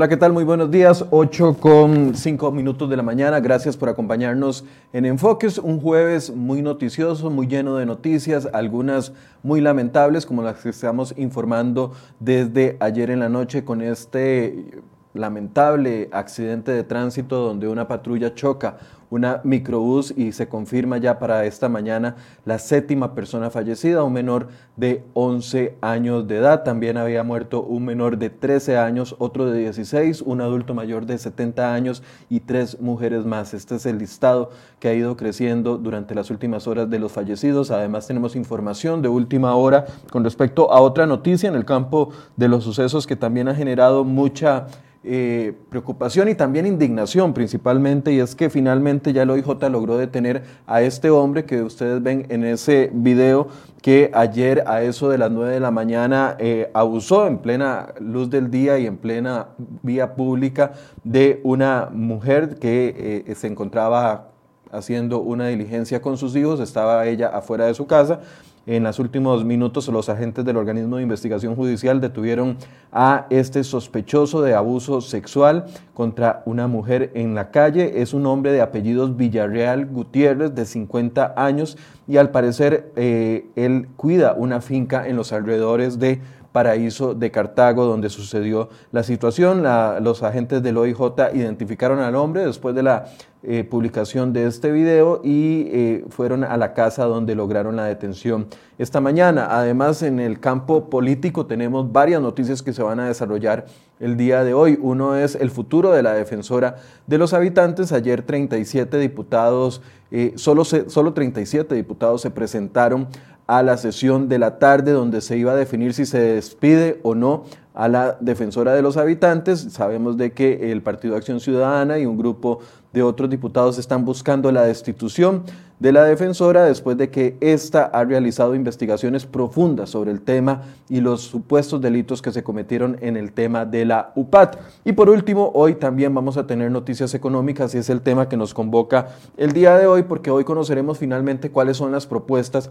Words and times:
Hola, 0.00 0.08
¿qué 0.08 0.16
tal? 0.16 0.32
Muy 0.32 0.44
buenos 0.44 0.70
días. 0.70 1.04
8 1.10 1.58
con 1.60 2.14
5 2.14 2.52
minutos 2.52 2.88
de 2.88 2.96
la 2.96 3.02
mañana. 3.02 3.38
Gracias 3.38 3.76
por 3.76 3.90
acompañarnos 3.90 4.64
en 4.94 5.04
Enfoques. 5.04 5.58
Un 5.58 5.78
jueves 5.78 6.34
muy 6.34 6.62
noticioso, 6.62 7.28
muy 7.28 7.46
lleno 7.46 7.76
de 7.76 7.84
noticias, 7.84 8.48
algunas 8.54 9.12
muy 9.42 9.60
lamentables, 9.60 10.24
como 10.24 10.42
las 10.42 10.56
que 10.56 10.70
estamos 10.70 11.12
informando 11.18 11.92
desde 12.18 12.78
ayer 12.80 13.10
en 13.10 13.20
la 13.20 13.28
noche 13.28 13.62
con 13.62 13.82
este 13.82 14.64
lamentable 15.12 16.08
accidente 16.12 16.72
de 16.72 16.82
tránsito 16.82 17.36
donde 17.36 17.68
una 17.68 17.86
patrulla 17.86 18.34
choca 18.34 18.78
una 19.10 19.40
microbús 19.44 20.14
y 20.16 20.32
se 20.32 20.48
confirma 20.48 20.98
ya 20.98 21.18
para 21.18 21.44
esta 21.44 21.68
mañana 21.68 22.16
la 22.44 22.58
séptima 22.58 23.14
persona 23.14 23.50
fallecida, 23.50 24.04
un 24.04 24.12
menor 24.12 24.48
de 24.76 25.04
11 25.14 25.76
años 25.80 26.26
de 26.26 26.36
edad. 26.36 26.62
También 26.62 26.96
había 26.96 27.22
muerto 27.24 27.62
un 27.62 27.84
menor 27.84 28.16
de 28.18 28.30
13 28.30 28.78
años, 28.78 29.16
otro 29.18 29.46
de 29.46 29.58
16, 29.58 30.22
un 30.22 30.40
adulto 30.40 30.74
mayor 30.74 31.06
de 31.06 31.18
70 31.18 31.74
años 31.74 32.02
y 32.28 32.40
tres 32.40 32.80
mujeres 32.80 33.26
más. 33.26 33.52
Este 33.52 33.74
es 33.76 33.86
el 33.86 33.98
listado 33.98 34.50
que 34.78 34.88
ha 34.88 34.94
ido 34.94 35.16
creciendo 35.16 35.76
durante 35.76 36.14
las 36.14 36.30
últimas 36.30 36.66
horas 36.66 36.88
de 36.88 36.98
los 36.98 37.12
fallecidos. 37.12 37.70
Además 37.70 38.06
tenemos 38.06 38.36
información 38.36 39.02
de 39.02 39.08
última 39.08 39.54
hora 39.54 39.86
con 40.10 40.24
respecto 40.24 40.72
a 40.72 40.80
otra 40.80 41.06
noticia 41.06 41.48
en 41.48 41.56
el 41.56 41.64
campo 41.64 42.10
de 42.36 42.48
los 42.48 42.64
sucesos 42.64 43.06
que 43.06 43.16
también 43.16 43.48
ha 43.48 43.54
generado 43.54 44.04
mucha 44.04 44.66
eh, 45.02 45.54
preocupación 45.70 46.28
y 46.28 46.34
también 46.34 46.66
indignación 46.66 47.32
principalmente, 47.32 48.12
y 48.12 48.20
es 48.20 48.34
que 48.34 48.50
finalmente 48.50 49.14
ya 49.14 49.22
el 49.22 49.30
OIJ 49.30 49.70
logró 49.70 49.96
detener 49.96 50.42
a 50.66 50.82
este 50.82 51.08
hombre 51.08 51.46
que 51.46 51.62
ustedes 51.62 52.02
ven 52.02 52.26
en 52.28 52.44
ese 52.44 52.90
video 52.92 53.48
que 53.80 54.10
ayer 54.12 54.62
a 54.66 54.82
eso 54.82 55.08
de 55.08 55.16
las 55.16 55.30
9 55.30 55.54
de 55.54 55.60
la 55.60 55.70
mañana 55.70 56.36
eh, 56.38 56.70
abusó 56.74 57.26
en 57.26 57.38
plena 57.38 57.94
luz 57.98 58.28
del 58.28 58.50
día 58.50 58.78
y 58.78 58.84
en 58.84 58.98
plena 58.98 59.48
vía 59.82 60.14
pública 60.14 60.72
de 61.02 61.40
una 61.44 61.88
mujer 61.90 62.58
que 62.58 63.24
eh, 63.26 63.34
se 63.34 63.46
encontraba 63.46 64.28
haciendo 64.70 65.20
una 65.20 65.46
diligencia 65.46 66.02
con 66.02 66.18
sus 66.18 66.36
hijos, 66.36 66.60
estaba 66.60 67.06
ella 67.06 67.28
afuera 67.28 67.64
de 67.64 67.72
su 67.74 67.86
casa 67.86 68.20
en 68.66 68.84
los 68.84 68.98
últimos 68.98 69.44
minutos, 69.44 69.88
los 69.88 70.08
agentes 70.08 70.44
del 70.44 70.56
organismo 70.56 70.96
de 70.96 71.02
investigación 71.02 71.56
judicial 71.56 72.00
detuvieron 72.00 72.58
a 72.92 73.26
este 73.30 73.64
sospechoso 73.64 74.42
de 74.42 74.54
abuso 74.54 75.00
sexual 75.00 75.64
contra 75.94 76.42
una 76.44 76.66
mujer 76.66 77.10
en 77.14 77.34
la 77.34 77.50
calle. 77.50 78.02
Es 78.02 78.12
un 78.12 78.26
hombre 78.26 78.52
de 78.52 78.60
apellidos 78.60 79.16
Villarreal 79.16 79.86
Gutiérrez, 79.86 80.54
de 80.54 80.66
50 80.66 81.34
años, 81.36 81.78
y 82.06 82.18
al 82.18 82.30
parecer 82.30 82.92
eh, 82.96 83.46
él 83.56 83.88
cuida 83.96 84.34
una 84.34 84.60
finca 84.60 85.08
en 85.08 85.16
los 85.16 85.32
alrededores 85.32 85.98
de 85.98 86.20
Paraíso 86.52 87.14
de 87.14 87.30
Cartago, 87.30 87.84
donde 87.84 88.10
sucedió 88.10 88.68
la 88.92 89.02
situación. 89.02 89.62
los 90.02 90.22
agentes 90.22 90.62
del 90.62 90.78
OIJ 90.78 90.98
identificaron 91.34 92.00
al 92.00 92.16
hombre 92.16 92.44
después 92.44 92.74
de 92.74 92.82
la 92.82 93.06
eh, 93.42 93.64
publicación 93.64 94.34
de 94.34 94.46
este 94.46 94.70
video 94.70 95.22
y 95.24 95.68
eh, 95.72 96.04
fueron 96.10 96.44
a 96.44 96.58
la 96.58 96.74
casa 96.74 97.06
donde 97.06 97.34
lograron 97.34 97.74
la 97.76 97.84
detención 97.84 98.48
esta 98.76 99.00
mañana. 99.00 99.48
Además, 99.50 100.02
en 100.02 100.20
el 100.20 100.40
campo 100.40 100.90
político 100.90 101.46
tenemos 101.46 101.90
varias 101.90 102.20
noticias 102.20 102.60
que 102.62 102.74
se 102.74 102.82
van 102.82 103.00
a 103.00 103.06
desarrollar 103.06 103.64
el 103.98 104.18
día 104.18 104.44
de 104.44 104.52
hoy. 104.52 104.78
Uno 104.82 105.16
es 105.16 105.36
el 105.36 105.50
futuro 105.50 105.90
de 105.92 106.02
la 106.02 106.12
defensora 106.12 106.76
de 107.06 107.16
los 107.16 107.32
habitantes. 107.32 107.92
Ayer 107.92 108.22
37 108.22 108.98
diputados, 108.98 109.80
eh, 110.10 110.34
solo, 110.36 110.64
solo 110.66 111.14
37 111.14 111.74
diputados 111.74 112.20
se 112.20 112.30
presentaron 112.30 113.08
a 113.50 113.64
la 113.64 113.76
sesión 113.76 114.28
de 114.28 114.38
la 114.38 114.60
tarde 114.60 114.92
donde 114.92 115.20
se 115.20 115.36
iba 115.36 115.50
a 115.50 115.56
definir 115.56 115.92
si 115.92 116.06
se 116.06 116.20
despide 116.20 117.00
o 117.02 117.16
no 117.16 117.46
a 117.74 117.88
la 117.88 118.16
defensora 118.20 118.74
de 118.74 118.82
los 118.82 118.96
habitantes. 118.96 119.72
Sabemos 119.72 120.16
de 120.16 120.32
que 120.32 120.70
el 120.70 120.82
Partido 120.82 121.16
Acción 121.16 121.40
Ciudadana 121.40 121.98
y 121.98 122.06
un 122.06 122.16
grupo 122.16 122.60
de 122.92 123.02
otros 123.02 123.28
diputados 123.28 123.76
están 123.76 124.04
buscando 124.04 124.52
la 124.52 124.62
destitución 124.62 125.42
de 125.80 125.90
la 125.90 126.04
defensora 126.04 126.62
después 126.64 126.96
de 126.96 127.10
que 127.10 127.38
ésta 127.40 127.86
ha 127.92 128.04
realizado 128.04 128.54
investigaciones 128.54 129.26
profundas 129.26 129.90
sobre 129.90 130.12
el 130.12 130.20
tema 130.20 130.62
y 130.88 131.00
los 131.00 131.22
supuestos 131.22 131.80
delitos 131.80 132.22
que 132.22 132.30
se 132.30 132.44
cometieron 132.44 132.98
en 133.00 133.16
el 133.16 133.32
tema 133.32 133.64
de 133.64 133.84
la 133.84 134.12
UPAT. 134.14 134.58
Y 134.84 134.92
por 134.92 135.10
último, 135.10 135.50
hoy 135.54 135.74
también 135.74 136.14
vamos 136.14 136.36
a 136.36 136.46
tener 136.46 136.70
noticias 136.70 137.14
económicas 137.14 137.74
y 137.74 137.78
es 137.78 137.90
el 137.90 138.00
tema 138.00 138.28
que 138.28 138.36
nos 138.36 138.54
convoca 138.54 139.08
el 139.36 139.52
día 139.52 139.76
de 139.76 139.88
hoy 139.88 140.04
porque 140.04 140.30
hoy 140.30 140.44
conoceremos 140.44 140.98
finalmente 140.98 141.50
cuáles 141.50 141.78
son 141.78 141.90
las 141.90 142.06
propuestas 142.06 142.70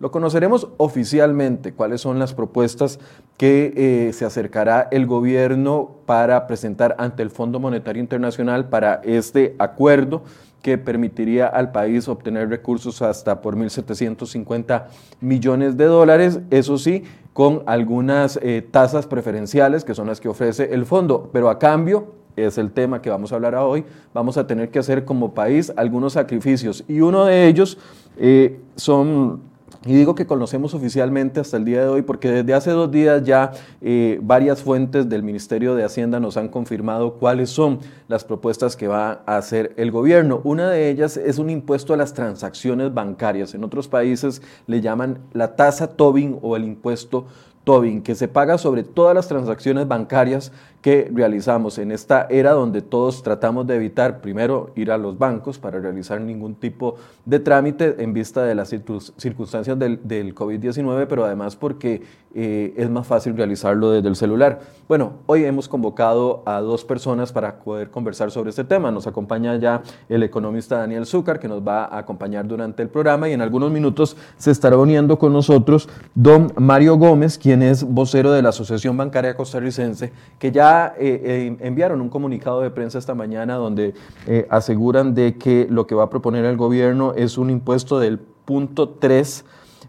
lo 0.00 0.10
conoceremos 0.10 0.68
oficialmente, 0.78 1.74
cuáles 1.74 2.00
son 2.00 2.18
las 2.18 2.32
propuestas 2.32 2.98
que 3.36 3.72
eh, 3.76 4.12
se 4.14 4.24
acercará 4.24 4.88
el 4.90 5.06
gobierno 5.06 5.98
para 6.06 6.46
presentar 6.46 6.96
ante 6.98 7.22
el 7.22 7.30
Fondo 7.30 7.60
Monetario 7.60 8.00
Internacional 8.00 8.70
para 8.70 9.02
este 9.04 9.54
acuerdo 9.58 10.22
que 10.62 10.78
permitiría 10.78 11.46
al 11.46 11.70
país 11.70 12.08
obtener 12.08 12.48
recursos 12.48 13.02
hasta 13.02 13.42
por 13.42 13.56
1.750 13.56 14.84
millones 15.20 15.76
de 15.76 15.84
dólares, 15.84 16.40
eso 16.50 16.78
sí, 16.78 17.04
con 17.34 17.62
algunas 17.66 18.38
eh, 18.42 18.66
tasas 18.68 19.06
preferenciales 19.06 19.84
que 19.84 19.94
son 19.94 20.06
las 20.06 20.18
que 20.18 20.28
ofrece 20.28 20.72
el 20.72 20.86
fondo, 20.86 21.28
pero 21.30 21.50
a 21.50 21.58
cambio 21.58 22.14
es 22.36 22.56
el 22.56 22.72
tema 22.72 23.02
que 23.02 23.10
vamos 23.10 23.32
a 23.32 23.34
hablar 23.34 23.54
hoy, 23.54 23.84
vamos 24.14 24.38
a 24.38 24.46
tener 24.46 24.70
que 24.70 24.78
hacer 24.78 25.04
como 25.04 25.34
país 25.34 25.72
algunos 25.76 26.14
sacrificios. 26.14 26.84
Y 26.88 27.00
uno 27.00 27.26
de 27.26 27.48
ellos 27.48 27.76
eh, 28.16 28.60
son 28.76 29.49
y 29.86 29.94
digo 29.94 30.14
que 30.14 30.26
conocemos 30.26 30.74
oficialmente 30.74 31.40
hasta 31.40 31.56
el 31.56 31.64
día 31.64 31.80
de 31.80 31.88
hoy 31.88 32.02
porque 32.02 32.30
desde 32.30 32.52
hace 32.52 32.70
dos 32.70 32.90
días 32.90 33.22
ya 33.24 33.52
eh, 33.80 34.18
varias 34.22 34.62
fuentes 34.62 35.08
del 35.08 35.22
Ministerio 35.22 35.74
de 35.74 35.84
Hacienda 35.84 36.20
nos 36.20 36.36
han 36.36 36.48
confirmado 36.48 37.14
cuáles 37.14 37.48
son 37.48 37.78
las 38.06 38.24
propuestas 38.24 38.76
que 38.76 38.88
va 38.88 39.22
a 39.24 39.38
hacer 39.38 39.72
el 39.78 39.90
gobierno. 39.90 40.42
Una 40.44 40.68
de 40.68 40.90
ellas 40.90 41.16
es 41.16 41.38
un 41.38 41.48
impuesto 41.48 41.94
a 41.94 41.96
las 41.96 42.12
transacciones 42.12 42.92
bancarias. 42.92 43.54
En 43.54 43.64
otros 43.64 43.88
países 43.88 44.42
le 44.66 44.82
llaman 44.82 45.20
la 45.32 45.56
tasa 45.56 45.86
Tobin 45.86 46.38
o 46.42 46.56
el 46.56 46.64
impuesto 46.64 47.24
Tobin, 47.64 48.02
que 48.02 48.14
se 48.14 48.28
paga 48.28 48.58
sobre 48.58 48.82
todas 48.82 49.14
las 49.14 49.28
transacciones 49.28 49.88
bancarias 49.88 50.52
que 50.80 51.10
realizamos 51.12 51.78
en 51.78 51.92
esta 51.92 52.26
era 52.30 52.52
donde 52.52 52.80
todos 52.80 53.22
tratamos 53.22 53.66
de 53.66 53.76
evitar 53.76 54.20
primero 54.20 54.70
ir 54.76 54.90
a 54.90 54.98
los 54.98 55.18
bancos 55.18 55.58
para 55.58 55.78
realizar 55.78 56.20
ningún 56.20 56.54
tipo 56.54 56.96
de 57.24 57.38
trámite 57.38 57.96
en 57.98 58.12
vista 58.12 58.42
de 58.44 58.54
las 58.54 58.68
circunstancias 58.68 59.78
del, 59.78 60.00
del 60.02 60.34
COVID-19, 60.34 61.06
pero 61.06 61.24
además 61.24 61.56
porque 61.56 62.02
eh, 62.32 62.74
es 62.76 62.88
más 62.88 63.08
fácil 63.08 63.36
realizarlo 63.36 63.90
desde 63.90 64.08
el 64.08 64.14
celular. 64.14 64.60
Bueno, 64.86 65.14
hoy 65.26 65.44
hemos 65.44 65.68
convocado 65.68 66.44
a 66.46 66.60
dos 66.60 66.84
personas 66.84 67.32
para 67.32 67.56
poder 67.56 67.90
conversar 67.90 68.30
sobre 68.30 68.50
este 68.50 68.62
tema. 68.62 68.92
Nos 68.92 69.08
acompaña 69.08 69.56
ya 69.56 69.82
el 70.08 70.22
economista 70.22 70.78
Daniel 70.78 71.06
Zúcar, 71.06 71.40
que 71.40 71.48
nos 71.48 71.66
va 71.66 71.84
a 71.84 71.98
acompañar 71.98 72.46
durante 72.46 72.82
el 72.82 72.88
programa 72.88 73.28
y 73.28 73.32
en 73.32 73.40
algunos 73.40 73.72
minutos 73.72 74.16
se 74.36 74.52
estará 74.52 74.76
uniendo 74.76 75.18
con 75.18 75.32
nosotros 75.32 75.88
don 76.14 76.52
Mario 76.56 76.96
Gómez, 76.96 77.36
quien 77.36 77.62
es 77.62 77.82
vocero 77.82 78.30
de 78.30 78.42
la 78.42 78.50
Asociación 78.50 78.96
Bancaria 78.96 79.34
Costarricense, 79.34 80.12
que 80.38 80.52
ya 80.52 80.69
eh, 80.98 81.20
eh, 81.24 81.56
enviaron 81.60 82.00
un 82.00 82.08
comunicado 82.08 82.60
de 82.60 82.70
prensa 82.70 82.98
esta 82.98 83.14
mañana 83.14 83.54
donde 83.54 83.94
eh, 84.26 84.46
aseguran 84.50 85.14
de 85.14 85.36
que 85.36 85.66
lo 85.70 85.86
que 85.86 85.94
va 85.94 86.04
a 86.04 86.10
proponer 86.10 86.44
el 86.44 86.56
gobierno 86.56 87.12
es 87.14 87.38
un 87.38 87.50
impuesto 87.50 87.98
del 87.98 88.18
punto 88.18 88.88
3 88.88 89.44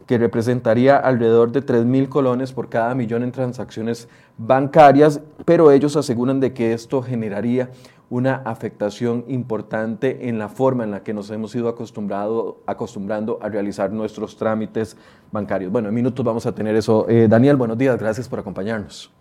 que 0.08 0.18
representaría 0.18 0.98
alrededor 0.98 1.52
de 1.52 1.62
3 1.62 1.86
mil 1.86 2.10
colones 2.10 2.54
por 2.54 2.70
cada 2.70 2.96
millón 2.96 3.24
en 3.24 3.32
transacciones 3.32 4.08
bancarias, 4.38 5.22
pero 5.46 5.72
ellos 5.72 5.96
aseguran 5.96 6.40
de 6.40 6.54
que 6.54 6.74
esto 6.74 7.02
generaría 7.02 7.70
una 8.10 8.36
afectación 8.46 9.24
importante 9.28 10.28
en 10.28 10.38
la 10.38 10.50
forma 10.50 10.84
en 10.84 10.92
la 10.92 11.04
que 11.04 11.14
nos 11.14 11.30
hemos 11.32 11.56
ido 11.56 11.70
acostumbrando 11.70 13.40
a 13.42 13.48
realizar 13.50 13.92
nuestros 13.92 14.36
trámites 14.36 14.98
bancarios. 15.32 15.72
Bueno, 15.72 15.88
en 15.88 15.96
minutos 15.96 16.26
vamos 16.26 16.46
a 16.46 16.54
tener 16.54 16.76
eso. 16.76 17.06
Daniel, 17.30 17.56
buenos 17.56 17.78
días, 17.78 17.98
gracias 17.98 18.28
por 18.28 18.40
acompañarnos. 18.40 19.21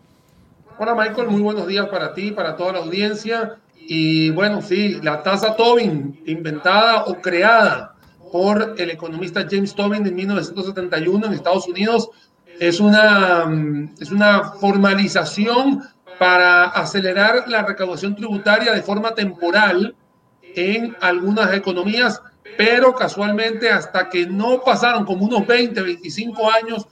Hola 0.78 0.94
Michael, 0.94 1.28
muy 1.28 1.42
buenos 1.42 1.66
días 1.66 1.88
para 1.88 2.14
ti, 2.14 2.30
para 2.30 2.56
toda 2.56 2.72
la 2.72 2.78
audiencia. 2.78 3.58
Y 3.76 4.30
bueno, 4.30 4.62
sí, 4.62 5.00
la 5.02 5.22
tasa 5.22 5.54
Tobin, 5.56 6.22
inventada 6.26 7.04
o 7.04 7.20
creada 7.20 7.94
por 8.32 8.74
el 8.78 8.90
economista 8.90 9.46
James 9.50 9.74
Tobin 9.74 10.06
en 10.06 10.14
1971 10.14 11.26
en 11.26 11.32
Estados 11.32 11.68
Unidos, 11.68 12.08
es 12.58 12.80
una, 12.80 13.44
mm, 13.46 13.94
es 14.00 14.10
una 14.10 14.52
formalización 14.60 15.82
para 16.18 16.64
acelerar 16.64 17.44
la 17.48 17.62
recaudación 17.62 18.14
tributaria 18.14 18.72
de 18.72 18.82
forma 18.82 19.14
temporal 19.14 19.94
en 20.54 20.96
algunas 21.00 21.52
economías, 21.54 22.22
pero 22.56 22.94
casualmente 22.94 23.70
hasta 23.70 24.08
que 24.08 24.26
no 24.26 24.62
pasaron 24.62 25.04
como 25.04 25.26
unos 25.26 25.46
20, 25.46 25.80
25 25.80 26.50
años 26.50 26.86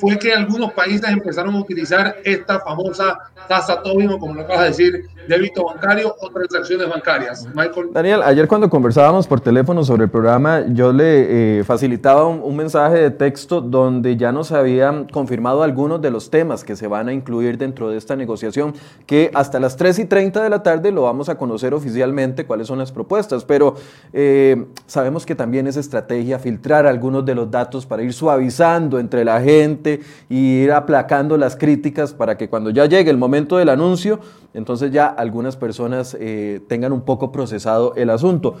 fue 0.00 0.18
que 0.18 0.32
algunos 0.32 0.72
países 0.72 1.08
empezaron 1.10 1.54
a 1.54 1.60
utilizar 1.60 2.16
esta 2.24 2.60
famosa 2.60 3.18
tasa 3.48 3.82
Tobin, 3.82 4.10
o 4.10 4.18
como 4.18 4.34
lo 4.34 4.42
acabas 4.42 4.62
de 4.62 4.68
decir, 4.68 5.04
débito 5.28 5.64
bancario 5.64 6.14
o 6.20 6.30
transacciones 6.30 6.88
bancarias. 6.88 7.46
Michael. 7.54 7.90
Daniel, 7.92 8.22
ayer 8.22 8.48
cuando 8.48 8.68
conversábamos 8.68 9.26
por 9.26 9.40
teléfono 9.40 9.84
sobre 9.84 10.04
el 10.04 10.10
programa, 10.10 10.64
yo 10.68 10.92
le 10.92 11.60
eh, 11.60 11.64
facilitaba 11.64 12.26
un, 12.26 12.56
mensaje 12.56 12.98
de 12.98 13.10
texto 13.10 13.60
donde 13.60 14.16
ya 14.16 14.30
nos 14.30 14.52
habían 14.52 15.08
confirmado 15.08 15.62
algunos 15.62 16.00
de 16.00 16.10
los 16.10 16.30
temas 16.30 16.64
que 16.64 16.76
se 16.76 16.86
van 16.86 17.08
a 17.08 17.12
incluir 17.12 17.58
dentro 17.58 17.90
de 17.90 17.96
esta 17.96 18.14
negociación, 18.14 18.74
que 19.06 19.30
hasta 19.34 19.58
las 19.58 19.76
3 19.76 20.00
y 20.00 20.04
30 20.04 20.42
de 20.42 20.50
la 20.50 20.62
tarde 20.62 20.92
lo 20.92 21.02
vamos 21.02 21.28
a 21.28 21.36
conocer 21.36 21.74
oficialmente 21.74 22.46
cuáles 22.46 22.68
son 22.68 22.78
las 22.78 22.92
propuestas, 22.92 23.44
pero 23.44 23.74
eh, 24.12 24.64
sabemos 24.86 25.26
que 25.26 25.34
también 25.34 25.66
es 25.66 25.76
estrategia 25.76 26.38
filtrar 26.38 26.86
algunos 26.86 27.24
de 27.24 27.34
los 27.34 27.50
datos 27.50 27.86
para 27.86 28.02
ir 28.02 28.12
suavizando 28.12 28.98
entre 28.98 29.24
la 29.24 29.40
gente 29.40 29.81
y 30.28 30.62
ir 30.62 30.72
aplacando 30.72 31.36
las 31.36 31.56
críticas 31.56 32.12
para 32.12 32.36
que 32.36 32.48
cuando 32.48 32.70
ya 32.70 32.86
llegue 32.86 33.10
el 33.10 33.18
momento 33.18 33.56
del 33.56 33.68
anuncio, 33.68 34.20
entonces 34.54 34.92
ya 34.92 35.06
algunas 35.06 35.56
personas 35.56 36.16
eh, 36.18 36.60
tengan 36.68 36.92
un 36.92 37.02
poco 37.02 37.32
procesado 37.32 37.94
el 37.96 38.10
asunto. 38.10 38.56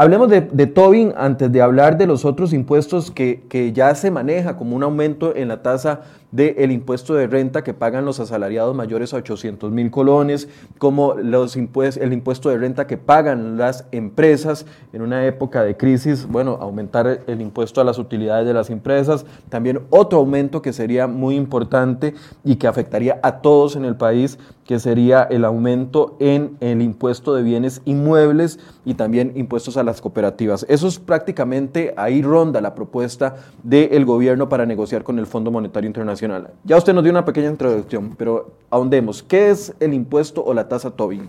Hablemos 0.00 0.28
de, 0.28 0.66
Tobin 0.68 1.12
antes 1.16 1.50
de 1.50 1.60
hablar 1.60 1.98
de 1.98 2.06
los 2.06 2.24
otros 2.24 2.52
impuestos 2.52 3.10
que, 3.10 3.72
ya 3.74 3.92
se 3.96 4.12
maneja 4.12 4.56
como 4.56 4.76
un 4.76 4.84
aumento 4.84 5.34
en 5.34 5.48
la 5.48 5.60
tasa 5.60 6.02
del 6.30 6.70
impuesto 6.70 7.14
de 7.14 7.26
renta 7.26 7.64
que 7.64 7.74
pagan 7.74 8.04
los 8.04 8.20
asalariados 8.20 8.76
mayores 8.76 9.12
a 9.12 9.16
800 9.16 9.72
mil 9.72 9.90
colones, 9.90 10.48
como 10.78 11.14
los 11.14 11.56
el 11.56 12.12
impuesto 12.12 12.48
de 12.48 12.58
renta 12.58 12.86
que 12.86 12.96
pagan 12.96 13.58
las 13.58 13.86
empresas 13.90 14.66
en 14.92 15.02
una 15.02 15.26
época 15.26 15.64
de 15.64 15.76
crisis, 15.76 16.28
bueno, 16.28 16.58
aumentar 16.60 17.22
el 17.26 17.40
impuesto 17.40 17.80
a 17.80 17.84
las 17.84 17.98
utilidades 17.98 18.46
de 18.46 18.54
las 18.54 18.70
empresas, 18.70 19.26
también 19.48 19.80
otro 19.90 20.20
aumento 20.20 20.62
que 20.62 20.72
sería 20.72 21.08
muy 21.08 21.34
importante 21.34 22.14
y 22.44 22.54
que 22.54 22.68
afectaría 22.68 23.18
a 23.24 23.40
todos 23.40 23.74
en 23.74 23.84
el 23.84 23.96
país, 23.96 24.38
que 24.68 24.78
sería 24.78 25.24
el 25.24 25.44
aumento 25.44 26.16
en 26.20 26.56
el 26.60 26.82
impuesto 26.82 27.34
de 27.34 27.42
bienes 27.42 27.82
inmuebles 27.86 28.60
y 28.84 28.94
también 28.94 29.32
impuestos 29.34 29.76
a 29.76 29.82
las 29.82 30.00
cooperativas. 30.00 30.64
Eso 30.68 30.86
es 30.86 31.00
prácticamente, 31.00 31.94
ahí 31.96 32.22
ronda 32.22 32.60
la 32.60 32.76
propuesta 32.76 33.36
del 33.64 34.04
gobierno 34.04 34.48
para 34.48 34.64
negociar 34.64 35.02
con 35.02 35.18
el 35.18 35.26
Fondo 35.26 35.50
Monetario 35.50 35.88
Internacional 35.88 36.28
ya 36.64 36.76
usted 36.76 36.92
nos 36.92 37.02
dio 37.02 37.12
una 37.12 37.24
pequeña 37.24 37.48
introducción, 37.48 38.14
pero 38.16 38.52
ahondemos. 38.70 39.22
¿Qué 39.22 39.50
es 39.50 39.72
el 39.80 39.94
impuesto 39.94 40.44
o 40.44 40.54
la 40.54 40.68
tasa 40.68 40.90
Tobin? 40.90 41.28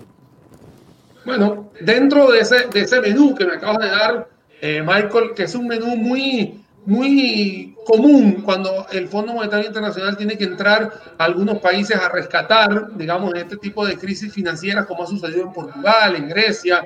Bueno, 1.25 1.69
dentro 1.81 2.31
de 2.31 2.39
ese, 2.39 2.67
de 2.67 2.81
ese 2.81 3.01
menú 3.01 3.35
que 3.35 3.45
me 3.45 3.53
acabas 3.53 3.79
de 3.79 3.89
dar, 3.89 4.29
eh, 4.61 4.81
Michael, 4.81 5.33
que 5.35 5.43
es 5.43 5.55
un 5.55 5.67
menú 5.67 5.95
muy, 5.95 6.63
muy 6.85 7.75
común 7.85 8.41
cuando 8.43 8.87
el 8.91 9.07
Fondo 9.07 9.33
Monetario 9.33 9.67
Internacional 9.67 10.17
tiene 10.17 10.37
que 10.37 10.43
entrar 10.45 10.91
a 11.17 11.23
algunos 11.23 11.59
países 11.59 11.97
a 11.97 12.09
rescatar, 12.09 12.95
digamos, 12.95 13.33
este 13.35 13.57
tipo 13.57 13.85
de 13.85 13.97
crisis 13.97 14.33
financieras, 14.33 14.85
como 14.85 15.03
ha 15.03 15.07
sucedido 15.07 15.43
en 15.43 15.53
Portugal, 15.53 16.15
en 16.15 16.29
Grecia, 16.29 16.85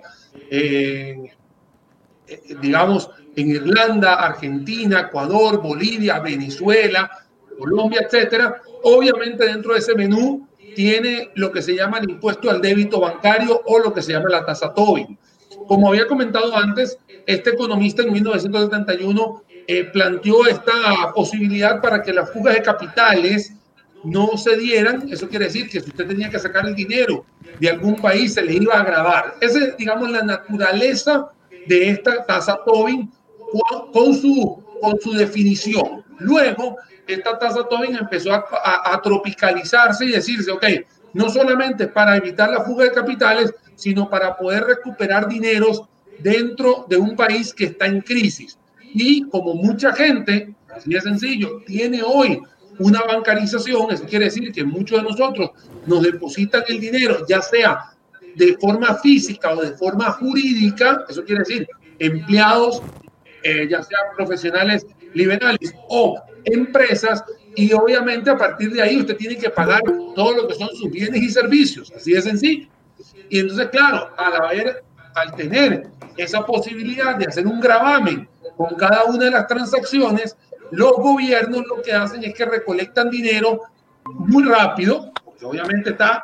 eh, 0.50 1.32
digamos, 2.62 3.10
en 3.36 3.50
Irlanda, 3.50 4.16
Argentina, 4.16 5.02
Ecuador, 5.02 5.62
Bolivia, 5.62 6.20
Venezuela, 6.20 7.10
Colombia, 7.58 8.02
etcétera. 8.06 8.62
Obviamente 8.84 9.46
dentro 9.46 9.74
de 9.74 9.80
ese 9.80 9.96
menú 9.96 10.48
tiene 10.76 11.32
lo 11.36 11.52
que 11.52 11.62
se 11.62 11.76
llama 11.76 12.00
el 12.00 12.10
impuesto 12.10 12.50
al 12.50 12.62
débito 12.62 13.00
bancario 13.00 13.62
o 13.66 13.80
lo 13.80 13.94
que 13.94 14.02
se 14.02 14.14
llama 14.14 14.30
la 14.30 14.46
tasa 14.46 14.74
Tobin. 14.74 15.18
Como 15.68 15.90
había 15.90 16.08
comentado 16.08 16.56
antes, 16.56 16.98
este 17.26 17.52
economista 17.52 18.04
en 18.04 18.12
1971 18.12 19.44
eh, 19.68 19.86
planteó 19.86 20.46
esta 20.46 21.14
posibilidad 21.14 21.82
para 21.82 22.02
que 22.02 22.14
las 22.14 22.32
fugas 22.32 22.56
de 22.56 22.62
capitales 22.62 23.54
no 24.04 24.38
se 24.38 24.58
dieran. 24.58 25.08
Eso 25.10 25.28
quiere 25.30 25.46
decir 25.46 25.70
que 25.70 25.80
si 25.80 25.90
usted 25.90 26.08
tenía 26.08 26.30
que 26.30 26.40
sacar 26.40 26.68
el 26.68 26.76
dinero 26.76 27.26
de 27.60 27.70
algún 27.70 27.96
país, 27.96 28.34
se 28.34 28.42
le 28.42 28.54
iba 28.54 28.76
a 28.76 28.82
agravar. 28.82 29.36
Esa 29.40 29.60
es, 29.60 29.78
digamos, 29.78 30.12
la 30.12 30.24
naturaleza 30.24 31.30
de 31.68 31.90
esta 31.90 32.26
tasa 32.26 32.60
Tobin 32.66 33.12
con 33.94 34.14
su, 34.14 34.64
con 34.82 35.00
su 35.00 35.14
definición. 35.14 36.04
Luego, 36.20 36.78
esta 37.08 37.38
tasa 37.38 37.68
Tobin 37.68 37.96
empezó 37.96 38.34
a, 38.34 39.02
tropicalizarse 39.02 40.06
y 40.06 40.12
decirse, 40.12 40.52
ok, 40.52 40.66
no 41.14 41.30
solamente 41.30 41.88
para 41.88 42.18
evitar 42.18 42.50
la 42.50 42.62
fuga 42.62 42.86
de 42.86 42.92
capitales, 42.92 43.54
sino 43.76 44.10
para 44.10 44.36
poder 44.36 44.64
recuperar 44.64 45.28
dineros 45.28 45.84
dentro 46.20 46.86
de 46.90 46.98
un 46.98 47.16
país 47.16 47.54
que 47.54 47.66
está 47.66 47.86
en 47.86 48.02
crisis. 48.02 48.58
Y 48.94 49.24
como 49.30 49.56
mucha 49.56 49.94
gente, 49.94 50.54
así 50.76 50.92
de 50.92 51.02
sencillo, 51.02 51.62
tiene 51.66 52.02
hoy 52.04 52.40
una 52.80 53.02
bancarización, 53.02 53.92
eso 53.92 54.06
quiere 54.06 54.26
decir 54.26 54.52
que 54.52 54.64
muchos 54.64 55.02
de 55.02 55.10
nosotros 55.10 55.52
nos 55.86 56.02
depositan 56.04 56.64
el 56.68 56.80
dinero, 56.80 57.26
ya 57.28 57.42
sea 57.42 57.92
de 58.36 58.58
forma 58.58 58.96
física 58.96 59.54
o 59.54 59.62
de 59.62 59.72
forma 59.78 60.12
jurídica, 60.12 61.06
eso 61.08 61.24
quiere 61.24 61.40
decir 61.40 61.68
empleados, 62.00 62.82
eh, 63.44 63.68
ya 63.70 63.84
sean 63.84 64.02
profesionales 64.16 64.86
liberales 65.14 65.74
o 65.90 66.20
empresas 66.46 67.24
y 67.56 67.72
obviamente 67.74 68.30
a 68.30 68.38
partir 68.38 68.72
de 68.72 68.82
ahí 68.82 68.98
usted 68.98 69.16
tiene 69.18 69.38
que 69.38 69.50
pagar 69.50 69.82
todo 70.16 70.36
lo 70.36 70.48
que 70.48 70.56
son 70.56 70.70
sus 70.70 70.90
bienes 70.90 71.22
y 71.22 71.30
servicios, 71.30 71.92
así 71.96 72.14
de 72.14 72.22
sencillo. 72.22 72.68
Y 73.30 73.40
entonces, 73.40 73.68
claro, 73.68 74.10
al, 74.18 74.36
haber, 74.36 74.84
al 75.16 75.36
tener 75.36 75.88
esa 76.18 76.46
posibilidad 76.46 77.16
de 77.16 77.26
hacer 77.26 77.46
un 77.46 77.60
gravamen 77.60 78.28
con 78.58 78.76
cada 78.76 79.06
una 79.06 79.26
de 79.26 79.32
las 79.32 79.48
transacciones, 79.48 80.38
los 80.72 80.94
gobiernos 80.94 81.64
lo 81.68 81.82
que 81.82 81.94
hacen 81.94 82.24
es 82.24 82.34
que 82.34 82.46
recolectan 82.46 83.10
dinero 83.10 83.62
muy 84.06 84.44
rápido, 84.44 85.12
porque 85.24 85.46
obviamente 85.46 85.92
está, 85.92 86.24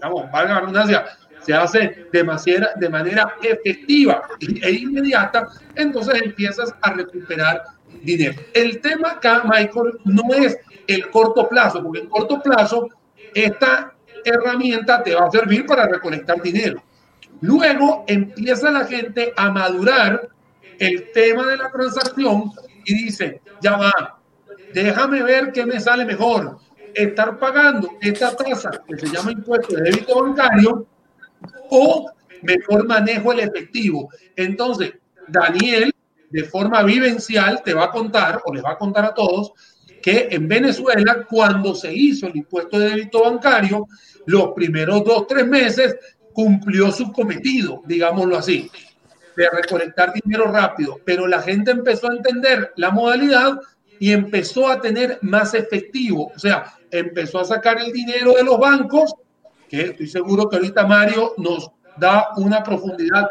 vamos, 0.00 0.30
valga 0.30 0.60
la 0.60 1.04
se 1.44 1.52
hace 1.52 2.06
de 2.10 2.24
manera, 2.24 2.70
de 2.76 2.88
manera 2.88 3.34
efectiva 3.42 4.22
e 4.40 4.70
inmediata, 4.70 5.48
entonces 5.74 6.22
empiezas 6.22 6.74
a 6.80 6.92
recuperar 6.92 7.64
dinero. 8.02 8.40
El 8.54 8.80
tema 8.80 9.12
acá, 9.12 9.42
Michael, 9.44 9.98
no 10.04 10.32
es 10.34 10.56
el 10.86 11.10
corto 11.10 11.48
plazo, 11.48 11.82
porque 11.82 12.00
en 12.00 12.08
corto 12.08 12.40
plazo 12.40 12.88
esta 13.34 13.92
herramienta 14.24 15.02
te 15.02 15.14
va 15.14 15.26
a 15.26 15.30
servir 15.30 15.66
para 15.66 15.86
recolectar 15.86 16.40
dinero. 16.40 16.82
Luego 17.40 18.04
empieza 18.06 18.70
la 18.70 18.86
gente 18.86 19.32
a 19.36 19.50
madurar 19.50 20.28
el 20.78 21.10
tema 21.12 21.46
de 21.46 21.56
la 21.56 21.70
transacción 21.70 22.50
y 22.84 22.94
dice, 23.04 23.40
ya 23.60 23.76
va, 23.76 24.20
déjame 24.72 25.22
ver 25.22 25.52
qué 25.52 25.64
me 25.64 25.80
sale 25.80 26.04
mejor. 26.04 26.58
Estar 26.94 27.38
pagando 27.38 27.90
esta 28.00 28.36
tasa 28.36 28.70
que 28.86 28.96
se 28.98 29.06
llama 29.08 29.32
impuesto 29.32 29.74
de 29.74 29.82
débito 29.82 30.22
bancario 30.22 30.86
o 31.70 32.10
mejor 32.42 32.86
manejo 32.86 33.32
el 33.32 33.40
efectivo. 33.40 34.10
Entonces, 34.36 34.94
Daniel 35.26 35.92
de 36.30 36.44
forma 36.44 36.82
vivencial 36.82 37.62
te 37.64 37.74
va 37.74 37.84
a 37.84 37.90
contar 37.90 38.42
o 38.44 38.54
les 38.54 38.64
va 38.64 38.72
a 38.72 38.78
contar 38.78 39.04
a 39.04 39.14
todos 39.14 39.52
que 40.02 40.28
en 40.30 40.46
Venezuela, 40.46 41.24
cuando 41.28 41.74
se 41.74 41.92
hizo 41.92 42.26
el 42.26 42.36
impuesto 42.36 42.78
de 42.78 42.90
débito 42.90 43.22
bancario, 43.22 43.86
los 44.26 44.52
primeros 44.52 45.02
dos, 45.04 45.26
tres 45.26 45.46
meses 45.46 45.96
cumplió 46.32 46.92
su 46.92 47.10
cometido, 47.10 47.82
digámoslo 47.86 48.36
así, 48.36 48.70
de 49.36 49.48
recolectar 49.50 50.12
dinero 50.12 50.50
rápido. 50.50 51.00
Pero 51.04 51.26
la 51.26 51.42
gente 51.42 51.70
empezó 51.70 52.10
a 52.10 52.14
entender 52.14 52.72
la 52.76 52.90
modalidad 52.90 53.58
y 53.98 54.12
empezó 54.12 54.68
a 54.68 54.80
tener 54.80 55.18
más 55.22 55.54
efectivo. 55.54 56.32
O 56.34 56.38
sea, 56.38 56.74
empezó 56.90 57.40
a 57.40 57.44
sacar 57.44 57.80
el 57.80 57.92
dinero 57.92 58.34
de 58.34 58.44
los 58.44 58.58
bancos, 58.58 59.14
que 59.68 59.82
estoy 59.82 60.06
seguro 60.06 60.48
que 60.48 60.56
ahorita 60.56 60.86
Mario 60.86 61.34
nos 61.38 61.70
da 61.96 62.28
una 62.36 62.62
profundidad 62.62 63.30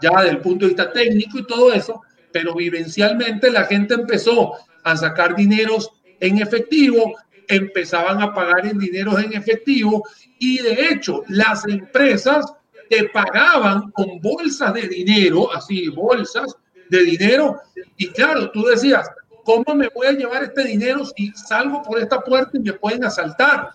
ya 0.00 0.22
del 0.22 0.38
punto 0.38 0.64
de 0.64 0.70
vista 0.70 0.92
técnico 0.92 1.38
y 1.38 1.46
todo 1.46 1.72
eso, 1.72 2.02
pero 2.32 2.54
vivencialmente 2.54 3.50
la 3.50 3.64
gente 3.64 3.94
empezó 3.94 4.54
a 4.82 4.96
sacar 4.96 5.36
dineros 5.36 5.90
en 6.20 6.38
efectivo, 6.38 7.14
empezaban 7.48 8.20
a 8.20 8.34
pagar 8.34 8.66
en 8.66 8.78
dineros 8.78 9.22
en 9.22 9.34
efectivo 9.34 10.02
y 10.38 10.58
de 10.58 10.88
hecho 10.88 11.22
las 11.28 11.66
empresas 11.66 12.44
te 12.92 13.08
pagaban 13.08 13.90
con 13.92 14.20
bolsas 14.20 14.74
de 14.74 14.86
dinero, 14.86 15.50
así, 15.50 15.88
bolsas 15.88 16.54
de 16.90 17.04
dinero. 17.04 17.58
Y 17.96 18.08
claro, 18.08 18.50
tú 18.50 18.64
decías, 18.66 19.08
¿cómo 19.46 19.74
me 19.74 19.88
voy 19.94 20.08
a 20.08 20.12
llevar 20.12 20.44
este 20.44 20.64
dinero 20.64 21.06
si 21.06 21.30
salgo 21.30 21.82
por 21.82 21.98
esta 21.98 22.20
puerta 22.20 22.50
y 22.52 22.60
me 22.60 22.74
pueden 22.74 23.02
asaltar? 23.02 23.70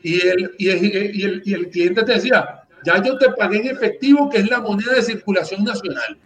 Y 0.00 0.24
el, 0.24 0.54
y 0.58 0.68
el, 0.68 1.42
y 1.44 1.54
el 1.54 1.70
cliente 1.70 2.04
te 2.04 2.12
decía, 2.12 2.62
ya 2.84 3.02
yo 3.02 3.18
te 3.18 3.30
pagué 3.30 3.62
en 3.62 3.66
efectivo, 3.66 4.30
que 4.30 4.38
es 4.38 4.48
la 4.48 4.60
moneda 4.60 4.92
de 4.92 5.02
circulación 5.02 5.64
nacional. 5.64 6.16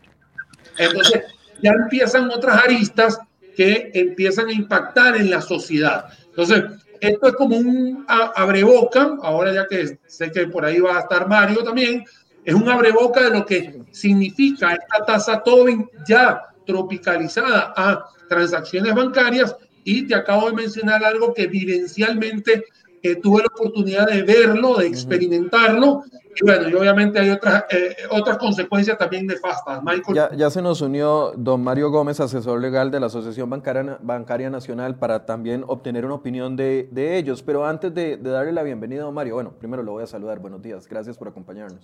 Entonces, 0.76 1.22
ya 1.62 1.70
empiezan 1.70 2.30
otras 2.30 2.62
aristas 2.62 3.18
que 3.56 3.90
empiezan 3.94 4.48
a 4.48 4.52
impactar 4.52 5.16
en 5.16 5.30
la 5.30 5.40
sociedad. 5.40 6.04
Entonces, 6.26 6.64
esto 7.00 7.28
es 7.28 7.34
como 7.34 7.56
un 7.56 8.04
abreboca, 8.06 9.16
ahora 9.22 9.52
ya 9.52 9.66
que 9.66 9.98
sé 10.06 10.30
que 10.30 10.46
por 10.46 10.64
ahí 10.64 10.80
va 10.80 10.96
a 10.96 11.00
estar 11.00 11.26
Mario 11.28 11.62
también, 11.62 12.04
es 12.44 12.54
un 12.54 12.68
abreboca 12.68 13.22
de 13.24 13.38
lo 13.38 13.44
que 13.44 13.82
significa 13.90 14.72
esta 14.72 15.04
tasa 15.04 15.42
Tobin 15.42 15.88
ya 16.06 16.42
tropicalizada 16.66 17.72
a 17.76 18.04
transacciones 18.28 18.94
bancarias. 18.94 19.54
Y 19.82 20.06
te 20.06 20.14
acabo 20.14 20.48
de 20.48 20.56
mencionar 20.56 21.04
algo 21.04 21.32
que 21.32 21.46
vivencialmente 21.46 22.64
eh, 23.02 23.16
tuve 23.16 23.40
la 23.40 23.46
oportunidad 23.46 24.06
de 24.06 24.22
verlo, 24.22 24.76
de 24.76 24.86
experimentarlo. 24.86 26.02
Y 26.36 26.44
bueno, 26.44 26.68
y 26.68 26.74
obviamente 26.74 27.18
hay 27.18 27.30
otras, 27.30 27.64
eh, 27.70 27.96
otras 28.10 28.38
consecuencias 28.38 28.96
también 28.96 29.26
nefastas. 29.26 29.82
Michael. 29.82 30.14
Ya, 30.14 30.30
ya, 30.34 30.50
se 30.50 30.62
nos 30.62 30.80
unió 30.80 31.32
don 31.36 31.62
Mario 31.62 31.90
Gómez, 31.90 32.20
asesor 32.20 32.60
legal 32.60 32.90
de 32.90 33.00
la 33.00 33.06
Asociación 33.06 33.50
Bancaria, 33.50 33.98
Bancaria 34.00 34.48
Nacional, 34.48 34.98
para 34.98 35.26
también 35.26 35.64
obtener 35.66 36.04
una 36.04 36.14
opinión 36.14 36.56
de, 36.56 36.88
de 36.92 37.18
ellos. 37.18 37.42
Pero 37.42 37.66
antes 37.66 37.92
de, 37.92 38.16
de 38.16 38.30
darle 38.30 38.52
la 38.52 38.62
bienvenida 38.62 39.02
a 39.02 39.04
don 39.06 39.14
Mario, 39.14 39.34
bueno, 39.34 39.52
primero 39.58 39.82
lo 39.82 39.92
voy 39.92 40.04
a 40.04 40.06
saludar. 40.06 40.38
Buenos 40.38 40.62
días, 40.62 40.86
gracias 40.88 41.18
por 41.18 41.28
acompañarnos. 41.28 41.80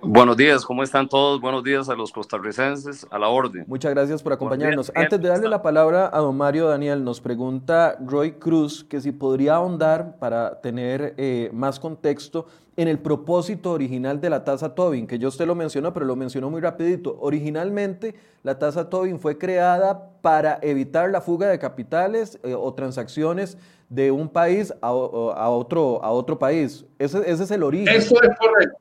Buenos 0.00 0.36
días, 0.36 0.64
¿cómo 0.64 0.84
están 0.84 1.08
todos? 1.08 1.40
Buenos 1.40 1.64
días 1.64 1.88
a 1.88 1.94
los 1.94 2.12
costarricenses, 2.12 3.04
a 3.10 3.18
la 3.18 3.28
orden. 3.28 3.64
Muchas 3.66 3.92
gracias 3.92 4.22
por 4.22 4.32
acompañarnos. 4.32 4.92
Antes 4.94 5.20
de 5.20 5.28
darle 5.28 5.48
la 5.48 5.60
palabra 5.60 6.08
a 6.12 6.20
don 6.20 6.36
Mario 6.36 6.68
Daniel, 6.68 7.02
nos 7.02 7.20
pregunta 7.20 7.96
Roy 8.00 8.32
Cruz 8.32 8.84
que 8.84 9.00
si 9.00 9.10
podría 9.10 9.56
ahondar 9.56 10.16
para 10.18 10.60
tener 10.60 11.14
eh, 11.16 11.50
más 11.52 11.80
contexto 11.80 12.46
en 12.76 12.86
el 12.86 13.00
propósito 13.00 13.72
original 13.72 14.20
de 14.20 14.30
la 14.30 14.44
tasa 14.44 14.72
Tobin, 14.72 15.08
que 15.08 15.18
yo 15.18 15.28
usted 15.28 15.48
lo 15.48 15.56
mencionó, 15.56 15.92
pero 15.92 16.06
lo 16.06 16.14
mencionó 16.14 16.48
muy 16.48 16.60
rapidito. 16.60 17.18
Originalmente 17.20 18.14
la 18.44 18.56
tasa 18.56 18.88
Tobin 18.88 19.18
fue 19.18 19.36
creada 19.36 20.12
para 20.22 20.60
evitar 20.62 21.10
la 21.10 21.20
fuga 21.20 21.48
de 21.48 21.58
capitales 21.58 22.38
eh, 22.44 22.54
o 22.54 22.72
transacciones 22.72 23.58
de 23.88 24.12
un 24.12 24.28
país 24.28 24.72
a, 24.80 24.92
otro, 24.92 26.04
a 26.04 26.12
otro 26.12 26.38
país. 26.38 26.86
Ese, 27.00 27.18
ese 27.28 27.42
es 27.42 27.50
el 27.50 27.64
origen. 27.64 27.96
Eso 27.96 28.14
es 28.22 28.30
correcto. 28.38 28.78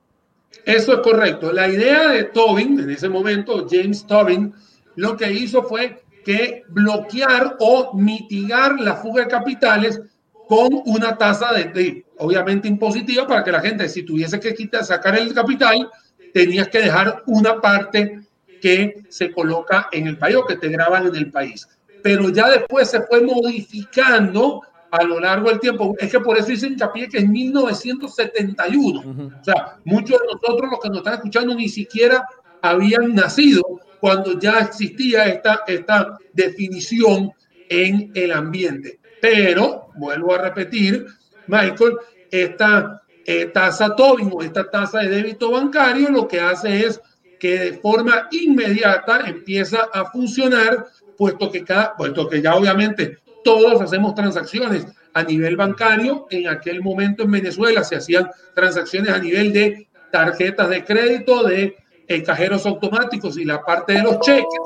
Eso 0.65 0.93
es 0.93 0.99
correcto. 0.99 1.51
La 1.51 1.67
idea 1.67 2.09
de 2.09 2.25
Tobin, 2.25 2.79
en 2.79 2.89
ese 2.89 3.09
momento, 3.09 3.67
James 3.69 4.05
Tobin, 4.05 4.53
lo 4.95 5.15
que 5.15 5.31
hizo 5.31 5.63
fue 5.63 6.03
que 6.25 6.63
bloquear 6.67 7.55
o 7.59 7.93
mitigar 7.93 8.79
la 8.79 8.95
fuga 8.95 9.23
de 9.23 9.29
capitales 9.29 10.01
con 10.47 10.69
una 10.85 11.17
tasa 11.17 11.53
de, 11.53 12.05
obviamente 12.17 12.67
impositiva 12.67 13.27
para 13.27 13.43
que 13.43 13.51
la 13.51 13.61
gente, 13.61 13.87
si 13.87 14.03
tuviese 14.03 14.39
que 14.39 14.53
quitar, 14.53 14.83
sacar 14.83 15.17
el 15.17 15.33
capital, 15.33 15.89
tenías 16.33 16.67
que 16.67 16.79
dejar 16.79 17.23
una 17.27 17.61
parte 17.61 18.21
que 18.61 19.03
se 19.09 19.31
coloca 19.31 19.87
en 19.91 20.07
el 20.07 20.17
país 20.17 20.35
o 20.35 20.45
que 20.45 20.57
te 20.57 20.69
graban 20.69 21.07
en 21.07 21.15
el 21.15 21.31
país. 21.31 21.67
Pero 22.03 22.29
ya 22.29 22.49
después 22.49 22.89
se 22.89 23.01
fue 23.01 23.21
modificando 23.21 24.61
a 24.91 25.03
lo 25.03 25.19
largo 25.19 25.49
del 25.49 25.59
tiempo. 25.59 25.95
Es 25.99 26.11
que 26.11 26.19
por 26.19 26.37
eso 26.37 26.51
hice 26.51 26.67
hincapié 26.67 27.09
que 27.09 27.19
en 27.19 27.31
1971, 27.31 28.99
o 29.39 29.43
sea, 29.43 29.77
muchos 29.85 30.19
de 30.19 30.27
nosotros 30.33 30.71
los 30.71 30.79
que 30.79 30.89
nos 30.89 30.97
están 30.99 31.13
escuchando 31.15 31.55
ni 31.55 31.69
siquiera 31.69 32.27
habían 32.61 33.13
nacido 33.13 33.63
cuando 33.99 34.39
ya 34.39 34.59
existía 34.59 35.25
esta, 35.25 35.63
esta 35.67 36.17
definición 36.33 37.31
en 37.69 38.11
el 38.13 38.31
ambiente. 38.31 38.99
Pero, 39.21 39.87
vuelvo 39.95 40.35
a 40.35 40.41
repetir, 40.41 41.05
Michael, 41.47 41.97
esta 42.31 43.01
eh, 43.25 43.45
tasa 43.47 43.95
Tobin 43.95 44.29
o 44.31 44.41
esta 44.41 44.69
tasa 44.69 44.99
de 44.99 45.09
débito 45.09 45.51
bancario 45.51 46.09
lo 46.09 46.27
que 46.27 46.39
hace 46.39 46.85
es 46.85 47.01
que 47.39 47.59
de 47.59 47.73
forma 47.73 48.27
inmediata 48.31 49.21
empieza 49.27 49.89
a 49.93 50.05
funcionar, 50.11 50.87
puesto 51.17 51.51
que, 51.51 51.63
cada, 51.63 51.95
puesto 51.95 52.27
que 52.29 52.41
ya 52.41 52.55
obviamente 52.55 53.19
todos 53.47 53.81
hacemos 53.81 54.13
transacciones 54.13 54.85
a 55.13 55.23
nivel 55.23 55.55
bancario. 55.55 56.27
En 56.31 56.49
aquel 56.49 56.81
momento 56.81 57.23
en 57.23 57.31
Venezuela 57.31 57.81
se 57.81 57.95
hacían 57.95 58.29
transacciones 58.53 59.09
a 59.13 59.19
nivel 59.19 59.53
de 59.53 59.87
tarjetas 60.11 60.67
de 60.67 60.83
crédito, 60.83 61.43
de 61.43 61.77
eh, 62.09 62.23
cajeros 62.23 62.65
automáticos 62.65 63.37
y 63.37 63.45
la 63.45 63.63
parte 63.63 63.93
de 63.93 64.03
los 64.03 64.19
cheques. 64.19 64.59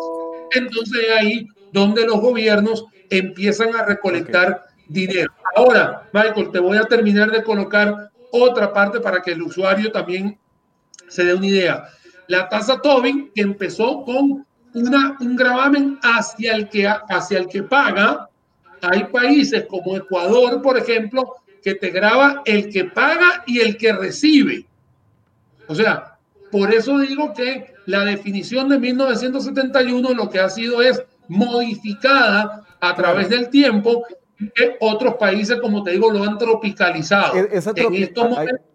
Entonces 0.56 1.00
ahí 1.16 1.48
donde 1.72 2.08
los 2.08 2.20
gobiernos 2.22 2.86
empiezan 3.12 3.76
a 3.76 3.86
recolectar 3.86 4.64
dinero. 4.88 5.32
Ahora, 5.56 6.10
Michael, 6.12 6.50
te 6.52 6.60
voy 6.60 6.78
a 6.78 6.86
terminar 6.86 7.30
de 7.30 7.44
colocar 7.44 8.10
otra 8.32 8.74
parte 8.74 9.00
para 9.00 9.22
que 9.22 9.34
el 9.34 9.44
usuario 9.44 9.92
también 9.92 10.40
se 11.08 11.24
dé 11.24 11.36
una 11.36 11.46
idea. 11.46 11.84
La 12.26 12.50
tasa 12.50 12.82
Tobin 12.82 13.30
empezó 13.36 14.04
con 14.04 14.44
una, 14.74 15.18
un 15.20 15.36
gravamen 15.36 16.00
hacia 16.02 16.56
el 16.56 16.68
que, 16.68 16.88
hacia 16.88 17.38
el 17.38 17.48
que 17.48 17.62
paga 17.62 18.28
hay 18.82 19.06
países 19.06 19.66
como 19.68 19.96
Ecuador, 19.96 20.62
por 20.62 20.78
ejemplo, 20.78 21.36
que 21.64 21.76
te 21.76 21.90
graba 21.90 22.42
el 22.46 22.70
que 22.70 22.86
paga 22.86 23.44
y 23.46 23.60
el 23.60 23.78
que 23.78 23.94
recibe. 23.94 24.66
O 25.68 25.76
sea, 25.76 26.18
por 26.52 26.74
eso 26.74 26.98
digo 27.00 27.34
que 27.34 27.74
la 27.86 28.04
definición 28.04 28.70
de 28.70 28.80
1971 28.80 30.14
lo 30.14 30.30
que 30.30 30.40
ha 30.40 30.50
sido 30.50 30.82
es 30.82 31.04
modificada 31.28 32.66
a 32.80 32.96
través 32.96 33.30
del 33.30 33.50
tiempo 33.50 34.06
que 34.56 34.78
otros 34.80 35.16
países, 35.16 35.60
como 35.62 35.84
te 35.84 35.92
digo, 35.92 36.12
lo 36.12 36.24
han 36.24 36.38
tropicalizado. 36.38 37.36
E-, 37.36 37.50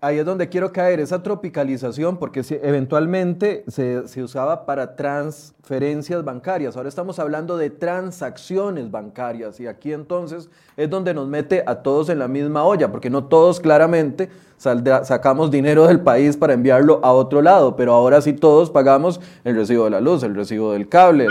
ahí, 0.01 0.19
es 0.19 0.25
donde 0.25 0.49
quiero 0.49 0.73
caer, 0.73 1.01
esa 1.01 1.23
tropicalización, 1.23 2.19
porque 2.19 2.43
si, 2.43 2.55
eventualmente 2.55 3.65
se, 3.69 4.07
se, 4.09 4.23
usaba 4.23 4.67
para 4.67 4.97
transferencias 4.97 6.25
bancarias, 6.25 6.77
ahora 6.77 6.89
estamos 6.89 7.19
hablando 7.19 7.57
de 7.57 7.71
transacciones 7.71 8.91
bancarias, 8.91 9.59
y 9.61 9.67
aquí 9.67 9.93
entonces 9.93 10.49
es 10.77 10.91
donde 10.91 11.15
nos 11.15 11.29
mete 11.29 11.63
a 11.67 11.77
todos 11.77 12.09
en 12.09 12.19
la 12.19 12.29
misma 12.29 12.65
olla, 12.65 12.91
porque 12.91 13.11
no 13.11 13.25
todos 13.25 13.61
claramente 13.61 14.29
sacamos 14.59 15.51
dinero 15.51 15.87
del 15.87 16.01
país 16.01 16.37
para 16.37 16.55
enviarlo 16.55 17.01
a 17.03 17.13
otro 17.13 17.43
lado, 17.43 17.77
pero 17.77 17.93
ahora 17.93 18.21
sí 18.21 18.33
todos 18.33 18.71
pagamos 18.71 19.21
el 19.45 19.55
recibo 19.55 19.85
de 19.85 19.91
la 19.91 20.01
luz, 20.01 20.23
el 20.23 20.35
recibo 20.35 20.73
del 20.73 20.89
cable, 20.89 21.27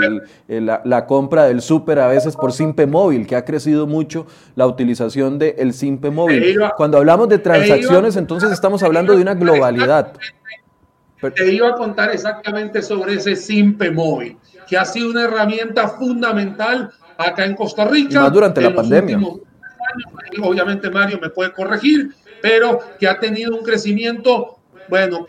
la, 0.47 1.05
compra 1.07 1.45
del 1.45 1.61
súper 1.61 1.99
a 1.99 2.07
veces 2.07 2.35
por 2.35 2.53
Simpe 2.53 2.85
Móvil, 2.85 3.25
que 3.25 3.35
ha 3.35 3.43
crecido 3.43 3.87
mucho 3.87 4.24
la 4.55 4.67
utilización 4.67 5.39
del 5.39 5.73
Simpe 5.73 6.09
Móvil. 6.09 6.59
Cuando 6.77 6.97
hablamos 6.97 7.29
de 7.29 7.39
transacciones, 7.39 8.15
entonces 8.15 8.51
estamos 8.51 8.83
hablando 8.83 9.15
de 9.15 9.21
una 9.21 9.33
globalidad. 9.33 10.13
Te 11.35 11.53
iba 11.53 11.69
a 11.69 11.75
contar 11.75 12.11
exactamente 12.11 12.81
sobre 12.81 13.15
ese 13.15 13.35
Simpe 13.35 13.89
Móvil, 13.89 14.37
que 14.67 14.77
ha 14.77 14.85
sido 14.85 15.09
una 15.09 15.23
herramienta 15.23 15.87
fundamental 15.87 16.91
acá 17.17 17.45
en 17.45 17.55
Costa 17.55 17.85
Rica. 17.85 18.21
más 18.21 18.33
durante 18.33 18.61
la 18.61 18.73
pandemia. 18.73 19.19
obviamente 20.41 20.89
Mario 20.89 21.19
me 21.21 21.29
puede 21.29 21.51
corregir, 21.53 22.13
pero 22.41 22.79
que 22.99 23.07
ha 23.07 23.19
tenido 23.19 23.55
un 23.55 23.63
crecimiento, 23.63 24.59
bueno, 24.89 25.25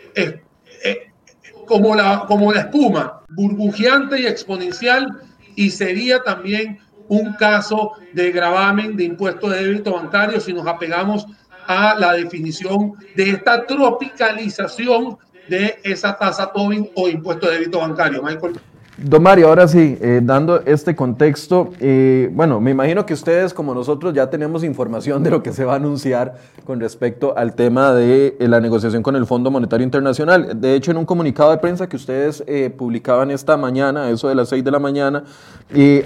como, 1.66 1.94
la, 1.94 2.24
como 2.26 2.52
la 2.52 2.60
espuma, 2.60 3.22
burbujeante 3.30 4.20
y 4.20 4.26
exponencial, 4.26 5.20
y 5.54 5.70
sería 5.70 6.22
también 6.22 6.78
un 7.08 7.34
caso 7.34 7.92
de 8.12 8.32
gravamen 8.32 8.96
de 8.96 9.04
impuesto 9.04 9.48
de 9.48 9.64
débito 9.64 9.92
bancario 9.92 10.40
si 10.40 10.52
nos 10.52 10.66
apegamos 10.66 11.26
a 11.66 11.94
la 11.98 12.12
definición 12.12 12.92
de 13.14 13.30
esta 13.30 13.66
tropicalización 13.66 15.18
de 15.48 15.78
esa 15.82 16.16
tasa 16.16 16.52
Tobin 16.52 16.90
o 16.94 17.08
impuesto 17.08 17.46
de 17.46 17.58
débito 17.58 17.78
bancario. 17.80 18.22
Michael. 18.22 18.60
Don 18.98 19.22
Mario, 19.22 19.48
ahora 19.48 19.68
sí, 19.68 19.98
eh, 20.00 20.22
dando 20.22 20.62
este 20.64 20.96
contexto, 20.96 21.68
eh, 21.80 22.30
bueno, 22.32 22.62
me 22.62 22.70
imagino 22.70 23.04
que 23.04 23.12
ustedes 23.12 23.52
como 23.52 23.74
nosotros 23.74 24.14
ya 24.14 24.30
tenemos 24.30 24.64
información 24.64 25.22
de 25.22 25.28
lo 25.28 25.42
que 25.42 25.52
se 25.52 25.66
va 25.66 25.74
a 25.74 25.76
anunciar 25.76 26.36
con 26.64 26.80
respecto 26.80 27.36
al 27.36 27.54
tema 27.54 27.92
de 27.92 28.38
eh, 28.40 28.48
la 28.48 28.58
negociación 28.58 29.02
con 29.02 29.14
el 29.14 29.26
Fondo 29.26 29.50
Monetario 29.50 29.84
Internacional. 29.84 30.58
De 30.58 30.74
hecho, 30.74 30.92
en 30.92 30.96
un 30.96 31.04
comunicado 31.04 31.50
de 31.50 31.58
prensa 31.58 31.90
que 31.90 31.96
ustedes 31.96 32.42
publicaban 32.78 33.30
esta 33.30 33.58
mañana, 33.58 34.08
eso 34.08 34.28
de 34.28 34.34
las 34.34 34.48
6 34.48 34.64
de 34.64 34.70
la 34.70 34.78
mañana, 34.78 35.24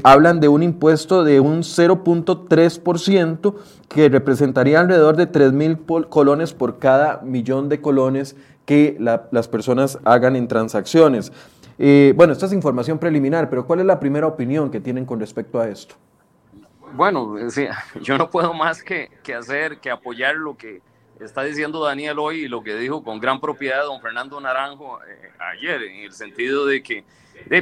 hablan 0.02 0.40
de 0.40 0.48
un 0.48 0.64
impuesto 0.64 1.22
de 1.22 1.38
un 1.38 1.60
0.3% 1.60 3.54
que 3.88 4.08
representaría 4.08 4.80
alrededor 4.80 5.16
de 5.16 5.28
3 5.28 5.52
mil 5.52 5.78
colones 6.08 6.54
por 6.54 6.80
cada 6.80 7.20
millón 7.22 7.68
de 7.68 7.80
colones 7.80 8.34
que 8.64 8.96
las 8.98 9.48
personas 9.48 9.98
hagan 10.04 10.34
en 10.34 10.48
transacciones. 10.48 11.32
Eh, 11.82 12.12
bueno, 12.14 12.34
esta 12.34 12.44
es 12.44 12.52
información 12.52 12.98
preliminar, 12.98 13.48
pero 13.48 13.64
¿cuál 13.64 13.80
es 13.80 13.86
la 13.86 13.98
primera 13.98 14.26
opinión 14.26 14.70
que 14.70 14.80
tienen 14.80 15.06
con 15.06 15.18
respecto 15.18 15.58
a 15.58 15.66
esto? 15.66 15.94
Bueno, 16.92 17.38
sí, 17.48 17.66
yo 18.02 18.18
no 18.18 18.28
puedo 18.28 18.52
más 18.52 18.82
que, 18.82 19.08
que, 19.22 19.32
hacer, 19.32 19.78
que 19.78 19.90
apoyar 19.90 20.36
lo 20.36 20.58
que 20.58 20.82
está 21.20 21.42
diciendo 21.42 21.82
Daniel 21.82 22.18
hoy 22.18 22.40
y 22.40 22.48
lo 22.48 22.62
que 22.62 22.74
dijo 22.74 23.02
con 23.02 23.18
gran 23.18 23.40
propiedad 23.40 23.84
don 23.84 23.98
Fernando 24.02 24.38
Naranjo 24.38 24.98
eh, 25.04 25.30
ayer, 25.38 25.82
en 25.84 26.04
el 26.04 26.12
sentido 26.12 26.66
de 26.66 26.82
que 26.82 27.02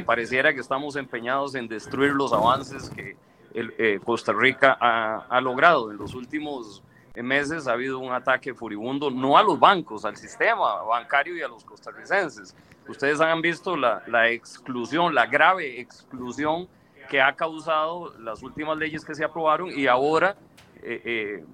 pareciera 0.05 0.53
que 0.53 0.59
estamos 0.59 0.97
empeñados 0.97 1.55
en 1.55 1.69
destruir 1.69 2.11
los 2.11 2.33
avances 2.33 2.89
que 2.89 3.15
eh, 3.53 4.01
Costa 4.03 4.33
Rica 4.33 4.77
ha, 4.81 5.27
ha, 5.29 5.39
logrado 5.39 5.91
en 5.91 5.97
los 5.97 6.13
últimos 6.13 6.83
meses 7.15 7.67
ha 7.67 7.73
habido 7.73 7.99
un 7.99 8.13
ataque 8.13 8.53
furibundo, 8.53 9.09
no 9.09 9.37
a 9.37 9.43
los 9.43 9.59
bancos, 9.59 10.05
al 10.05 10.15
sistema 10.15 10.83
bancario 10.83 11.35
y 11.35 11.41
a 11.41 11.47
los 11.47 11.63
costarricenses. 11.63 12.55
Ustedes 12.87 13.19
han 13.21 13.41
visto 13.41 13.75
la, 13.75 14.03
la 14.07 14.29
exclusión, 14.29 15.13
la 15.13 15.25
grave 15.25 15.79
exclusión 15.79 16.67
que 17.09 17.21
ha 17.21 17.35
causado 17.35 18.13
las 18.19 18.43
últimas 18.43 18.77
leyes 18.77 19.03
que 19.03 19.15
se 19.15 19.23
aprobaron 19.23 19.69
y 19.69 19.87
ahora 19.87 20.35
eh, 20.81 21.01
eh, 21.03 21.45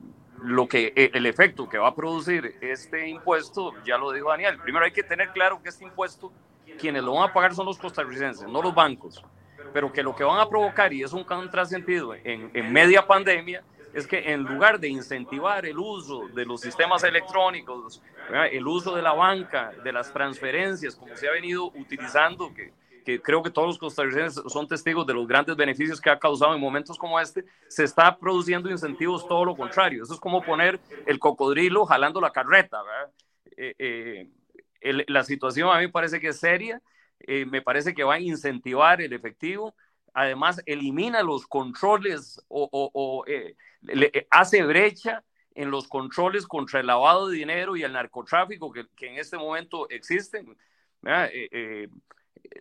lo 0.43 0.67
que 0.67 0.93
eh, 0.95 1.11
el 1.13 1.25
efecto 1.25 1.67
que 1.67 1.77
va 1.77 1.87
a 1.87 1.95
producir 1.95 2.57
este 2.61 3.07
impuesto, 3.07 3.73
ya 3.85 3.97
lo 3.97 4.11
dijo 4.11 4.29
Daniel. 4.29 4.59
Primero 4.59 4.85
hay 4.85 4.91
que 4.91 5.03
tener 5.03 5.31
claro 5.31 5.61
que 5.63 5.69
este 5.69 5.85
impuesto 5.85 6.31
quienes 6.77 7.03
lo 7.03 7.13
van 7.13 7.29
a 7.29 7.33
pagar 7.33 7.55
son 7.55 7.65
los 7.65 7.77
costarricenses, 7.77 8.47
no 8.47 8.61
los 8.61 8.75
bancos. 8.75 9.23
pero 9.73 9.91
que 9.91 10.03
lo 10.03 10.15
que 10.15 10.23
van 10.23 10.39
a 10.39 10.47
provocar, 10.47 10.93
y 10.93 11.03
es 11.03 11.13
un 11.13 11.23
contrasentido 11.23 12.13
en, 12.15 12.49
en 12.53 12.71
media 12.71 13.05
pandemia, 13.05 13.61
es 13.95 14.05
que 14.05 14.31
en 14.31 14.43
lugar 14.43 14.79
de 14.79 14.89
incentivar 14.89 15.65
el 15.65 15.79
uso 15.79 16.27
de 16.27 16.45
los 16.45 16.61
sistemas 16.61 17.03
electrónicos, 17.03 18.01
el 18.51 18.67
uso 18.67 18.95
de 18.95 19.01
la 19.01 19.13
banca, 19.13 19.71
de 19.83 19.91
las 19.91 20.11
transferencias, 20.11 20.95
como 20.95 21.15
se 21.15 21.27
ha 21.27 21.31
venido 21.31 21.71
utilizando, 21.75 22.53
que, 22.53 22.73
que 23.05 23.21
creo 23.21 23.41
que 23.41 23.51
todos 23.51 23.67
los 23.69 23.77
costarricenses 23.77 24.43
son 24.51 24.67
testigos 24.67 25.07
de 25.07 25.13
los 25.13 25.25
grandes 25.27 25.55
beneficios 25.55 26.01
que 26.01 26.09
ha 26.09 26.19
causado 26.19 26.53
en 26.53 26.59
momentos 26.59 26.97
como 26.97 27.19
este, 27.19 27.45
se 27.69 27.85
está 27.85 28.17
produciendo 28.17 28.69
incentivos 28.69 29.25
todo 29.27 29.45
lo 29.45 29.55
contrario. 29.55 30.03
Eso 30.03 30.13
es 30.15 30.19
como 30.19 30.41
poner 30.41 30.79
el 31.05 31.17
cocodrilo 31.17 31.85
jalando 31.85 32.19
la 32.19 32.31
carreta. 32.31 32.81
Eh, 33.55 33.75
eh, 33.79 35.05
la 35.07 35.23
situación 35.23 35.69
a 35.69 35.77
mí 35.77 35.85
me 35.85 35.91
parece 35.91 36.19
que 36.19 36.29
es 36.29 36.39
seria, 36.39 36.81
eh, 37.19 37.45
me 37.45 37.61
parece 37.61 37.93
que 37.93 38.03
va 38.03 38.15
a 38.15 38.19
incentivar 38.19 39.01
el 39.01 39.13
efectivo, 39.13 39.73
además 40.13 40.61
elimina 40.65 41.23
los 41.23 41.47
controles 41.47 42.43
o, 42.47 43.23
le, 43.93 44.27
hace 44.29 44.63
brecha 44.63 45.23
en 45.55 45.71
los 45.71 45.87
controles 45.87 46.45
contra 46.45 46.81
el 46.81 46.87
lavado 46.87 47.29
de 47.29 47.37
dinero 47.37 47.75
y 47.75 47.83
el 47.83 47.93
narcotráfico 47.93 48.71
que, 48.71 49.07
en 49.07 49.17
este 49.17 49.37
momento 49.37 49.89
existen. 49.89 50.55
Eh, 51.05 51.49
eh, 51.51 51.87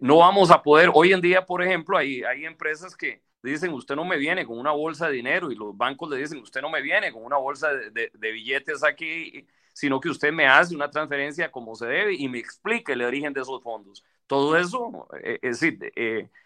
no 0.01 0.19
vamos 0.19 0.51
a 0.51 0.63
poder, 0.63 0.91
hoy 0.95 1.13
en 1.13 1.21
día, 1.21 1.45
por 1.45 1.63
ejemplo, 1.63 1.99
hay, 1.99 2.23
hay 2.23 2.47
empresas 2.47 2.97
que 2.97 3.23
dicen, 3.43 3.73
usted 3.73 3.97
no 3.97 4.05
me 4.05 4.17
viene 4.17 4.47
con 4.47 4.59
una 4.59 4.71
bolsa 4.71 5.09
de 5.09 5.15
dinero 5.15 5.51
y 5.51 5.57
los 5.57 5.77
bancos 5.77 6.09
le 6.09 6.19
dicen, 6.19 6.39
usted 6.39 6.63
no 6.63 6.71
me 6.71 6.81
viene 6.81 7.13
con 7.13 7.25
una 7.25 7.37
bolsa 7.37 7.73
de, 7.73 8.11
billetes 8.33 8.83
aquí, 8.85 9.47
sino 9.73 10.01
que 10.01 10.09
usted 10.09 10.33
me 10.33 10.47
hace 10.47 10.75
una 10.75 10.89
transferencia 10.89 11.51
como 11.51 11.75
se 11.75 11.87
debe 11.87 12.15
y 12.15 12.29
me 12.29 12.39
explique 12.39 12.93
el 12.93 13.03
origen 13.03 13.33
de 13.33 13.43
esos 13.43 13.63
fondos. 13.63 14.05
Todo 14.27 14.57
eso 14.57 15.09
eh, 15.23 15.39
es 15.43 15.61
decir, 15.61 15.93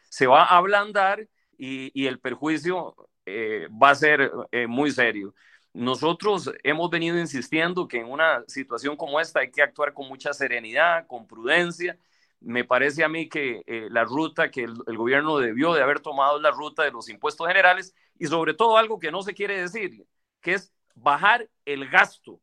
se 0.09 0.27
va 0.27 0.45
a 0.45 0.57
ablandar 0.57 1.29
y, 1.59 1.91
y 2.01 2.07
el 2.07 2.19
perjuicio 2.19 2.97
eh, 3.29 3.69
va 3.71 3.91
a 3.91 3.95
ser 3.95 4.33
eh, 4.53 4.67
muy 4.67 4.91
serio. 4.91 5.35
Nosotros 5.75 6.51
hemos 6.63 6.91
venido 6.91 7.19
insistiendo 7.19 7.87
que 7.87 7.99
en 7.99 8.07
una 8.07 8.43
situación 8.47 8.97
como 8.97 9.21
esta 9.21 9.41
hay 9.41 9.51
que 9.51 9.63
actuar 9.63 9.93
con 9.93 10.09
mucha 10.09 10.33
serenidad, 10.33 11.07
con 11.07 11.27
prudencia. 11.27 11.99
Me 12.41 12.65
parece 12.65 13.05
a 13.05 13.09
mí 13.09 13.29
que 13.29 13.63
eh, 13.67 13.89
la 13.91 14.05
ruta 14.05 14.51
que 14.51 14.65
el, 14.65 14.97
gobierno 14.97 15.39
debió 15.39 15.75
de 15.75 15.83
haber 15.83 16.01
tomado 16.01 16.37
es 16.37 16.43
la 16.43 16.51
ruta 16.53 16.85
de 16.85 16.91
los 16.91 17.09
impuestos 17.09 17.47
generales 17.47 17.95
y 18.19 18.27
sobre 18.27 18.55
todo 18.55 18.79
algo 18.79 18.99
que 18.99 19.13
no 19.13 19.23
se 19.23 19.35
quiere 19.35 19.61
decir, 19.61 20.07
que 20.41 20.55
es 20.55 20.73
bajar 20.95 21.49
el 21.65 21.89
gasto, 21.89 22.41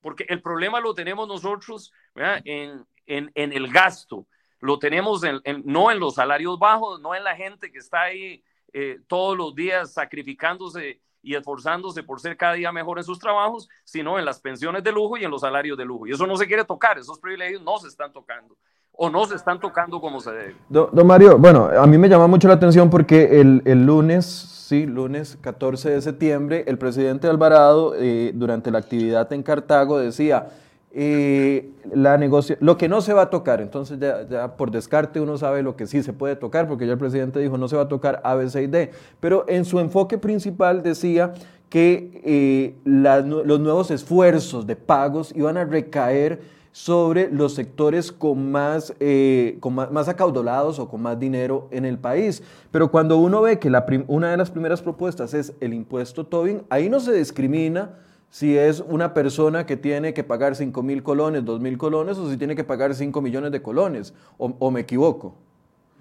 porque 0.00 0.24
el 0.28 0.40
problema 0.40 0.80
lo 0.80 0.94
tenemos 0.94 1.26
nosotros 1.28 1.92
en, 2.14 2.86
el 3.34 3.72
gasto, 3.72 4.26
lo 4.60 4.78
tenemos 4.78 5.22
no 5.64 5.90
en 5.90 5.98
los 5.98 6.14
salarios 6.14 6.58
bajos, 6.58 7.00
no 7.00 7.14
en 7.14 7.24
la 7.24 7.36
gente 7.36 7.72
que 7.72 7.78
está 7.78 8.02
ahí 8.02 8.42
eh, 8.78 9.00
todos 9.06 9.34
los 9.38 9.54
días 9.54 9.94
sacrificándose 9.94 11.00
y 11.22 11.34
esforzándose 11.34 12.02
por 12.02 12.20
ser 12.20 12.36
cada 12.36 12.52
día 12.52 12.70
mejor 12.70 12.98
en 12.98 13.04
sus 13.04 13.18
trabajos, 13.18 13.70
sino 13.84 14.18
en 14.18 14.26
las 14.26 14.38
pensiones 14.38 14.84
de 14.84 14.92
lujo 14.92 15.16
y 15.16 15.24
en 15.24 15.30
los 15.30 15.40
salarios 15.40 15.78
de 15.78 15.86
lujo. 15.86 16.06
Y 16.06 16.10
eso 16.10 16.26
no 16.26 16.36
se 16.36 16.46
quiere 16.46 16.62
tocar, 16.62 16.98
esos 16.98 17.18
privilegios 17.18 17.62
no 17.62 17.78
se 17.78 17.88
están 17.88 18.12
tocando 18.12 18.54
o 18.92 19.08
no 19.08 19.24
se 19.24 19.36
están 19.36 19.58
tocando 19.58 19.98
como 19.98 20.20
se 20.20 20.30
debe. 20.30 20.56
Don, 20.68 21.06
Mario, 21.06 21.38
bueno, 21.38 21.70
a 21.74 21.86
mí 21.86 21.96
me 21.96 22.06
llama 22.06 22.26
mucho 22.26 22.48
la 22.48 22.54
atención 22.54 22.90
porque 22.90 23.40
el, 23.40 23.86
lunes, 23.86 24.26
sí, 24.26 24.84
lunes 24.84 25.38
14 25.40 25.92
de 25.92 26.02
septiembre, 26.02 26.64
el 26.66 26.76
presidente 26.76 27.28
Alvarado, 27.28 27.94
eh, 27.96 28.32
durante 28.34 28.70
la 28.70 28.76
actividad 28.76 29.32
en 29.32 29.42
Cartago, 29.42 29.98
decía, 29.98 30.50
la 30.96 32.16
lo 32.60 32.78
que 32.78 32.88
no 32.88 33.02
se 33.02 33.12
va 33.12 33.22
a 33.22 33.30
tocar, 33.30 33.60
entonces 33.60 33.98
ya, 33.98 34.56
por 34.56 34.70
descarte 34.70 35.20
uno 35.20 35.36
sabe 35.36 35.62
lo 35.62 35.76
que 35.76 35.86
sí 35.86 36.02
se 36.02 36.14
puede 36.14 36.36
tocar, 36.36 36.66
porque 36.68 36.86
ya 36.86 36.92
el 36.92 36.98
presidente 36.98 37.38
dijo 37.38 37.58
no 37.58 37.68
se 37.68 37.76
va 37.76 37.82
a 37.82 37.88
tocar 37.88 38.20
A, 38.24 38.34
B, 38.34 38.48
C 38.48 38.62
y 38.62 38.66
D, 38.66 38.90
pero 39.20 39.44
en 39.46 39.66
su 39.66 39.78
enfoque 39.78 40.16
principal 40.16 40.82
decía 40.82 41.34
que 41.68 42.22
eh, 42.24 42.74
los 42.84 43.60
nuevos 43.60 43.90
esfuerzos 43.90 44.66
de 44.66 44.76
pagos 44.76 45.32
iban 45.36 45.58
a 45.58 45.64
recaer 45.64 46.40
sobre 46.72 47.30
los 47.30 47.54
sectores 47.54 48.12
con 48.12 48.50
más, 48.50 48.94
eh, 49.00 49.56
con 49.60 49.74
más, 49.74 50.08
acaudalados 50.08 50.78
o 50.78 50.88
con 50.88 51.00
más 51.00 51.18
dinero 51.18 51.68
en 51.70 51.86
el 51.86 51.98
país. 51.98 52.42
Pero 52.70 52.90
cuando 52.90 53.16
uno 53.16 53.40
ve 53.40 53.58
que 53.58 53.72
una 54.08 54.30
de 54.30 54.36
las 54.36 54.50
primeras 54.50 54.82
propuestas 54.82 55.32
es 55.32 55.54
el 55.60 55.72
impuesto 55.72 56.26
Tobin, 56.26 56.64
ahí 56.68 56.90
no 56.90 57.00
se 57.00 57.12
discrimina 57.12 57.94
si 58.36 58.58
es 58.58 58.80
una 58.80 59.14
persona 59.14 59.64
que 59.64 59.78
tiene 59.78 60.12
que 60.12 60.22
pagar 60.22 60.56
5 60.56 60.82
mil 60.82 61.02
colones, 61.02 61.42
2 61.42 61.58
mil 61.58 61.78
colones, 61.78 62.18
o 62.18 62.28
si 62.30 62.36
tiene 62.36 62.54
que 62.54 62.64
pagar 62.64 62.94
5 62.94 63.22
millones 63.22 63.50
de 63.50 63.62
colones, 63.62 64.12
o, 64.36 64.70
me 64.70 64.80
equivoco. 64.80 65.34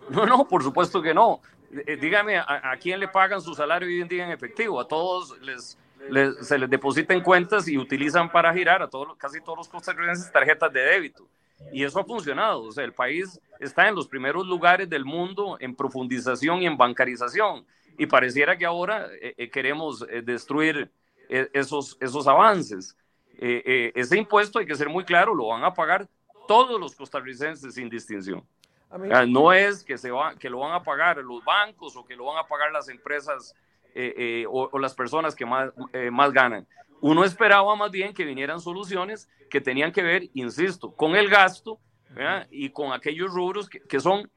No, 0.09 0.25
no, 0.25 0.45
por 0.45 0.61
supuesto 0.61 1.01
que 1.01 1.13
no. 1.13 1.39
Eh, 1.87 1.95
dígame, 1.95 2.37
¿a, 2.37 2.75
quién 2.77 2.99
le 2.99 3.07
pagan 3.07 3.39
su 3.39 3.55
salario 3.55 3.87
hoy 3.87 4.01
en 4.01 4.09
día 4.09 4.25
en 4.25 4.31
efectivo? 4.31 4.81
A 4.81 4.85
todos 4.85 5.39
les, 5.39 5.77
se 6.41 6.57
les 6.57 6.69
deposita 6.69 7.13
en 7.13 7.21
cuentas 7.21 7.69
y 7.69 7.77
utilizan 7.77 8.29
para 8.29 8.53
girar 8.53 8.81
a 8.81 8.89
todos, 8.89 9.15
casi 9.15 9.39
todos 9.39 9.59
los 9.59 9.69
costarricenses 9.69 10.29
tarjetas 10.29 10.73
de 10.73 10.81
débito. 10.81 11.25
Y 11.71 11.85
eso 11.85 12.01
ha 12.01 12.03
funcionado. 12.03 12.63
O 12.63 12.71
sea, 12.73 12.83
el 12.83 12.91
país 12.91 13.39
está 13.61 13.87
en 13.87 13.95
los 13.95 14.09
primeros 14.09 14.45
lugares 14.45 14.89
del 14.89 15.05
mundo 15.05 15.55
en 15.61 15.73
profundización 15.73 16.61
y 16.61 16.65
en 16.65 16.75
bancarización. 16.75 17.65
Y 17.97 18.07
pareciera 18.07 18.57
que 18.57 18.65
ahora 18.65 19.07
eh, 19.21 19.35
eh, 19.37 19.49
queremos 19.49 20.05
destruir 20.25 20.79
e, 20.79 20.89
esos, 21.29 21.97
esos 21.99 22.27
avances. 22.27 22.95
Eh, 23.37 23.61
eh, 23.65 23.91
ese 23.95 24.17
impuesto, 24.17 24.59
hay 24.59 24.65
que 24.65 24.75
ser 24.75 24.89
muy 24.89 25.03
claro, 25.03 25.35
lo 25.35 25.47
van 25.47 25.63
a 25.63 25.73
pagar 25.73 26.07
todos 26.47 26.79
los 26.79 26.95
costarricenses 26.95 27.73
sin 27.73 27.89
distinción. 27.89 28.45
no 29.27 29.51
es 29.51 29.83
que, 29.83 29.97
se 29.97 30.11
va, 30.11 30.35
que 30.35 30.49
lo 30.49 30.59
van 30.59 30.73
a 30.73 30.83
pagar 30.83 31.17
los 31.17 31.43
bancos 31.43 31.95
o 31.95 32.05
que 32.05 32.15
lo 32.15 32.25
van 32.25 32.37
a 32.37 32.47
pagar 32.47 32.71
las 32.71 32.87
empresas 32.87 33.53
eh, 33.93 34.45
o, 34.49 34.77
las 34.79 34.93
personas 34.93 35.35
que 35.35 35.45
más, 35.45 35.71
más 36.11 36.31
ganan. 36.31 36.67
Uno 37.01 37.23
esperaba 37.23 37.75
más 37.75 37.91
bien 37.91 38.13
que 38.13 38.23
vinieran 38.23 38.59
soluciones 38.59 39.29
que 39.49 39.59
tenían 39.59 39.91
que 39.91 40.01
ver, 40.01 40.29
insisto, 40.33 40.95
con 40.95 41.15
el 41.15 41.29
gasto 41.29 41.79
y 42.49 42.69
con 42.69 42.93
aquellos 42.93 43.33
rubros 43.33 43.67
que, 43.67 43.81
que, 43.81 43.99
son 43.99 44.31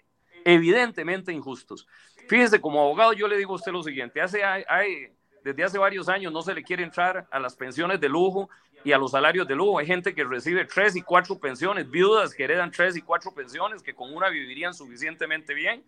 evidentemente 0.45 1.33
injustos. 1.33 1.87
Fíjese, 2.29 2.61
como 2.61 2.81
abogado 2.81 3.13
yo 3.13 3.29
le 3.29 3.37
digo 3.37 3.53
a 3.53 3.57
usted 3.57 3.73
lo 3.73 3.83
siguiente, 3.83 4.21
hace, 4.21 4.45
hay 4.45 5.13
desde 5.49 5.65
hace 5.65 5.79
varios 5.79 6.09
años 6.09 6.31
no 6.31 6.43
se 6.43 6.55
le 6.55 6.63
quiere 6.63 6.83
entrar 6.83 7.27
a 7.31 7.39
las 7.39 7.57
pensiones 7.57 7.99
de 8.01 8.09
lujo 8.09 8.51
y 8.85 8.93
a 8.93 8.99
los 8.99 9.13
salarios 9.13 9.49
de 9.49 9.55
lujo. 9.55 9.79
Hay 9.79 9.87
gente 9.87 10.15
que 10.15 10.23
recibe 10.25 10.67
tres 10.67 10.95
y 10.95 11.03
cuatro 11.03 11.39
pensiones, 11.39 11.91
viudas 11.91 12.35
que 12.35 12.45
heredan 12.45 12.71
tres 12.71 12.97
y 12.97 13.03
cuatro 13.03 13.33
pensiones, 13.33 13.83
que 13.83 13.95
con 13.95 14.15
una 14.15 14.29
vivirían 14.29 14.75
suficientemente 14.75 15.55
bien. 15.55 15.83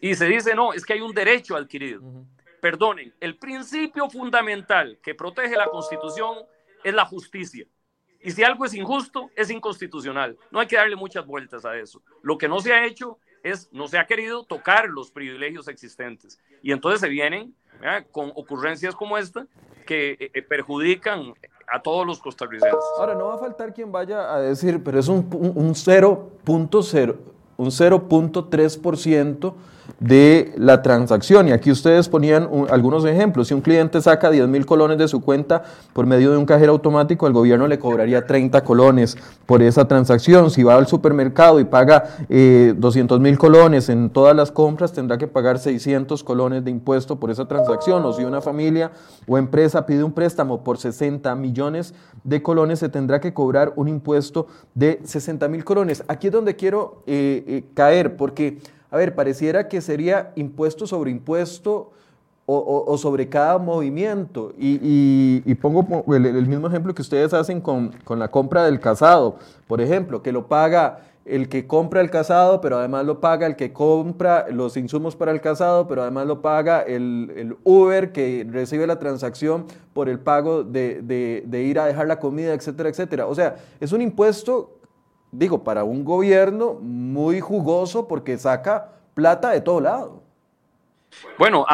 Y 0.00 0.14
se 0.14 0.26
dice, 0.26 0.54
no, 0.54 0.72
es 0.72 0.84
que 0.84 0.92
hay 0.92 1.00
un 1.00 1.12
derecho 1.12 1.56
adquirido. 1.56 2.00
Perdonen, 2.60 3.12
el 3.20 3.36
principio 3.36 4.08
fundamental 4.08 4.98
que 5.02 5.14
protege 5.14 5.56
la 5.56 5.66
Constitución 5.66 6.38
es 6.84 6.94
la 6.94 7.04
justicia. 7.04 7.66
Y 8.22 8.30
si 8.30 8.44
algo 8.44 8.64
es 8.66 8.74
injusto, 8.74 9.30
es 9.34 9.50
inconstitucional. 9.50 10.38
No 10.50 10.60
hay 10.60 10.66
que 10.66 10.76
darle 10.76 10.94
muchas 10.94 11.26
vueltas 11.26 11.64
a 11.64 11.76
eso. 11.76 12.02
Lo 12.22 12.38
que 12.38 12.48
no 12.48 12.60
se 12.60 12.72
ha 12.72 12.84
hecho 12.84 13.18
es, 13.42 13.72
no 13.72 13.88
se 13.88 13.98
ha 13.98 14.06
querido 14.06 14.44
tocar 14.44 14.88
los 14.88 15.10
privilegios 15.10 15.68
existentes. 15.68 16.38
Y 16.62 16.72
entonces 16.72 17.00
se 17.00 17.08
vienen 17.08 17.54
con 18.10 18.30
ocurrencias 18.34 18.94
como 18.94 19.16
esta 19.18 19.46
que 19.86 20.12
eh, 20.12 20.30
eh, 20.34 20.42
perjudican 20.42 21.34
a 21.66 21.82
todos 21.82 22.06
los 22.06 22.20
costarricenses. 22.20 22.78
Ahora, 22.98 23.14
no 23.14 23.26
va 23.26 23.34
a 23.34 23.38
faltar 23.38 23.72
quien 23.72 23.92
vaya 23.92 24.34
a 24.34 24.40
decir, 24.40 24.82
pero 24.82 24.98
es 24.98 25.08
un, 25.08 25.28
un 25.32 25.74
0.0, 25.74 27.16
un 27.60 27.70
0.3% 27.70 29.54
de 29.98 30.52
la 30.56 30.82
transacción. 30.82 31.48
Y 31.48 31.52
aquí 31.52 31.70
ustedes 31.70 32.08
ponían 32.08 32.48
algunos 32.70 33.04
ejemplos. 33.04 33.48
Si 33.48 33.54
un 33.54 33.60
cliente 33.60 34.00
saca 34.00 34.30
10 34.30 34.48
mil 34.48 34.66
colones 34.66 34.98
de 34.98 35.08
su 35.08 35.20
cuenta 35.20 35.62
por 35.92 36.06
medio 36.06 36.30
de 36.30 36.36
un 36.36 36.46
cajero 36.46 36.72
automático, 36.72 37.26
el 37.26 37.32
gobierno 37.32 37.66
le 37.66 37.78
cobraría 37.78 38.26
30 38.26 38.62
colones 38.64 39.16
por 39.46 39.62
esa 39.62 39.88
transacción. 39.88 40.50
Si 40.50 40.62
va 40.62 40.76
al 40.76 40.86
supermercado 40.86 41.60
y 41.60 41.64
paga 41.64 42.04
eh, 42.28 42.74
200 42.76 43.20
mil 43.20 43.36
colones 43.38 43.88
en 43.88 44.10
todas 44.10 44.36
las 44.36 44.50
compras, 44.50 44.92
tendrá 44.92 45.18
que 45.18 45.26
pagar 45.26 45.58
600 45.58 46.22
colones 46.24 46.64
de 46.64 46.70
impuesto 46.70 47.18
por 47.18 47.30
esa 47.30 47.46
transacción. 47.46 48.04
O 48.04 48.12
si 48.12 48.24
una 48.24 48.40
familia 48.40 48.92
o 49.26 49.38
empresa 49.38 49.86
pide 49.86 50.04
un 50.04 50.12
préstamo 50.12 50.62
por 50.62 50.78
60 50.78 51.34
millones 51.34 51.94
de 52.24 52.42
colones, 52.42 52.78
se 52.78 52.88
tendrá 52.88 53.20
que 53.20 53.34
cobrar 53.34 53.72
un 53.76 53.88
impuesto 53.88 54.46
de 54.74 55.00
60 55.04 55.48
mil 55.48 55.64
colones. 55.64 56.04
Aquí 56.08 56.28
es 56.28 56.32
donde 56.32 56.56
quiero 56.56 57.02
eh, 57.06 57.44
eh, 57.56 57.64
caer, 57.74 58.16
porque 58.16 58.58
a 58.90 58.96
ver, 58.96 59.14
pareciera 59.14 59.68
que 59.68 59.80
sería 59.80 60.32
impuesto 60.34 60.86
sobre 60.86 61.10
impuesto 61.10 61.92
o, 62.52 62.98
sobre 62.98 63.28
cada 63.28 63.58
movimiento. 63.58 64.52
Y, 64.58 65.54
pongo 65.56 66.04
el, 66.12 66.48
mismo 66.48 66.66
ejemplo 66.66 66.92
que 66.92 67.02
ustedes 67.02 67.32
hacen 67.32 67.60
con, 67.60 67.92
la 68.08 68.28
compra 68.28 68.64
del 68.64 68.80
casado, 68.80 69.36
por 69.68 69.80
ejemplo, 69.80 70.20
que 70.22 70.32
lo 70.32 70.48
paga 70.48 71.02
el 71.24 71.48
que 71.48 71.68
compra 71.68 72.00
el 72.00 72.10
casado, 72.10 72.60
pero 72.60 72.78
además 72.78 73.06
lo 73.06 73.20
paga 73.20 73.46
el 73.46 73.54
que 73.54 73.72
compra 73.72 74.46
los 74.50 74.76
insumos 74.76 75.14
para 75.14 75.30
el 75.30 75.40
casado, 75.40 75.86
pero 75.86 76.02
además 76.02 76.26
lo 76.26 76.42
paga 76.42 76.80
el, 76.80 77.56
Uber 77.62 78.10
que 78.10 78.44
recibe 78.50 78.88
la 78.88 78.98
transacción 78.98 79.66
por 79.92 80.08
el 80.08 80.18
pago 80.18 80.64
de, 80.64 81.02
de 81.46 81.62
ir 81.62 81.78
a 81.78 81.86
dejar 81.86 82.08
la 82.08 82.18
comida, 82.18 82.52
etcétera, 82.52 82.88
etcétera. 82.88 83.26
O 83.28 83.34
sea, 83.36 83.54
es 83.78 83.92
un 83.92 84.02
impuesto 84.02 84.79
digo, 85.32 85.62
para 85.62 85.84
un 85.84 86.04
gobierno 86.04 86.74
muy 86.74 87.40
jugoso 87.40 88.08
porque 88.08 88.38
saca 88.38 88.92
plata 89.14 89.50
de 89.50 89.60
todo 89.60 89.80
lado. 89.80 90.22
Bueno, 91.38 91.66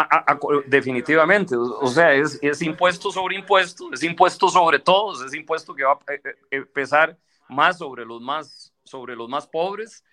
definitivamente, 0.67 1.57
o 1.57 1.87
sea, 1.89 2.13
es, 2.15 2.39
es, 2.41 2.63
impuesto 2.63 3.11
sobre 3.11 3.37
impuesto, 3.37 3.93
es 3.93 4.03
impuesto 4.03 4.49
sobre 4.49 4.79
todos, 4.79 5.23
es 5.23 5.35
impuesto 5.35 5.75
que 5.75 5.85
va 5.85 5.93
a 5.93 6.13
eh, 6.13 6.21
eh, 6.51 6.61
pesar 6.63 7.19
más 7.49 7.79
sobre 7.79 8.07
los 8.07 8.23
más, 8.23 8.73
sobre 8.85 9.15
los 9.15 9.29
más 9.29 9.47
pobres. 9.47 10.05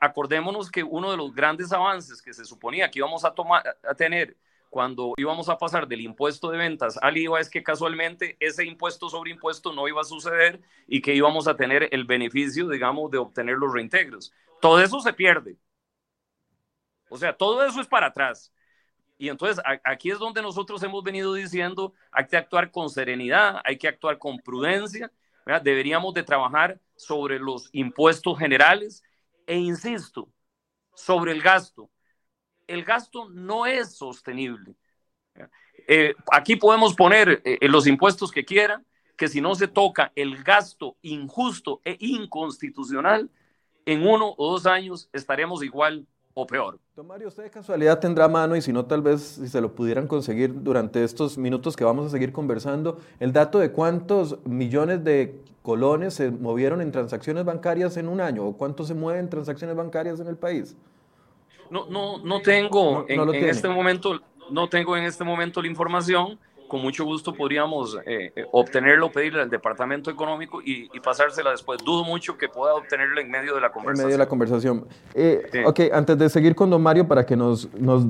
Acordémonos 0.00 0.70
que 0.70 0.82
uno 0.82 1.10
de 1.10 1.16
los 1.16 1.32
grandes 1.34 1.72
avances 1.72 2.22
que 2.22 2.32
se 2.32 2.44
suponía 2.44 2.90
que 2.90 3.00
íbamos 3.00 3.24
a, 3.24 3.32
tomar, 3.32 3.62
a 3.86 3.94
tener 3.94 4.34
cuando 4.72 5.12
íbamos 5.18 5.50
a 5.50 5.58
pasar 5.58 5.86
del 5.86 6.00
impuesto 6.00 6.50
de 6.50 6.56
ventas 6.56 6.98
al 7.02 7.18
IVA 7.18 7.40
es 7.40 7.50
que 7.50 7.62
casualmente 7.62 8.38
ese 8.40 8.64
impuesto 8.64 9.10
sobre 9.10 9.30
impuesto 9.30 9.70
no 9.74 9.86
iba 9.86 10.00
a 10.00 10.04
suceder 10.04 10.62
y 10.86 11.02
que 11.02 11.14
íbamos 11.14 11.46
a 11.46 11.54
tener 11.54 11.90
el 11.92 12.06
beneficio, 12.06 12.66
digamos, 12.66 13.10
de 13.10 13.18
obtener 13.18 13.58
los 13.58 13.70
reintegros. 13.70 14.32
Todo 14.62 14.80
eso 14.80 14.98
se 15.00 15.12
pierde. 15.12 15.58
O 17.10 17.18
sea, 17.18 17.36
todo 17.36 17.62
eso 17.66 17.82
es 17.82 17.86
para 17.86 18.06
atrás. 18.06 18.50
Y 19.18 19.28
entonces 19.28 19.62
aquí 19.84 20.10
es 20.10 20.18
donde 20.18 20.40
nosotros 20.40 20.82
hemos 20.82 21.04
venido 21.04 21.34
diciendo, 21.34 21.92
hay 22.10 22.26
que 22.26 22.38
actuar 22.38 22.70
con 22.70 22.88
serenidad, 22.88 23.60
hay 23.66 23.76
que 23.76 23.88
actuar 23.88 24.16
con 24.16 24.38
prudencia, 24.38 25.12
deberíamos 25.62 26.14
de 26.14 26.22
trabajar 26.22 26.80
sobre 26.96 27.38
los 27.38 27.68
impuestos 27.72 28.38
generales 28.38 29.04
e 29.46 29.58
insisto, 29.58 30.30
sobre 30.94 31.32
el 31.32 31.42
gasto 31.42 31.90
el 32.66 32.84
gasto 32.84 33.28
no 33.30 33.66
es 33.66 33.96
sostenible. 33.96 34.74
Eh, 35.88 36.14
aquí 36.30 36.56
podemos 36.56 36.94
poner 36.94 37.42
eh, 37.44 37.58
los 37.68 37.86
impuestos 37.86 38.30
que 38.30 38.44
quieran, 38.44 38.84
que 39.16 39.28
si 39.28 39.40
no 39.40 39.54
se 39.54 39.68
toca 39.68 40.12
el 40.14 40.42
gasto 40.42 40.96
injusto 41.02 41.80
e 41.84 41.96
inconstitucional, 42.00 43.30
en 43.84 44.06
uno 44.06 44.34
o 44.36 44.52
dos 44.52 44.66
años 44.66 45.08
estaremos 45.12 45.62
igual 45.62 46.06
o 46.34 46.46
peor. 46.46 46.78
Don 46.96 47.10
usted 47.26 47.44
de 47.44 47.50
casualidad 47.50 47.98
tendrá 47.98 48.28
mano 48.28 48.56
y 48.56 48.62
si 48.62 48.72
no, 48.72 48.86
tal 48.86 49.02
vez 49.02 49.20
si 49.22 49.48
se 49.48 49.60
lo 49.60 49.74
pudieran 49.74 50.06
conseguir 50.06 50.62
durante 50.62 51.04
estos 51.04 51.36
minutos 51.36 51.76
que 51.76 51.84
vamos 51.84 52.06
a 52.06 52.10
seguir 52.10 52.32
conversando, 52.32 52.98
el 53.20 53.32
dato 53.32 53.58
de 53.58 53.70
cuántos 53.72 54.38
millones 54.46 55.04
de 55.04 55.40
colones 55.62 56.14
se 56.14 56.30
movieron 56.30 56.80
en 56.80 56.90
transacciones 56.90 57.44
bancarias 57.44 57.96
en 57.96 58.08
un 58.08 58.20
año 58.20 58.46
o 58.46 58.56
cuánto 58.56 58.84
se 58.84 58.94
mueven 58.94 59.28
transacciones 59.28 59.76
bancarias 59.76 60.20
en 60.20 60.26
el 60.26 60.36
país. 60.36 60.76
No, 61.72 61.86
no, 61.88 62.18
no 62.18 62.42
tengo 62.42 63.06
en, 63.08 63.44
este 63.46 63.66
momento, 63.66 64.20
no 64.50 64.68
tengo 64.68 64.94
en 64.94 65.04
este 65.04 65.24
momento 65.24 65.62
la 65.62 65.68
información. 65.68 66.38
Con 66.68 66.82
mucho 66.82 67.04
gusto 67.04 67.34
podríamos 67.34 67.96
eh, 68.06 68.32
eh, 68.36 68.46
obtenerlo, 68.52 69.10
pedirle 69.10 69.40
al 69.40 69.48
departamento 69.48 70.10
económico 70.10 70.60
y, 70.62 70.88
pasársela 71.00 71.50
después. 71.50 71.80
Dudo 71.82 72.04
mucho 72.04 72.36
que 72.36 72.50
pueda 72.50 72.74
obtenerla 72.74 73.22
en 73.22 73.30
medio 73.30 73.54
de 73.54 73.62
la 73.62 73.72
conversación. 73.72 74.00
En 74.00 74.06
medio 74.06 74.18
de 74.18 74.24
la 74.24 74.28
conversación. 74.28 74.86
Eh, 75.14 75.64
Ok, 75.64 75.80
antes 75.92 76.18
de 76.18 76.28
seguir 76.28 76.54
con 76.54 76.68
don 76.68 76.82
Mario, 76.82 77.08
para 77.08 77.24
que 77.24 77.36
nos, 77.36 77.72
nos 77.74 78.04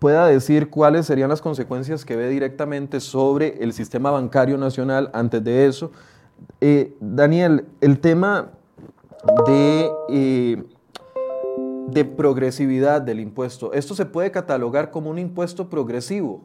pueda 0.00 0.26
decir 0.26 0.68
cuáles 0.68 1.06
serían 1.06 1.28
las 1.28 1.40
consecuencias 1.40 2.04
que 2.04 2.16
ve 2.16 2.28
directamente 2.28 2.98
sobre 2.98 3.62
el 3.62 3.72
sistema 3.72 4.10
bancario 4.10 4.58
nacional 4.58 5.08
antes 5.12 5.42
de 5.44 5.66
eso. 5.66 5.92
Eh, 6.60 6.96
Daniel, 6.98 7.64
el 7.80 8.00
tema 8.00 8.50
de 9.46 9.88
de 11.90 12.04
progresividad 12.04 13.00
del 13.00 13.20
impuesto. 13.20 13.72
¿Esto 13.72 13.94
se 13.94 14.06
puede 14.06 14.30
catalogar 14.30 14.90
como 14.90 15.10
un 15.10 15.18
impuesto 15.18 15.68
progresivo? 15.68 16.42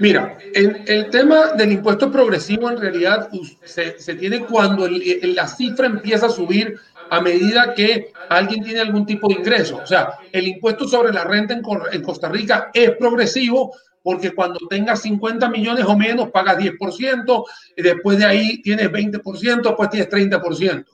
Mira, 0.00 0.38
el, 0.54 0.82
el 0.86 1.10
tema 1.10 1.52
del 1.52 1.72
impuesto 1.72 2.10
progresivo 2.10 2.70
en 2.70 2.78
realidad 2.78 3.28
se, 3.64 3.92
tiene 4.14 4.44
cuando 4.46 4.88
la 4.88 5.46
cifra 5.46 5.86
empieza 5.86 6.26
a 6.26 6.30
subir 6.30 6.78
a 7.10 7.20
medida 7.20 7.74
que 7.74 8.12
alguien 8.28 8.64
tiene 8.64 8.80
algún 8.80 9.04
tipo 9.04 9.28
de 9.28 9.34
ingreso. 9.34 9.80
O 9.82 9.86
sea, 9.86 10.14
el 10.32 10.48
impuesto 10.48 10.88
sobre 10.88 11.12
la 11.12 11.24
renta 11.24 11.54
en, 11.54 12.02
Costa 12.02 12.28
Rica 12.28 12.70
es 12.72 12.92
progresivo 12.92 13.74
porque 14.02 14.32
cuando 14.32 14.58
tengas 14.68 15.02
50 15.02 15.48
millones 15.50 15.84
o 15.84 15.96
menos 15.96 16.30
pagas 16.30 16.58
10%, 16.58 17.44
y 17.76 17.82
después 17.82 18.18
de 18.18 18.24
ahí 18.24 18.62
tienes 18.62 18.90
20%, 18.90 19.62
después 19.62 19.90
tienes 19.90 20.10
30%. 20.10 20.84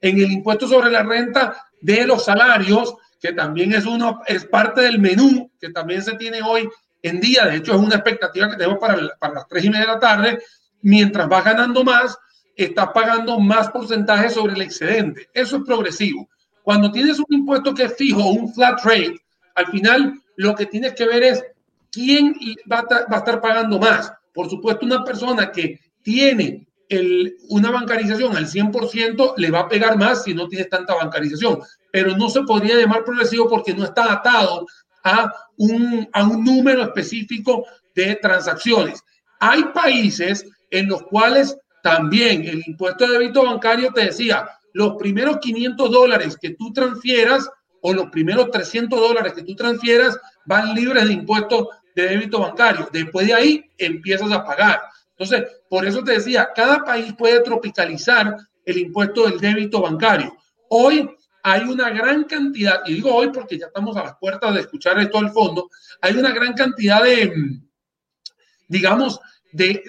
En 0.00 0.18
el 0.18 0.32
impuesto 0.32 0.68
sobre 0.68 0.90
la 0.90 1.02
renta 1.02 1.56
de 1.84 2.06
los 2.06 2.24
salarios, 2.24 2.94
que 3.20 3.34
también 3.34 3.74
es, 3.74 3.84
uno, 3.84 4.22
es 4.26 4.46
parte 4.46 4.80
del 4.80 4.98
menú 4.98 5.50
que 5.60 5.68
también 5.68 6.02
se 6.02 6.16
tiene 6.16 6.40
hoy 6.42 6.66
en 7.02 7.20
día. 7.20 7.44
De 7.44 7.56
hecho, 7.56 7.72
es 7.74 7.78
una 7.78 7.96
expectativa 7.96 8.48
que 8.48 8.56
tenemos 8.56 8.78
para, 8.78 8.96
para 9.18 9.34
las 9.34 9.48
tres 9.48 9.64
y 9.64 9.70
media 9.70 9.86
de 9.86 9.92
la 9.92 10.00
tarde. 10.00 10.42
Mientras 10.80 11.28
vas 11.28 11.44
ganando 11.44 11.84
más, 11.84 12.18
estás 12.56 12.88
pagando 12.94 13.38
más 13.38 13.70
porcentaje 13.70 14.30
sobre 14.30 14.54
el 14.54 14.62
excedente. 14.62 15.28
Eso 15.34 15.58
es 15.58 15.62
progresivo. 15.64 16.26
Cuando 16.62 16.90
tienes 16.90 17.18
un 17.18 17.26
impuesto 17.28 17.74
que 17.74 17.84
es 17.84 17.96
fijo, 17.96 18.30
un 18.30 18.52
flat 18.54 18.82
rate, 18.82 19.20
al 19.54 19.66
final 19.66 20.14
lo 20.36 20.54
que 20.54 20.64
tienes 20.64 20.94
que 20.94 21.06
ver 21.06 21.22
es 21.22 21.44
quién 21.92 22.34
va 22.70 22.84
a, 23.10 23.16
estar 23.16 23.42
pagando 23.42 23.78
más. 23.78 24.10
Por 24.32 24.48
supuesto, 24.48 24.86
una 24.86 25.04
persona 25.04 25.52
que 25.52 25.78
tiene 26.02 26.66
una 27.48 27.70
bancarización 27.70 28.36
al 28.36 28.46
100% 28.46 29.34
le 29.36 29.50
va 29.50 29.60
a 29.60 29.68
pegar 29.68 29.96
más 29.96 30.24
si 30.24 30.34
no 30.34 30.48
tienes 30.48 30.68
tanta 30.68 30.94
bancarización, 30.94 31.60
pero 31.90 32.16
no 32.16 32.28
se 32.28 32.42
podría 32.42 32.76
llamar 32.76 33.04
progresivo 33.04 33.48
porque 33.48 33.74
no 33.74 33.84
está 33.84 34.12
atado 34.12 34.66
a 35.02 35.32
un, 35.56 36.08
a 36.12 36.24
un 36.24 36.44
número 36.44 36.82
específico 36.82 37.64
de 37.94 38.16
transacciones. 38.16 39.02
Hay 39.40 39.64
países 39.74 40.46
en 40.70 40.88
los 40.88 41.02
cuales 41.04 41.56
también 41.82 42.44
el 42.46 42.62
impuesto 42.66 43.06
de 43.06 43.18
débito 43.18 43.44
bancario 43.44 43.92
te 43.92 44.06
decía, 44.06 44.48
los 44.72 44.96
primeros 44.96 45.38
500 45.38 45.90
dólares 45.90 46.36
que 46.40 46.50
tú 46.50 46.72
transfieras 46.72 47.48
o 47.80 47.92
los 47.92 48.10
primeros 48.10 48.50
300 48.50 48.98
dólares 48.98 49.34
que 49.34 49.42
tú 49.42 49.54
transfieras 49.54 50.18
van 50.46 50.74
libres 50.74 51.06
de 51.06 51.12
impuestos 51.12 51.68
de 51.94 52.08
débito 52.08 52.40
bancario. 52.40 52.88
Después 52.92 53.26
de 53.26 53.34
ahí 53.34 53.70
empiezas 53.78 54.32
a 54.32 54.44
pagar. 54.44 54.80
Entonces, 55.16 55.62
por 55.68 55.86
eso 55.86 56.02
te 56.02 56.12
decía, 56.12 56.50
cada 56.54 56.84
país 56.84 57.12
puede 57.16 57.40
tropicalizar 57.40 58.36
el 58.64 58.78
impuesto 58.78 59.28
del 59.28 59.38
débito 59.38 59.80
bancario. 59.80 60.36
Hoy 60.68 61.08
hay 61.42 61.62
una 61.62 61.90
gran 61.90 62.24
cantidad, 62.24 62.80
y 62.86 62.94
digo 62.94 63.14
hoy 63.14 63.30
porque 63.30 63.58
ya 63.58 63.66
estamos 63.66 63.96
a 63.96 64.02
las 64.02 64.16
puertas 64.16 64.54
de 64.54 64.62
escuchar 64.62 64.98
esto 64.98 65.18
al 65.18 65.30
fondo, 65.30 65.68
hay 66.00 66.16
una 66.16 66.32
gran 66.32 66.54
cantidad 66.54 67.02
de, 67.02 67.32
digamos, 68.66 69.20
de, 69.52 69.82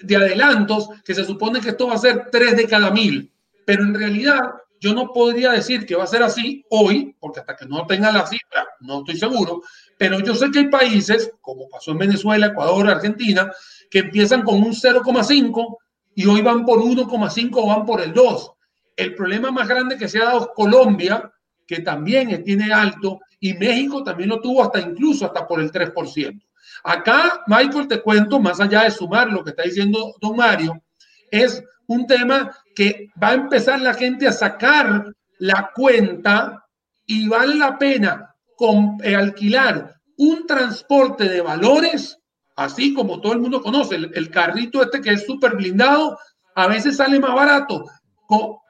de, 0.00 0.16
adelantos 0.16 0.88
que 1.04 1.14
se 1.14 1.24
supone 1.24 1.60
que 1.60 1.70
esto 1.70 1.88
va 1.88 1.94
a 1.94 1.98
ser 1.98 2.28
tres 2.30 2.56
de 2.56 2.66
cada 2.66 2.90
mil, 2.92 3.32
pero 3.66 3.82
en 3.82 3.94
realidad 3.94 4.40
yo 4.78 4.94
no 4.94 5.12
podría 5.12 5.52
decir 5.52 5.86
que 5.86 5.96
va 5.96 6.04
a 6.04 6.08
ser 6.08 6.22
así 6.22 6.64
hoy, 6.70 7.16
porque 7.20 7.40
hasta 7.40 7.56
que 7.56 7.66
no 7.66 7.84
tenga 7.86 8.10
la 8.12 8.26
cifra, 8.26 8.66
no 8.80 9.00
estoy 9.00 9.16
seguro, 9.16 9.62
pero 9.98 10.20
yo 10.20 10.34
sé 10.34 10.50
que 10.50 10.60
hay 10.60 10.68
países, 10.68 11.32
como 11.40 11.68
pasó 11.68 11.92
en 11.92 11.98
Venezuela, 11.98 12.46
Ecuador, 12.46 12.88
Argentina, 12.88 13.52
que 13.92 13.98
empiezan 13.98 14.42
con 14.42 14.54
un 14.54 14.72
0,5 14.72 15.76
y 16.14 16.24
hoy 16.24 16.40
van 16.40 16.64
por 16.64 16.78
1,5 16.78 17.50
o 17.52 17.66
van 17.66 17.84
por 17.84 18.00
el 18.00 18.14
2. 18.14 18.52
El 18.96 19.14
problema 19.14 19.50
más 19.50 19.68
grande 19.68 19.98
que 19.98 20.08
se 20.08 20.18
ha 20.18 20.24
dado 20.24 20.40
es 20.40 20.46
Colombia, 20.56 21.30
que 21.66 21.80
también 21.80 22.42
tiene 22.42 22.72
alto, 22.72 23.20
y 23.38 23.52
México 23.52 24.02
también 24.02 24.30
lo 24.30 24.40
tuvo 24.40 24.62
hasta 24.62 24.80
incluso 24.80 25.26
hasta 25.26 25.46
por 25.46 25.60
el 25.60 25.70
3%. 25.70 26.42
Acá, 26.84 27.42
Michael, 27.46 27.86
te 27.86 28.00
cuento, 28.00 28.40
más 28.40 28.60
allá 28.60 28.84
de 28.84 28.90
sumar 28.90 29.30
lo 29.30 29.44
que 29.44 29.50
está 29.50 29.64
diciendo 29.64 30.14
don 30.22 30.36
Mario, 30.36 30.82
es 31.30 31.62
un 31.86 32.06
tema 32.06 32.50
que 32.74 33.10
va 33.22 33.28
a 33.28 33.34
empezar 33.34 33.78
la 33.82 33.92
gente 33.92 34.26
a 34.26 34.32
sacar 34.32 35.04
la 35.38 35.70
cuenta 35.74 36.64
y 37.04 37.28
vale 37.28 37.56
la 37.56 37.76
pena 37.76 38.34
con, 38.56 38.96
eh, 39.04 39.14
alquilar 39.14 39.96
un 40.16 40.46
transporte 40.46 41.28
de 41.28 41.42
valores 41.42 42.21
así 42.64 42.94
como 42.94 43.20
todo 43.20 43.32
el 43.32 43.40
mundo 43.40 43.62
conoce, 43.62 43.96
el, 43.96 44.30
carrito 44.30 44.82
este 44.82 45.00
que 45.00 45.10
es 45.10 45.26
súper 45.26 45.56
blindado, 45.56 46.18
a 46.54 46.66
veces 46.66 46.96
sale 46.96 47.18
más 47.20 47.34
barato 47.34 47.84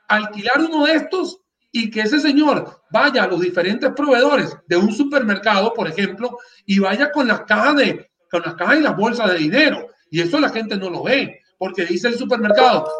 alquilar 0.08 0.60
uno 0.60 0.84
de 0.84 0.94
estos 0.94 1.38
y 1.70 1.90
que 1.90 2.02
ese 2.02 2.20
señor 2.20 2.82
vaya 2.90 3.24
a 3.24 3.26
los 3.26 3.40
diferentes 3.40 3.90
proveedores 3.92 4.54
de 4.66 4.76
un 4.76 4.92
supermercado, 4.92 5.72
por 5.72 5.88
ejemplo, 5.88 6.38
y 6.66 6.78
vaya 6.78 7.10
con 7.10 7.26
las 7.28 7.42
cajas 7.42 7.76
de 7.76 8.10
con 8.30 8.42
las 8.42 8.54
cajas 8.54 8.78
y 8.78 8.82
las 8.82 8.96
bolsas 8.96 9.30
de 9.30 9.38
dinero. 9.38 9.88
Y 10.10 10.20
eso 10.20 10.40
la 10.40 10.48
gente 10.48 10.76
no 10.76 10.88
lo 10.90 11.02
ve, 11.02 11.40
porque 11.58 11.84
dice 11.84 12.08
el 12.08 12.16
supermercado, 12.16 12.90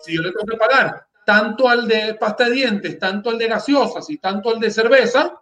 si 0.00 0.14
yo 0.14 0.22
le 0.22 0.32
tengo 0.32 0.46
que 0.46 0.56
pagar 0.56 1.06
tanto 1.24 1.68
al 1.68 1.86
de 1.86 2.14
pasta 2.14 2.46
de 2.46 2.52
dientes, 2.52 2.98
tanto 2.98 3.30
al 3.30 3.38
de 3.38 3.48
gaseosas 3.48 4.08
y 4.10 4.18
tanto 4.18 4.50
al 4.50 4.58
de 4.58 4.70
cerveza, 4.70 5.40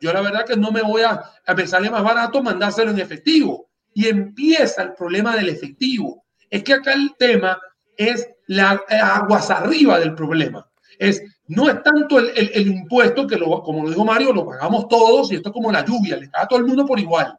yo 0.00 0.12
la 0.12 0.20
verdad 0.20 0.44
que 0.44 0.56
no 0.56 0.70
me 0.70 0.82
voy 0.82 1.02
a 1.02 1.22
me 1.56 1.66
sale 1.66 1.88
más 1.88 2.02
barato 2.02 2.42
mandárselo 2.42 2.90
en 2.90 3.00
efectivo. 3.00 3.65
Y 3.96 4.08
empieza 4.08 4.82
el 4.82 4.92
problema 4.92 5.34
del 5.34 5.48
efectivo. 5.48 6.24
Es 6.50 6.62
que 6.62 6.74
acá 6.74 6.92
el 6.92 7.14
tema 7.18 7.58
es 7.96 8.28
la 8.46 8.80
aguas 8.88 9.50
arriba 9.50 9.98
del 9.98 10.14
problema. 10.14 10.68
Es, 10.98 11.22
no 11.48 11.68
es 11.68 11.82
tanto 11.82 12.18
el, 12.18 12.30
el, 12.36 12.66
impuesto 12.66 13.26
que, 13.26 13.36
lo, 13.36 13.62
como 13.62 13.84
lo 13.84 13.88
dijo 13.88 14.04
Mario, 14.04 14.32
lo 14.32 14.46
pagamos 14.46 14.86
todos 14.88 15.32
y 15.32 15.36
esto 15.36 15.48
es 15.48 15.52
como 15.52 15.72
la 15.72 15.84
lluvia, 15.84 16.16
le 16.16 16.30
cae 16.30 16.44
a 16.44 16.46
todo 16.46 16.58
el 16.58 16.66
mundo 16.66 16.84
por 16.84 17.00
igual. 17.00 17.38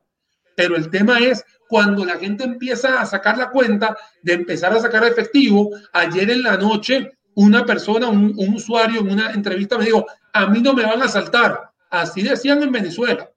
Pero 0.55 0.75
el 0.75 0.89
tema 0.89 1.19
es 1.19 1.45
cuando 1.69 2.03
la 2.03 2.17
gente 2.17 2.43
empieza 2.43 2.99
a 2.99 3.05
sacar 3.05 3.37
la 3.37 3.51
cuenta 3.51 3.95
de 4.23 4.33
empezar 4.33 4.73
a 4.73 4.79
sacar 4.79 5.03
efectivo. 5.03 5.69
Ayer 5.93 6.29
en 6.31 6.41
la 6.43 6.57
noche, 6.57 7.11
una 7.35 7.65
persona, 7.65 8.07
un, 8.07 8.33
un 8.35 8.55
usuario 8.55 9.01
en 9.01 9.11
una 9.11 9.31
entrevista 9.31 9.77
me 9.77 9.85
dijo, 9.85 10.05
a 10.33 10.47
mí 10.47 10.59
no 10.59 10.73
me 10.73 10.83
van 10.83 11.03
a 11.03 11.07
saltar 11.07 11.67
Así 11.89 12.21
decían 12.21 12.61
en 12.63 12.71
Venezuela. 12.71 13.29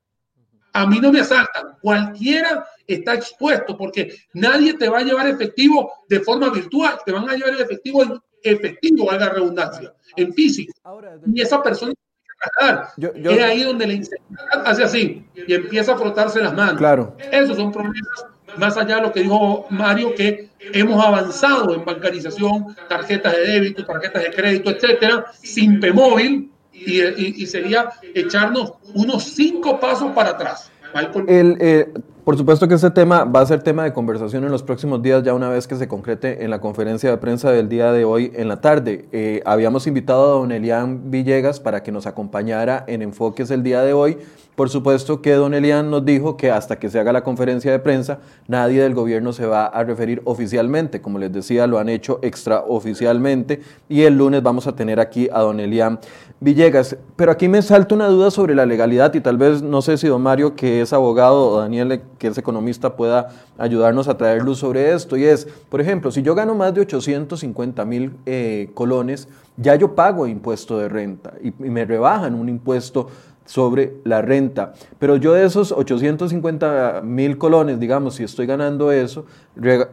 A 0.73 0.87
mí 0.87 1.01
no 1.01 1.13
me 1.13 1.21
asaltan. 1.21 1.77
Cualquiera 1.81 2.67
está 2.95 3.15
expuesto 3.15 3.77
porque 3.77 4.15
nadie 4.35 4.75
te 4.75 4.89
va 4.89 4.99
a 4.99 5.03
llevar 5.03 5.27
efectivo 5.29 5.93
de 6.09 6.21
forma 6.21 6.51
virtual. 6.51 6.99
Te 7.05 7.13
van 7.13 7.29
a 7.29 7.35
llevar 7.35 7.55
el 7.55 7.61
efectivo 7.61 8.03
en 8.03 8.19
efectivo, 8.43 9.07
valga 9.07 9.27
la 9.27 9.33
redundancia, 9.35 9.93
en 10.17 10.33
físico. 10.33 10.73
Y 11.33 11.41
esa 11.41 11.63
persona 11.63 11.93
yo, 12.97 13.15
yo, 13.15 13.33
es 13.33 13.43
ahí 13.43 13.63
donde 13.63 13.87
la 13.87 13.93
inseguridad 13.93 14.63
hace 14.65 14.85
así 14.85 15.25
y 15.35 15.53
empieza 15.53 15.93
a 15.93 15.99
frotarse 15.99 16.41
las 16.41 16.55
manos. 16.55 16.79
Claro. 16.79 17.17
Esos 17.31 17.57
son 17.57 17.71
problemas 17.71 18.25
más 18.57 18.77
allá 18.77 18.97
de 18.97 19.03
lo 19.03 19.13
que 19.13 19.21
dijo 19.21 19.67
Mario, 19.71 20.15
que 20.15 20.51
hemos 20.73 21.05
avanzado 21.05 21.75
en 21.75 21.85
bancarización, 21.85 22.77
tarjetas 22.89 23.35
de 23.35 23.43
débito, 23.43 23.85
tarjetas 23.85 24.23
de 24.23 24.31
crédito, 24.31 24.71
etcétera, 24.71 25.27
sin 25.41 25.81
PMóvil, 25.81 26.51
y, 26.73 27.43
y, 27.43 27.47
sería 27.47 27.91
echarnos 28.15 28.73
unos 28.95 29.25
cinco 29.25 29.79
pasos 29.79 30.13
para 30.13 30.31
atrás. 30.31 30.71
Eh, 31.27 31.93
por 32.25 32.37
supuesto 32.37 32.69
que 32.69 32.75
este 32.75 32.91
tema 32.91 33.25
va 33.25 33.41
a 33.41 33.47
ser 33.47 33.63
tema 33.63 33.83
de 33.85 33.93
conversación 33.93 34.45
en 34.45 34.53
los 34.53 34.63
próximos 34.63 35.03
días, 35.03 35.23
ya 35.23 35.35
una 35.35 35.49
vez 35.49 35.67
que 35.67 35.75
se 35.77 35.89
concrete 35.89 36.45
en 36.45 36.51
la 36.51 36.61
conferencia 36.61 37.11
de 37.11 37.17
prensa 37.17 37.51
del 37.51 37.69
día 37.69 37.93
de 37.93 38.05
hoy 38.05 38.31
en 38.35 38.49
la 38.49 38.61
tarde. 38.61 39.07
Eh, 39.11 39.43
habíamos 39.45 39.87
invitado 39.87 40.25
a 40.25 40.39
don 40.39 40.53
Elian 40.53 41.11
Villegas 41.11 41.61
para 41.61 41.83
que 41.83 41.93
nos 41.93 42.07
acompañara 42.07 42.85
en 42.87 43.03
Enfoques 43.03 43.51
el 43.51 43.63
día 43.63 43.83
de 43.83 43.95
hoy. 43.95 44.19
Por 44.61 44.69
supuesto 44.69 45.23
que 45.23 45.33
don 45.33 45.55
Elian 45.55 45.91
nos 45.91 46.05
dijo 46.05 46.37
que 46.37 46.51
hasta 46.51 46.79
que 46.79 46.91
se 46.91 47.01
haga 47.01 47.15
la 47.15 47.25
conferencia 47.25 47.73
de 47.73 47.79
prensa, 47.79 48.19
nadie 48.47 48.83
del 48.83 48.93
gobierno 48.93 49.33
se 49.33 49.47
va 49.47 49.65
a 49.65 49.83
referir 49.85 50.21
oficialmente. 50.27 51.01
Como 51.01 51.19
les 51.19 51.33
decía, 51.33 51.67
lo 51.67 51.79
han 51.79 51.89
hecho 51.89 52.19
extraoficialmente 52.21 53.63
y 53.89 54.03
el 54.03 54.19
lunes 54.19 54.43
vamos 54.43 54.67
a 54.67 54.77
tener 54.77 55.01
aquí 55.01 55.31
a 55.33 55.41
don 55.41 55.61
Elian 55.61 55.99
Villegas. 56.41 56.95
Pero 57.17 57.33
aquí 57.33 57.49
me 57.49 57.63
salta 57.63 57.95
una 57.95 58.09
duda 58.09 58.31
sobre 58.31 58.55
la 58.55 58.67
legalidad 58.67 59.15
y 59.15 59.23
tal 59.23 59.39
vez 59.39 59.63
no 59.63 59.81
sé 59.81 59.97
si 59.97 60.09
don 60.09 60.21
Mario, 60.21 60.55
que 60.55 60.83
es 60.83 60.93
abogado, 60.93 61.53
o 61.53 61.61
Daniel, 61.61 62.03
que 62.19 62.27
es 62.27 62.37
economista, 62.37 62.97
pueda 62.97 63.29
ayudarnos 63.57 64.09
a 64.09 64.19
traer 64.19 64.43
luz 64.43 64.59
sobre 64.59 64.93
esto. 64.93 65.17
Y 65.17 65.25
es, 65.25 65.49
por 65.71 65.81
ejemplo, 65.81 66.11
si 66.11 66.21
yo 66.21 66.35
gano 66.35 66.55
más 66.55 66.75
de 66.75 66.83
850 66.83 67.83
mil 67.87 68.13
eh, 68.27 68.69
colones, 68.75 69.27
ya 69.57 69.75
yo 69.75 69.95
pago 69.95 70.27
impuesto 70.27 70.79
de 70.79 70.89
renta 70.89 71.33
y, 71.43 71.49
y 71.49 71.71
me 71.71 71.85
rebajan 71.85 72.35
un 72.35 72.49
impuesto 72.49 73.09
sobre 73.51 73.95
la 74.05 74.23
renta. 74.23 74.75
Pero 75.01 75.17
yo 75.17 75.33
de 75.33 75.45
esos 75.45 75.73
850 75.73 77.01
mil 77.03 77.37
colones, 77.37 77.81
digamos, 77.81 78.15
si 78.15 78.23
estoy 78.23 78.47
ganando 78.47 78.93
eso, 78.93 79.27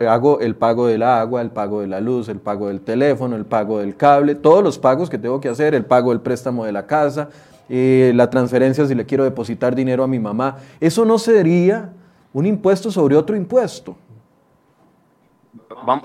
hago 0.07 0.41
el 0.41 0.55
pago 0.55 0.85
del 0.85 1.01
agua, 1.01 1.41
el 1.41 1.49
pago 1.49 1.81
de 1.81 1.87
la 1.87 1.99
luz, 1.99 2.29
el 2.29 2.37
pago 2.37 2.67
del 2.67 2.81
teléfono, 2.81 3.35
el 3.35 3.45
pago 3.45 3.79
del 3.79 3.95
cable, 3.95 4.35
todos 4.35 4.63
los 4.63 4.77
pagos 4.77 5.09
que 5.09 5.17
tengo 5.17 5.41
que 5.41 5.49
hacer, 5.49 5.73
el 5.73 5.85
pago 5.85 6.11
del 6.11 6.21
préstamo 6.21 6.65
de 6.65 6.71
la 6.71 6.85
casa, 6.85 7.29
eh, 7.67 8.11
la 8.13 8.29
transferencia 8.29 8.85
si 8.85 8.93
le 8.93 9.07
quiero 9.07 9.23
depositar 9.23 9.73
dinero 9.73 10.03
a 10.03 10.07
mi 10.07 10.19
mamá. 10.19 10.57
Eso 10.79 11.03
no 11.03 11.17
sería 11.17 11.91
un 12.33 12.45
impuesto 12.45 12.91
sobre 12.91 13.15
otro 13.15 13.35
impuesto. 13.35 13.97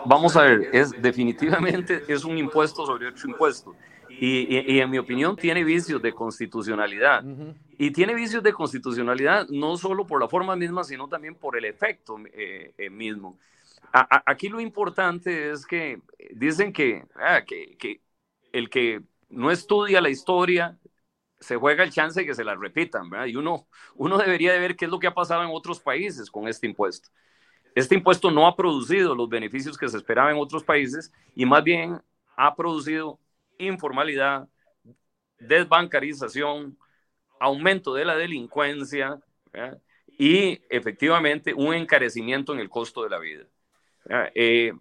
Vamos 0.06 0.36
a 0.38 0.42
ver, 0.44 0.70
es 0.72 0.90
definitivamente 1.02 2.02
es 2.08 2.24
un 2.24 2.38
impuesto 2.38 2.86
sobre 2.86 3.08
otro 3.08 3.28
impuesto. 3.28 3.74
Y, 4.20 4.78
en 4.78 4.90
mi 4.90 4.98
opinión 4.98 5.36
tiene 5.36 5.64
vicios 5.64 6.00
de 6.00 6.12
constitucionalidad. 6.12 7.24
Y 7.78 7.90
tiene 7.90 8.14
vicios 8.14 8.42
de 8.42 8.52
constitucionalidad 8.52 9.48
no 9.48 9.76
solo 9.76 10.06
por 10.06 10.20
la 10.20 10.28
forma 10.28 10.54
misma, 10.56 10.84
sino 10.84 11.08
también 11.08 11.34
por 11.34 11.56
el 11.56 11.64
efecto 11.64 12.16
eh, 12.32 12.74
eh, 12.76 12.90
mismo. 12.90 13.38
aquí 13.92 14.48
lo 14.48 14.60
importante 14.60 15.50
es 15.50 15.66
que 15.66 16.00
dicen 16.34 16.72
que, 16.72 17.04
ah, 17.16 17.42
que, 17.44 17.76
que, 17.76 18.00
el 18.52 18.70
que 18.70 19.02
no 19.28 19.50
estudia 19.50 20.00
la 20.00 20.10
historia 20.10 20.78
se 21.40 21.56
juega 21.56 21.82
el 21.82 21.90
chance 21.90 22.20
de 22.20 22.26
que 22.26 22.34
se 22.34 22.44
la 22.44 22.54
repitan, 22.54 23.10
¿verdad? 23.10 23.26
Y 23.26 23.36
uno, 23.36 23.66
uno 23.96 24.16
debería 24.16 24.52
de 24.52 24.60
ver 24.60 24.76
qué 24.76 24.84
es 24.84 24.90
lo 24.90 24.98
que 24.98 25.08
ha 25.08 25.14
pasado 25.14 25.42
en 25.42 25.50
otros 25.52 25.80
países 25.80 26.30
con 26.30 26.46
este 26.46 26.66
impuesto. 26.66 27.08
Este 27.74 27.94
impuesto 27.94 28.30
no 28.30 28.46
ha 28.46 28.54
producido 28.54 29.14
los 29.14 29.28
beneficios 29.28 29.76
que 29.76 29.88
se 29.88 29.96
esperaban 29.96 30.36
en 30.36 30.40
otros 30.40 30.62
países 30.62 31.12
y 31.34 31.44
más 31.44 31.64
bien 31.64 32.00
ha 32.36 32.54
producido 32.54 33.18
informalidad, 33.66 34.48
desbancarización, 35.38 36.78
aumento 37.40 37.94
de 37.94 38.04
la 38.04 38.16
delincuencia 38.16 39.18
y 40.06 40.60
efectivamente 40.70 41.52
un 41.54 41.74
encarecimiento 41.74 42.52
en 42.52 42.60
el 42.60 42.68
costo 42.68 43.02
de 43.02 43.10
la 43.10 43.18
vida. 43.18 43.44
Eh, 44.34 44.72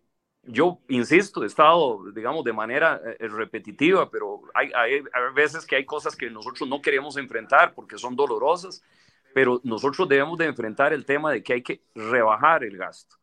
yo 0.43 0.79
insisto, 0.89 1.43
he 1.43 1.47
estado, 1.47 2.11
digamos, 2.11 2.43
de 2.43 2.53
manera 2.53 2.99
eh, 3.19 3.27
repetitiva, 3.27 4.09
pero 4.09 4.41
hay, 4.53 4.71
hay, 4.73 5.01
veces 5.35 5.65
que 5.65 5.75
hay 5.75 5.85
cosas 5.85 6.15
que 6.15 6.29
nosotros 6.29 6.67
no 6.67 6.81
queremos 6.81 7.17
enfrentar 7.17 7.73
porque 7.73 7.97
son 7.97 8.15
dolorosas, 8.15 8.83
pero 9.33 9.61
nosotros 9.63 10.09
debemos 10.09 10.37
de 10.37 10.45
enfrentar 10.45 10.93
el 10.93 11.05
tema 11.05 11.31
de 11.31 11.43
que 11.43 11.53
hay 11.53 11.61
que 11.61 11.81
rebajar 11.93 12.63
el 12.63 12.77
gasto 12.77 13.20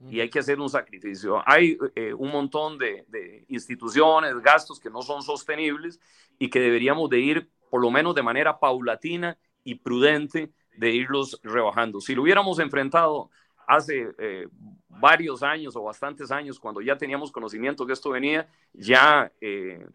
y 0.00 0.20
hay 0.20 0.28
que 0.28 0.40
hacer 0.40 0.60
un 0.60 0.68
sacrificio. 0.68 1.42
Hay 1.46 1.78
eh, 1.94 2.12
un 2.12 2.30
montón 2.30 2.78
de, 2.78 3.44
instituciones, 3.48 4.38
gastos 4.40 4.78
que 4.78 4.90
no 4.90 5.02
son 5.02 5.22
sostenibles 5.22 6.00
y 6.38 6.50
que 6.50 6.60
deberíamos 6.60 7.08
de 7.08 7.20
ir 7.20 7.50
por 7.70 7.80
lo 7.80 7.90
menos 7.90 8.14
de 8.14 8.22
manera 8.22 8.58
paulatina 8.58 9.38
y 9.64 9.76
prudente 9.76 10.52
de 10.76 10.90
irlos 10.90 11.40
rebajando. 11.42 12.00
Si 12.00 12.14
lo 12.14 12.22
hubiéramos 12.22 12.58
enfrentado 12.58 13.30
hace 13.66 14.08
eh, 14.18 14.46
varios 14.88 15.42
años 15.42 15.74
o 15.74 15.82
bastantes 15.82 16.30
años, 16.30 16.60
cuando 16.60 16.80
ya 16.80 16.96
teníamos 16.96 17.32
conocimiento 17.32 17.86
que 17.86 17.94
esto 17.94 18.10
venía, 18.10 18.48
ya... 18.72 19.32
Eh, 19.40 19.86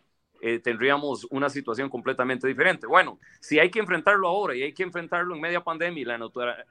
eh, 0.43 0.59
tendríamos 0.59 1.27
una 1.29 1.49
situación 1.49 1.87
completamente 1.87 2.47
diferente. 2.47 2.87
Bueno, 2.87 3.19
si 3.39 3.59
hay 3.59 3.69
que 3.69 3.79
enfrentarlo 3.79 4.27
ahora 4.27 4.55
y 4.55 4.63
hay 4.63 4.73
que 4.73 4.81
enfrentarlo 4.81 5.35
en 5.35 5.41
media 5.41 5.63
pandemia 5.63 6.01
y 6.01 6.05
la, 6.05 6.17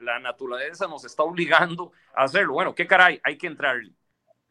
la 0.00 0.18
naturaleza 0.18 0.88
nos 0.88 1.04
está 1.04 1.22
obligando 1.22 1.92
a 2.12 2.24
hacerlo, 2.24 2.54
bueno, 2.54 2.74
qué 2.74 2.88
caray, 2.88 3.20
hay 3.22 3.38
que 3.38 3.46
entrarle. 3.46 3.92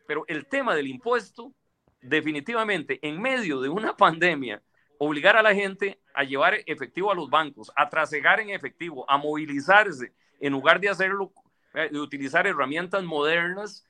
Pero 0.07 0.23
el 0.27 0.45
tema 0.47 0.73
del 0.73 0.87
impuesto, 0.87 1.53
definitivamente, 2.01 2.97
en 3.01 3.21
medio 3.21 3.59
de 3.59 3.67
una 3.67 3.97
pandemia, 3.97 4.63
obligar 4.99 5.35
a 5.35 5.43
la 5.43 5.53
gente 5.53 5.99
a 6.13 6.23
llevar 6.23 6.55
efectivo 6.65 7.11
a 7.11 7.15
los 7.15 7.29
bancos, 7.29 7.73
a 7.75 7.89
trasegar 7.89 8.39
en 8.39 8.51
efectivo, 8.51 9.03
a 9.09 9.17
movilizarse, 9.17 10.13
en 10.39 10.53
lugar 10.53 10.79
de 10.79 10.87
hacerlo, 10.87 11.33
eh, 11.73 11.89
de 11.91 11.99
utilizar 11.99 12.47
herramientas 12.47 13.03
modernas 13.03 13.85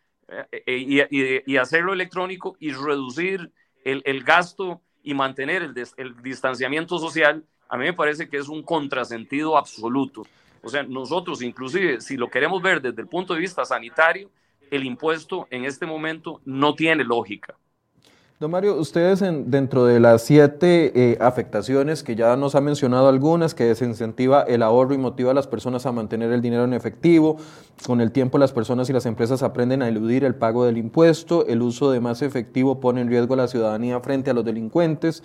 eh, 0.66 1.42
y, 1.46 1.58
hacerlo 1.58 1.94
electrónico 1.94 2.58
y 2.60 2.72
reducir 2.72 3.52
el, 3.84 4.02
el 4.06 4.24
gasto 4.24 4.82
y 5.04 5.14
mantener 5.14 5.64
el, 5.64 5.74
el 5.98 6.22
distanciamiento 6.22 6.98
social, 7.00 7.44
a 7.70 7.78
mí 7.78 7.86
me 7.86 7.94
parece 7.94 8.28
que 8.28 8.38
es 8.38 8.48
un 8.48 8.64
contrasentido 8.64 9.58
absoluto. 9.58 10.24
O 10.62 10.70
sea, 10.70 10.84
nosotros 10.84 11.42
inclusive, 11.42 12.02
si 12.02 12.18
lo 12.18 12.30
queremos 12.30 12.62
ver 12.62 12.82
desde 12.82 13.02
el 13.02 13.08
punto 13.08 13.34
de 13.34 13.40
vista 13.40 13.64
sanitario, 13.64 14.30
el 14.70 14.84
impuesto 14.86 15.48
en 15.50 15.66
este 15.66 15.86
momento 15.86 16.42
no 16.46 16.76
tiene 16.76 17.04
lógica. 17.04 17.56
Don 18.40 18.52
Mario, 18.52 18.78
ustedes 18.80 19.20
dentro 19.52 19.84
de 19.84 20.00
las 20.00 20.22
siete 20.22 20.94
eh, 20.96 21.18
afectaciones 21.20 22.04
que 22.04 22.16
ya 22.16 22.38
nos 22.38 22.56
ha 22.56 22.62
mencionado 22.62 23.10
algunas, 23.10 23.54
que 23.54 23.66
desincentiva 23.66 24.44
el 24.44 24.64
ahorro 24.64 24.94
y 24.94 24.98
motiva 24.98 25.32
a 25.32 25.34
las 25.34 25.46
personas 25.46 25.86
a 25.86 25.92
mantener 25.92 26.32
el 26.32 26.42
dinero 26.42 26.64
en 26.64 26.72
efectivo, 26.72 27.36
con 27.86 28.00
el 28.00 28.14
tiempo 28.14 28.38
las 28.38 28.54
personas 28.54 28.90
y 28.90 28.94
las 28.94 29.06
empresas 29.06 29.44
aprenden 29.44 29.82
a 29.82 29.90
eludir 29.90 30.24
el 30.24 30.36
pago 30.36 30.64
del 30.64 30.78
impuesto, 30.78 31.46
el 31.48 31.62
uso 31.62 31.92
de 31.92 32.00
más 32.00 32.22
efectivo 32.22 32.80
pone 32.80 33.02
en 33.02 33.10
riesgo 33.10 33.34
a 33.34 33.38
la 33.38 33.50
ciudadanía 33.50 34.00
frente 34.00 34.32
a 34.32 34.34
los 34.34 34.46
delincuentes, 34.46 35.22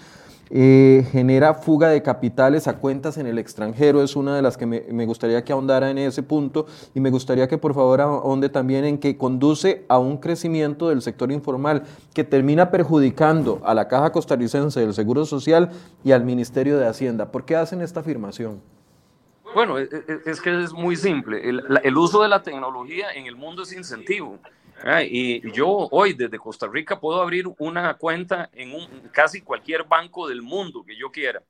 eh, 0.50 1.06
genera 1.10 1.54
fuga 1.54 1.88
de 1.88 2.02
capitales 2.02 2.68
a 2.68 2.78
cuentas 2.78 3.18
en 3.18 3.26
el 3.26 3.38
extranjero, 3.38 4.02
es 4.02 4.16
una 4.16 4.36
de 4.36 4.42
las 4.42 4.56
que 4.56 4.66
me, 4.66 5.06
gustaría 5.06 5.44
que 5.44 5.52
ahondara 5.52 5.90
en 5.90 5.98
ese 5.98 6.22
punto 6.22 6.66
y 6.94 7.00
me 7.00 7.10
gustaría 7.10 7.48
que 7.48 7.58
por 7.58 7.74
favor 7.74 8.00
ahonde 8.00 8.48
también 8.48 8.84
en 8.84 8.98
que 8.98 9.16
conduce 9.16 9.84
a 9.88 9.98
un 9.98 10.18
crecimiento 10.18 10.88
del 10.88 11.02
sector 11.02 11.32
informal 11.32 11.84
que 12.12 12.24
termina 12.24 12.70
perjudicando 12.70 13.60
a 13.64 13.74
la 13.74 13.88
Caja 13.88 14.12
Costarricense 14.12 14.80
del 14.80 14.94
Seguro 14.94 15.24
Social 15.24 15.70
y 16.04 16.12
al 16.12 16.24
Ministerio 16.24 16.78
de 16.78 16.86
Hacienda. 16.86 17.30
¿Por 17.30 17.44
qué 17.44 17.56
hacen 17.56 17.80
esta 17.80 18.00
afirmación? 18.00 18.60
Bueno, 19.54 19.78
e, 19.78 19.84
e, 19.84 20.30
es, 20.30 20.40
que 20.40 20.62
es 20.62 20.72
muy 20.72 20.96
simple. 20.96 21.48
El, 21.48 21.62
el 21.82 21.96
uso 21.96 22.22
de 22.22 22.28
la 22.28 22.42
tecnología 22.42 23.12
en 23.14 23.26
el 23.26 23.36
mundo 23.36 23.62
es 23.62 23.72
incentivo. 23.72 24.38
Y 25.06 25.50
yo 25.52 25.88
hoy 25.90 26.12
desde 26.12 26.38
Costa 26.38 26.66
Rica 26.66 27.00
puedo 27.00 27.20
abrir 27.20 27.46
una 27.58 27.94
cuenta 27.94 28.50
en 28.52 28.74
un, 28.74 29.08
casi 29.12 29.40
cualquier 29.40 29.84
banco 29.84 30.28
del 30.28 30.42
mundo 30.42 30.84
que 30.84 30.96
yo 30.96 31.10
quiera. 31.10 31.42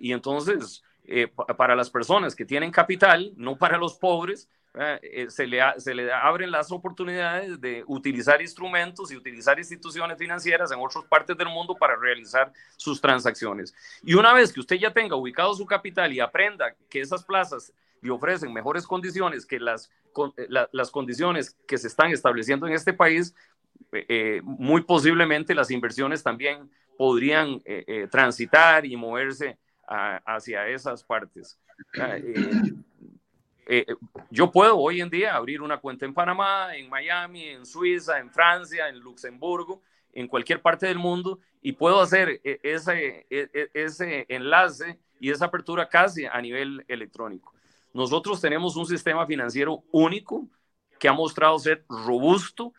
Y 0.00 0.12
entonces, 0.12 0.82
eh, 1.04 1.28
para 1.56 1.74
las 1.74 1.88
personas 1.88 2.34
que 2.34 2.44
tienen 2.44 2.70
capital, 2.70 3.32
no 3.36 3.56
para 3.56 3.78
los 3.78 3.94
pobres, 3.94 4.48
eh, 4.74 5.26
se, 5.30 5.48
le 5.48 5.60
se 5.78 5.94
le 5.94 6.12
abren 6.12 6.50
las 6.50 6.70
oportunidades 6.70 7.60
de 7.60 7.82
utilizar 7.88 8.40
instrumentos 8.40 9.10
y 9.10 9.16
utilizar 9.16 9.58
instituciones 9.58 10.16
financieras 10.16 10.70
en 10.70 10.78
otras 10.78 11.04
partes 11.06 11.36
del 11.36 11.48
mundo 11.48 11.74
para 11.74 11.96
realizar 11.96 12.52
sus 12.76 13.00
transacciones. 13.00 13.74
Y 14.02 14.14
una 14.14 14.32
vez 14.32 14.52
que 14.52 14.60
usted 14.60 14.76
ya 14.76 14.92
tenga 14.92 15.16
ubicado 15.16 15.54
su 15.54 15.66
capital 15.66 16.12
y 16.12 16.20
aprenda 16.20 16.74
que 16.88 17.00
esas 17.00 17.24
plazas 17.24 17.72
le 18.02 18.10
ofrecen 18.10 18.52
mejores 18.52 18.86
condiciones 18.86 19.46
que 19.46 19.60
las, 19.60 19.90
eh, 20.36 20.48
las 20.72 20.90
condiciones 20.90 21.56
que 21.66 21.78
se 21.78 21.88
están 21.88 22.10
estableciendo 22.10 22.66
en 22.66 22.72
este 22.72 22.92
país, 22.92 23.34
eh, 23.92 24.06
eh, 24.08 24.40
muy 24.44 24.82
posiblemente 24.82 25.54
las 25.54 25.70
inversiones 25.70 26.22
también 26.22 26.70
podrían 26.96 27.62
transitar 28.10 28.84
y 28.84 28.94
moverse 28.94 29.56
hacia 29.86 30.68
esas 30.68 31.02
partes. 31.02 31.58
Eh, 33.66 33.86
yo 34.30 34.50
puedo 34.50 34.76
hoy 34.76 35.00
en 35.00 35.08
día 35.08 35.34
abrir 35.34 35.62
una 35.62 35.78
cuenta 35.78 36.04
en 36.04 36.12
Panamá, 36.12 36.76
en 36.76 36.90
Miami, 36.90 37.44
en 37.44 37.64
Suiza, 37.64 38.18
en 38.18 38.30
Francia, 38.30 38.88
en 38.88 38.98
Luxemburgo, 38.98 39.80
en 40.12 40.26
cualquier 40.26 40.60
parte 40.60 40.86
del 40.86 40.98
mundo 40.98 41.38
y 41.62 41.72
puedo 41.72 42.00
hacer 42.00 42.40
ese, 42.42 43.26
ese 43.30 44.26
enlace 44.28 44.98
y 45.20 45.30
esa 45.30 45.44
apertura 45.44 45.88
casi 45.88 46.26
a 46.26 46.40
nivel 46.42 46.84
electrónico. 46.88 47.54
Nosotros 47.92 48.40
tenemos 48.40 48.76
un 48.76 48.86
sistema 48.86 49.26
financiero 49.26 49.82
único 49.90 50.46
que 50.98 51.08
ha 51.08 51.12
mostrado 51.12 51.58
ser 51.58 51.84
robusto. 51.88 52.72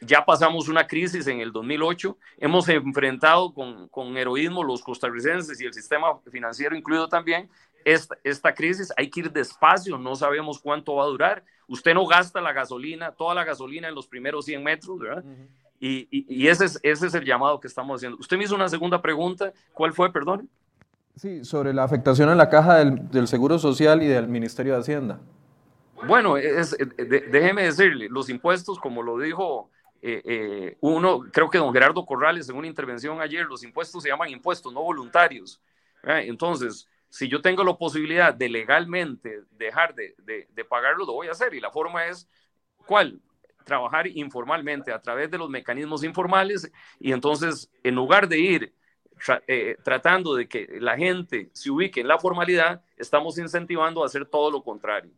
Ya 0.00 0.24
pasamos 0.24 0.68
una 0.68 0.86
crisis 0.86 1.26
en 1.28 1.40
el 1.40 1.50
2008, 1.50 2.18
hemos 2.36 2.68
enfrentado 2.68 3.54
con, 3.54 3.88
con 3.88 4.18
heroísmo 4.18 4.62
los 4.62 4.82
costarricenses 4.82 5.58
y 5.60 5.64
el 5.64 5.72
sistema 5.72 6.18
financiero 6.30 6.76
incluido 6.76 7.08
también 7.08 7.48
esta, 7.84 8.16
esta 8.22 8.54
crisis. 8.54 8.92
Hay 8.96 9.08
que 9.08 9.20
ir 9.20 9.32
despacio, 9.32 9.96
no 9.96 10.14
sabemos 10.14 10.60
cuánto 10.60 10.96
va 10.96 11.04
a 11.04 11.08
durar. 11.08 11.44
Usted 11.66 11.94
no 11.94 12.06
gasta 12.06 12.40
la 12.40 12.52
gasolina, 12.52 13.12
toda 13.12 13.34
la 13.34 13.44
gasolina 13.44 13.88
en 13.88 13.94
los 13.94 14.06
primeros 14.06 14.44
100 14.44 14.62
metros, 14.62 14.98
¿verdad? 14.98 15.24
Y, 15.80 16.08
y, 16.10 16.48
ese, 16.48 16.64
es, 16.64 16.80
ese 16.82 17.06
es 17.06 17.14
el 17.14 17.24
llamado 17.24 17.60
que 17.60 17.68
estamos 17.68 17.98
haciendo. 17.98 18.18
Usted 18.18 18.36
me 18.36 18.44
hizo 18.44 18.54
una 18.54 18.68
segunda 18.68 19.00
pregunta. 19.00 19.52
¿Cuál 19.72 19.92
fue, 19.92 20.12
perdón? 20.12 20.48
Sí, 21.18 21.44
sobre 21.44 21.74
la 21.74 21.82
afectación 21.82 22.30
en 22.30 22.38
la 22.38 22.48
caja 22.48 22.76
del, 22.76 23.26
Seguro 23.26 23.58
Social 23.58 24.02
y 24.04 24.06
del 24.06 24.28
Ministerio 24.28 24.74
de 24.74 24.80
Hacienda. 24.80 25.20
Bueno, 26.06 26.34
déjeme 26.36 27.64
decirle, 27.64 28.08
los 28.08 28.28
impuestos, 28.30 28.78
como 28.78 29.02
lo 29.02 29.18
dijo 29.18 29.68
eh, 30.00 30.22
eh, 30.24 30.76
uno, 30.80 31.24
creo 31.32 31.50
que 31.50 31.58
don 31.58 31.72
Gerardo 31.72 32.06
Corrales 32.06 32.48
en 32.48 32.56
una 32.56 32.68
intervención 32.68 33.20
ayer, 33.20 33.46
los 33.46 33.64
impuestos 33.64 34.04
se 34.04 34.10
llaman 34.10 34.28
impuestos, 34.28 34.72
no 34.72 34.80
voluntarios. 34.80 35.60
Entonces, 36.04 36.88
si 37.08 37.28
yo 37.28 37.42
tengo 37.42 37.64
la 37.64 37.74
posibilidad 37.74 38.32
de 38.32 38.48
legalmente 38.48 39.42
dejar 39.50 39.96
de, 39.96 40.14
de, 40.48 40.64
pagarlo, 40.64 41.04
lo 41.04 41.14
voy 41.14 41.26
a 41.26 41.32
hacer. 41.32 41.52
Y 41.52 41.60
la 41.60 41.72
forma 41.72 42.06
es, 42.06 42.28
¿cuál? 42.86 43.20
Trabajar 43.64 44.06
informalmente 44.06 44.92
a 44.92 45.02
través 45.02 45.28
de 45.32 45.38
los 45.38 45.50
mecanismos 45.50 46.04
informales 46.04 46.70
y 47.00 47.10
entonces, 47.10 47.68
en 47.82 47.96
lugar 47.96 48.28
de 48.28 48.38
ir 48.38 48.77
eh, 49.46 49.76
tratando 49.82 50.34
de 50.34 50.48
que 50.48 50.78
la 50.80 50.96
gente 50.96 51.50
se 51.52 51.70
ubique 51.70 52.00
en 52.00 52.08
la 52.08 52.18
formalidad, 52.18 52.82
estamos 52.96 53.38
incentivando 53.38 54.02
a 54.02 54.06
hacer 54.06 54.26
todo 54.26 54.50
lo 54.50 54.62
contrario. 54.62 55.10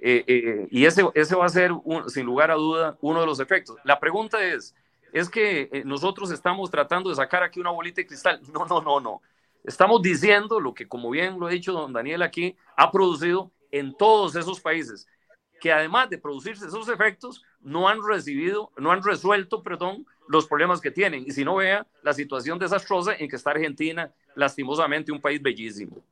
Eh, 0.00 0.24
eh, 0.26 0.68
y 0.70 0.84
ese, 0.84 1.02
ese 1.14 1.34
va 1.34 1.46
a 1.46 1.48
ser, 1.48 1.72
sin 2.08 2.26
lugar 2.26 2.50
a 2.50 2.54
duda, 2.54 2.96
uno 3.00 3.20
de 3.20 3.26
los 3.26 3.40
efectos. 3.40 3.76
La 3.84 3.98
pregunta 3.98 4.44
es, 4.44 4.74
¿es 5.12 5.28
que 5.28 5.82
nosotros 5.84 6.30
estamos 6.30 6.70
tratando 6.70 7.10
de 7.10 7.16
sacar 7.16 7.42
aquí 7.42 7.60
una 7.60 7.70
bolita 7.70 8.00
de 8.00 8.06
cristal? 8.06 8.40
No, 8.52 8.66
no, 8.66 8.80
no, 8.80 9.00
no. 9.00 9.22
Estamos 9.64 10.02
diciendo 10.02 10.60
lo 10.60 10.74
que, 10.74 10.88
como 10.88 11.10
bien 11.10 11.38
lo 11.38 11.46
ha 11.46 11.50
dicho 11.50 11.72
don 11.72 11.92
Daniel 11.92 12.22
aquí, 12.22 12.56
ha 12.76 12.90
producido 12.90 13.50
en 13.70 13.96
todos 13.96 14.36
esos 14.36 14.60
países, 14.60 15.08
que 15.60 15.72
además 15.72 16.10
de 16.10 16.18
producirse 16.18 16.66
esos 16.66 16.88
efectos, 16.88 17.42
no 17.60 17.88
han 17.88 18.00
recibido, 18.04 18.72
no 18.76 18.90
han 18.90 19.02
resuelto, 19.02 19.62
perdón, 19.62 20.06
los 20.32 20.46
problemas 20.46 20.80
que 20.80 20.90
tienen. 20.90 21.24
Y 21.26 21.30
si 21.30 21.44
no 21.44 21.56
vea 21.56 21.86
la 22.02 22.12
situación 22.12 22.58
desastrosa 22.58 23.14
en 23.18 23.28
que 23.28 23.36
está 23.36 23.50
Argentina, 23.50 24.10
lastimosamente 24.34 25.12
un 25.12 25.20
país 25.20 25.40
bellísimo. 25.40 26.02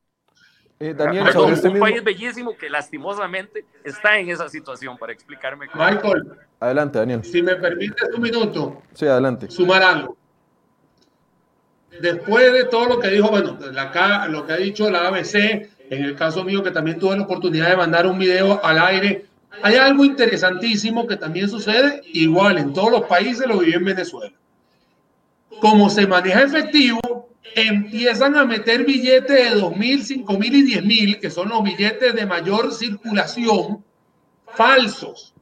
Eh, 0.79 0.93
Daniel, 0.95 1.27
este 1.27 1.69
un 1.69 1.79
país 1.79 2.03
bellísimo 2.03 2.55
que 2.57 2.69
lastimosamente 2.69 3.65
está 3.83 4.17
en 4.17 4.29
esa 4.29 4.49
situación, 4.49 4.97
para 4.97 5.13
explicarme. 5.13 5.67
Michael. 5.73 6.31
Adelante, 6.59 6.99
Daniel. 6.99 7.23
Si 7.23 7.41
me 7.41 7.55
permites 7.55 8.09
un 8.15 8.21
minuto. 8.21 8.81
Sí, 8.93 9.05
adelante. 9.05 9.49
Sumar 9.49 9.83
algo. 9.83 10.17
Después 11.99 12.53
de 12.53 12.65
todo 12.65 12.87
lo 12.87 12.99
que 12.99 13.09
dijo, 13.09 13.29
bueno, 13.29 13.57
la, 13.71 14.27
lo 14.27 14.45
que 14.45 14.53
ha 14.53 14.57
dicho 14.57 14.89
la 14.89 15.07
ABC, 15.07 15.35
en 15.89 16.03
el 16.03 16.15
caso 16.15 16.43
mío 16.43 16.63
que 16.63 16.71
también 16.71 16.97
tuve 16.97 17.17
la 17.17 17.23
oportunidad 17.23 17.69
de 17.69 17.77
mandar 17.77 18.07
un 18.07 18.17
video 18.17 18.63
al 18.63 18.79
aire 18.79 19.25
hay 19.61 19.75
algo 19.75 20.05
interesantísimo 20.05 21.07
que 21.07 21.17
también 21.17 21.49
sucede 21.49 22.01
igual 22.13 22.57
en 22.57 22.73
todos 22.73 22.91
los 22.91 23.03
países, 23.03 23.47
lo 23.47 23.59
vive 23.59 23.77
en 23.77 23.85
Venezuela. 23.85 24.33
Como 25.59 25.89
se 25.89 26.07
maneja 26.07 26.43
efectivo, 26.43 27.29
empiezan 27.55 28.35
a 28.35 28.45
meter 28.45 28.85
billetes 28.85 29.53
de 29.53 29.61
2.000, 29.61 30.25
5.000 30.25 30.45
y 30.45 31.07
10.000, 31.07 31.19
que 31.19 31.29
son 31.29 31.49
los 31.49 31.63
billetes 31.63 32.15
de 32.15 32.25
mayor 32.25 32.73
circulación, 32.73 33.83
falsos. 34.47 35.33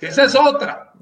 Esa 0.00 0.24
es 0.24 0.34
otra. 0.34 0.92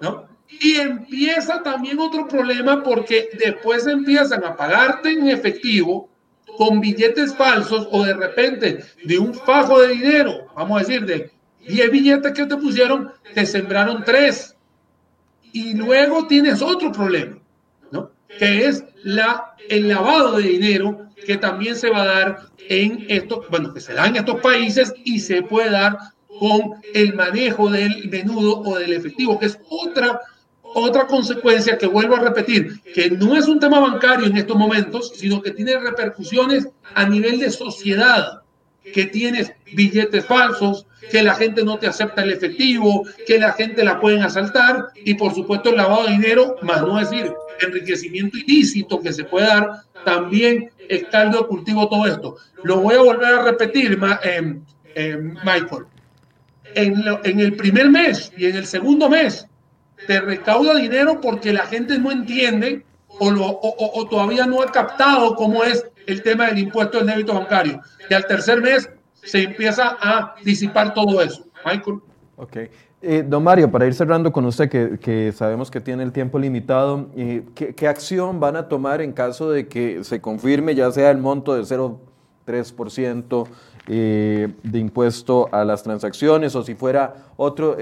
¿no? 0.00 0.28
Y 0.48 0.76
empieza 0.76 1.62
también 1.62 1.98
otro 1.98 2.26
problema 2.28 2.82
porque 2.82 3.28
después 3.38 3.86
empiezan 3.86 4.44
a 4.44 4.56
pagarte 4.56 5.10
en 5.10 5.28
efectivo 5.28 6.08
con 6.56 6.80
billetes 6.80 7.34
falsos 7.34 7.86
o 7.90 8.04
de 8.04 8.14
repente 8.14 8.84
de 9.04 9.18
un 9.18 9.34
fajo 9.34 9.80
de 9.80 9.88
dinero, 9.88 10.48
vamos 10.56 10.76
a 10.76 10.84
decir, 10.84 11.04
de 11.04 11.30
10 11.66 11.90
billetes 11.90 12.32
que 12.32 12.46
te 12.46 12.56
pusieron, 12.56 13.12
te 13.34 13.46
sembraron 13.46 14.04
tres. 14.04 14.56
Y 15.52 15.74
luego 15.74 16.26
tienes 16.26 16.62
otro 16.62 16.92
problema, 16.92 17.38
¿no? 17.90 18.10
Que 18.38 18.66
es 18.66 18.84
la, 19.02 19.54
el 19.68 19.88
lavado 19.88 20.36
de 20.36 20.42
dinero 20.42 21.08
que 21.26 21.36
también 21.36 21.76
se 21.76 21.90
va 21.90 22.02
a 22.02 22.06
dar 22.06 22.38
en 22.68 23.06
estos, 23.08 23.48
bueno, 23.48 23.72
que 23.72 23.80
se 23.80 23.94
da 23.94 24.06
en 24.06 24.16
estos 24.16 24.40
países 24.40 24.92
y 25.04 25.20
se 25.20 25.42
puede 25.42 25.70
dar 25.70 25.98
con 26.38 26.74
el 26.94 27.14
manejo 27.14 27.70
del 27.70 28.08
menudo 28.08 28.60
o 28.60 28.78
del 28.78 28.92
efectivo, 28.92 29.38
que 29.38 29.46
es 29.46 29.58
otra, 29.68 30.20
otra 30.62 31.06
consecuencia 31.06 31.78
que 31.78 31.86
vuelvo 31.86 32.16
a 32.16 32.20
repetir, 32.20 32.80
que 32.94 33.10
no 33.10 33.36
es 33.36 33.48
un 33.48 33.58
tema 33.58 33.80
bancario 33.80 34.26
en 34.26 34.36
estos 34.36 34.56
momentos, 34.56 35.12
sino 35.16 35.42
que 35.42 35.50
tiene 35.50 35.78
repercusiones 35.78 36.68
a 36.94 37.08
nivel 37.08 37.40
de 37.40 37.50
sociedad 37.50 38.42
que 38.92 39.06
tienes 39.06 39.52
billetes 39.74 40.24
falsos, 40.24 40.86
que 41.10 41.22
la 41.22 41.34
gente 41.34 41.64
no 41.64 41.78
te 41.78 41.86
acepta 41.86 42.22
el 42.22 42.32
efectivo, 42.32 43.04
que 43.26 43.38
la 43.38 43.52
gente 43.52 43.84
la 43.84 44.00
pueden 44.00 44.22
asaltar 44.22 44.88
y 45.04 45.14
por 45.14 45.34
supuesto 45.34 45.70
el 45.70 45.76
lavado 45.76 46.04
de 46.04 46.12
dinero, 46.12 46.56
más 46.62 46.82
no 46.82 46.98
decir 46.98 47.32
enriquecimiento 47.60 48.38
ilícito 48.38 49.00
que 49.00 49.12
se 49.12 49.24
puede 49.24 49.46
dar, 49.46 49.82
también 50.04 50.70
es 50.88 51.04
caldo 51.10 51.42
de 51.42 51.46
cultivo 51.46 51.88
todo 51.88 52.06
esto. 52.06 52.36
Lo 52.62 52.80
voy 52.80 52.94
a 52.94 53.02
volver 53.02 53.34
a 53.34 53.42
repetir, 53.42 53.98
eh, 54.94 55.16
Michael. 55.44 55.84
En, 56.74 57.40
el 57.40 57.56
primer 57.56 57.90
mes 57.90 58.32
y 58.36 58.46
en 58.46 58.56
el 58.56 58.66
segundo 58.66 59.08
mes 59.08 59.46
te 60.06 60.20
recauda 60.20 60.76
dinero 60.76 61.20
porque 61.20 61.52
la 61.52 61.66
gente 61.66 61.98
no 61.98 62.12
entiende 62.12 62.84
o, 63.08 63.28
o, 63.30 64.08
todavía 64.08 64.46
no 64.46 64.62
ha 64.62 64.70
captado 64.70 65.34
cómo 65.34 65.64
es 65.64 65.84
el 66.08 66.22
tema 66.22 66.46
del 66.46 66.58
impuesto 66.58 66.98
del 66.98 67.06
débito 67.06 67.34
bancario. 67.34 67.80
Y 68.08 68.14
al 68.14 68.26
tercer 68.26 68.60
mes 68.60 68.90
se 69.22 69.42
empieza 69.42 69.96
a 70.00 70.34
disipar 70.42 70.94
todo 70.94 71.20
eso. 71.22 71.44
Michael. 71.64 72.00
Ok. 72.36 72.56
Eh, 73.00 73.24
don 73.24 73.44
Mario, 73.44 73.70
para 73.70 73.86
ir 73.86 73.94
cerrando 73.94 74.32
con 74.32 74.44
usted, 74.46 74.68
que, 74.68 75.32
sabemos 75.32 75.70
que 75.70 75.80
tiene 75.80 76.02
el 76.02 76.10
tiempo 76.10 76.38
limitado, 76.38 77.10
eh, 77.14 77.44
¿qué, 77.54 77.74
¿qué, 77.74 77.86
acción 77.86 78.40
van 78.40 78.56
a 78.56 78.68
tomar 78.68 79.00
en 79.02 79.12
caso 79.12 79.50
de 79.50 79.68
que 79.68 80.02
se 80.02 80.20
confirme 80.20 80.74
ya 80.74 80.90
sea 80.90 81.10
el 81.10 81.18
monto 81.18 81.54
de 81.54 81.62
0,3% 81.62 83.46
eh, 83.86 84.48
de 84.64 84.78
impuesto 84.78 85.48
a 85.52 85.64
las 85.64 85.84
transacciones 85.84 86.56
o 86.56 86.64
si 86.64 86.74
fuera 86.74 87.14
otro? 87.36 87.76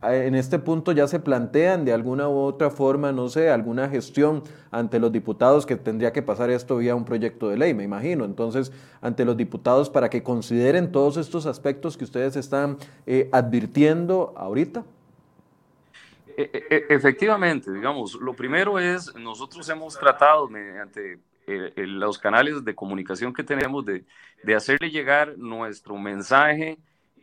En 0.00 0.36
este 0.36 0.60
punto 0.60 0.92
ya 0.92 1.08
se 1.08 1.18
plantean 1.18 1.84
de 1.84 1.92
alguna 1.92 2.28
u 2.28 2.38
otra 2.38 2.70
forma, 2.70 3.10
no 3.10 3.28
sé, 3.28 3.50
alguna 3.50 3.88
gestión 3.88 4.44
ante 4.70 5.00
los 5.00 5.10
diputados 5.10 5.66
que 5.66 5.74
tendría 5.74 6.12
que 6.12 6.22
pasar 6.22 6.50
esto 6.50 6.76
vía 6.76 6.94
un 6.94 7.04
proyecto 7.04 7.48
de 7.48 7.56
ley, 7.56 7.74
me 7.74 7.82
imagino. 7.82 8.24
Entonces, 8.24 8.72
ante 9.00 9.24
los 9.24 9.36
diputados 9.36 9.90
para 9.90 10.08
que 10.08 10.22
consideren 10.22 10.92
todos 10.92 11.16
estos 11.16 11.46
aspectos 11.46 11.96
que 11.96 12.04
ustedes 12.04 12.36
están 12.36 12.78
eh, 13.06 13.28
advirtiendo 13.32 14.34
ahorita. 14.36 14.84
E, 16.36 16.42
e, 16.52 16.76
e, 16.76 16.94
efectivamente, 16.94 17.72
digamos, 17.72 18.14
lo 18.14 18.34
primero 18.34 18.78
es, 18.78 19.12
nosotros 19.16 19.68
hemos 19.68 19.98
tratado 19.98 20.48
mediante 20.48 21.18
eh, 21.48 21.72
los 21.76 22.18
canales 22.18 22.64
de 22.64 22.72
comunicación 22.76 23.34
que 23.34 23.42
tenemos 23.42 23.84
de, 23.84 24.04
de 24.44 24.54
hacerle 24.54 24.90
llegar 24.90 25.36
nuestro 25.36 25.96
mensaje 25.96 26.78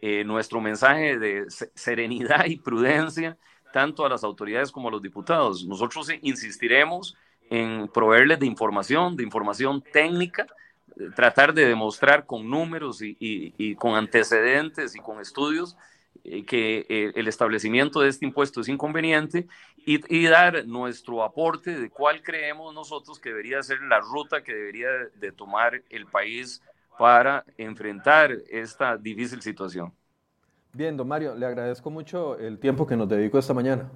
eh, 0.08 0.24
nuestro 0.24 0.62
mensaje 0.62 1.18
de 1.18 1.48
serenidad 1.74 2.46
y 2.46 2.58
prudencia 2.58 3.40
tanto 3.74 4.06
a 4.06 4.10
las 4.10 4.24
autoridades 4.24 4.72
como 4.72 4.90
a 4.90 4.92
los 4.92 5.02
diputados. 5.02 5.66
Nosotros 5.66 6.12
insistiremos 6.22 7.18
en 7.50 7.88
proveerles 7.88 8.40
de 8.40 8.46
información, 8.46 9.16
de 9.16 9.24
información 9.24 9.82
técnica, 9.82 10.46
eh, 10.96 11.10
tratar 11.16 11.56
de 11.56 11.66
demostrar 11.66 12.28
con 12.28 12.48
números 12.48 13.00
y, 13.02 13.74
con 13.78 13.96
antecedentes 13.96 14.96
y 14.96 15.00
con 15.00 15.20
estudios 15.20 15.76
eh, 16.24 16.46
que 16.46 16.86
el 17.16 17.28
establecimiento 17.28 18.02
de 18.02 18.10
este 18.10 18.28
impuesto 18.28 18.62
es 18.62 18.68
inconveniente 18.68 19.48
y, 19.88 20.28
dar 20.28 20.68
nuestro 20.68 21.24
aporte 21.24 21.80
de 21.80 21.90
cuál 21.90 22.22
creemos 22.22 22.76
nosotros 22.76 23.20
que 23.20 23.30
debería 23.30 23.64
ser 23.64 23.82
la 23.82 24.02
ruta 24.02 24.44
que 24.44 24.54
debería 24.54 24.90
de 25.16 25.32
tomar 25.32 25.82
el 25.90 26.06
país 26.06 26.62
para 26.98 27.44
enfrentar 27.58 28.32
esta 28.50 28.98
difícil 28.98 29.42
situación. 29.42 29.94
Bien, 30.74 30.98
don 30.98 31.08
Mario, 31.08 31.36
le 31.36 31.46
agradezco 31.46 31.90
mucho 31.90 32.38
el 32.38 32.60
tiempo 32.60 32.86
que 32.86 32.98
nos 32.98 33.08
dedicó 33.08 33.38
esta 33.40 33.54
mañana. 33.54 33.90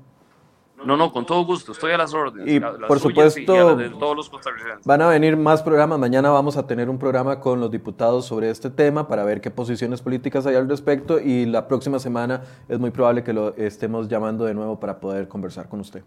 No, 0.86 0.96
no, 0.96 1.12
con 1.12 1.26
todo 1.26 1.44
gusto, 1.46 1.74
estoy 1.74 1.92
a 1.92 1.98
las 1.98 2.14
órdenes. 2.14 2.54
Y 2.54 2.60
por 2.60 3.00
supuesto, 3.00 3.76
de 3.76 3.90
todos 3.90 4.16
los 4.16 4.30
costarricenses. 4.30 4.86
van 4.86 5.02
a 5.02 5.08
venir 5.08 5.36
más 5.36 5.62
programas. 5.62 6.00
Mañana 6.00 6.30
vamos 6.30 6.56
a 6.56 6.66
tener 6.66 6.90
un 6.90 6.98
programa 6.98 7.40
con 7.42 7.60
los 7.60 7.70
diputados 7.70 8.26
sobre 8.26 8.50
este 8.50 8.70
tema 8.70 9.08
para 9.08 9.26
ver 9.26 9.42
qué 9.42 9.52
posiciones 9.52 10.02
políticas 10.02 10.46
hay 10.46 10.56
al 10.56 10.70
respecto 10.70 11.20
y 11.20 11.46
la 11.46 11.68
próxima 11.68 12.00
semana 12.00 12.44
es 12.70 12.80
muy 12.80 12.92
probable 12.92 13.24
que 13.24 13.34
lo 13.34 13.54
estemos 13.56 14.08
llamando 14.08 14.46
de 14.46 14.54
nuevo 14.54 14.80
para 14.80 15.00
poder 15.00 15.28
conversar 15.28 15.68
con 15.68 15.82
usted. 15.82 16.02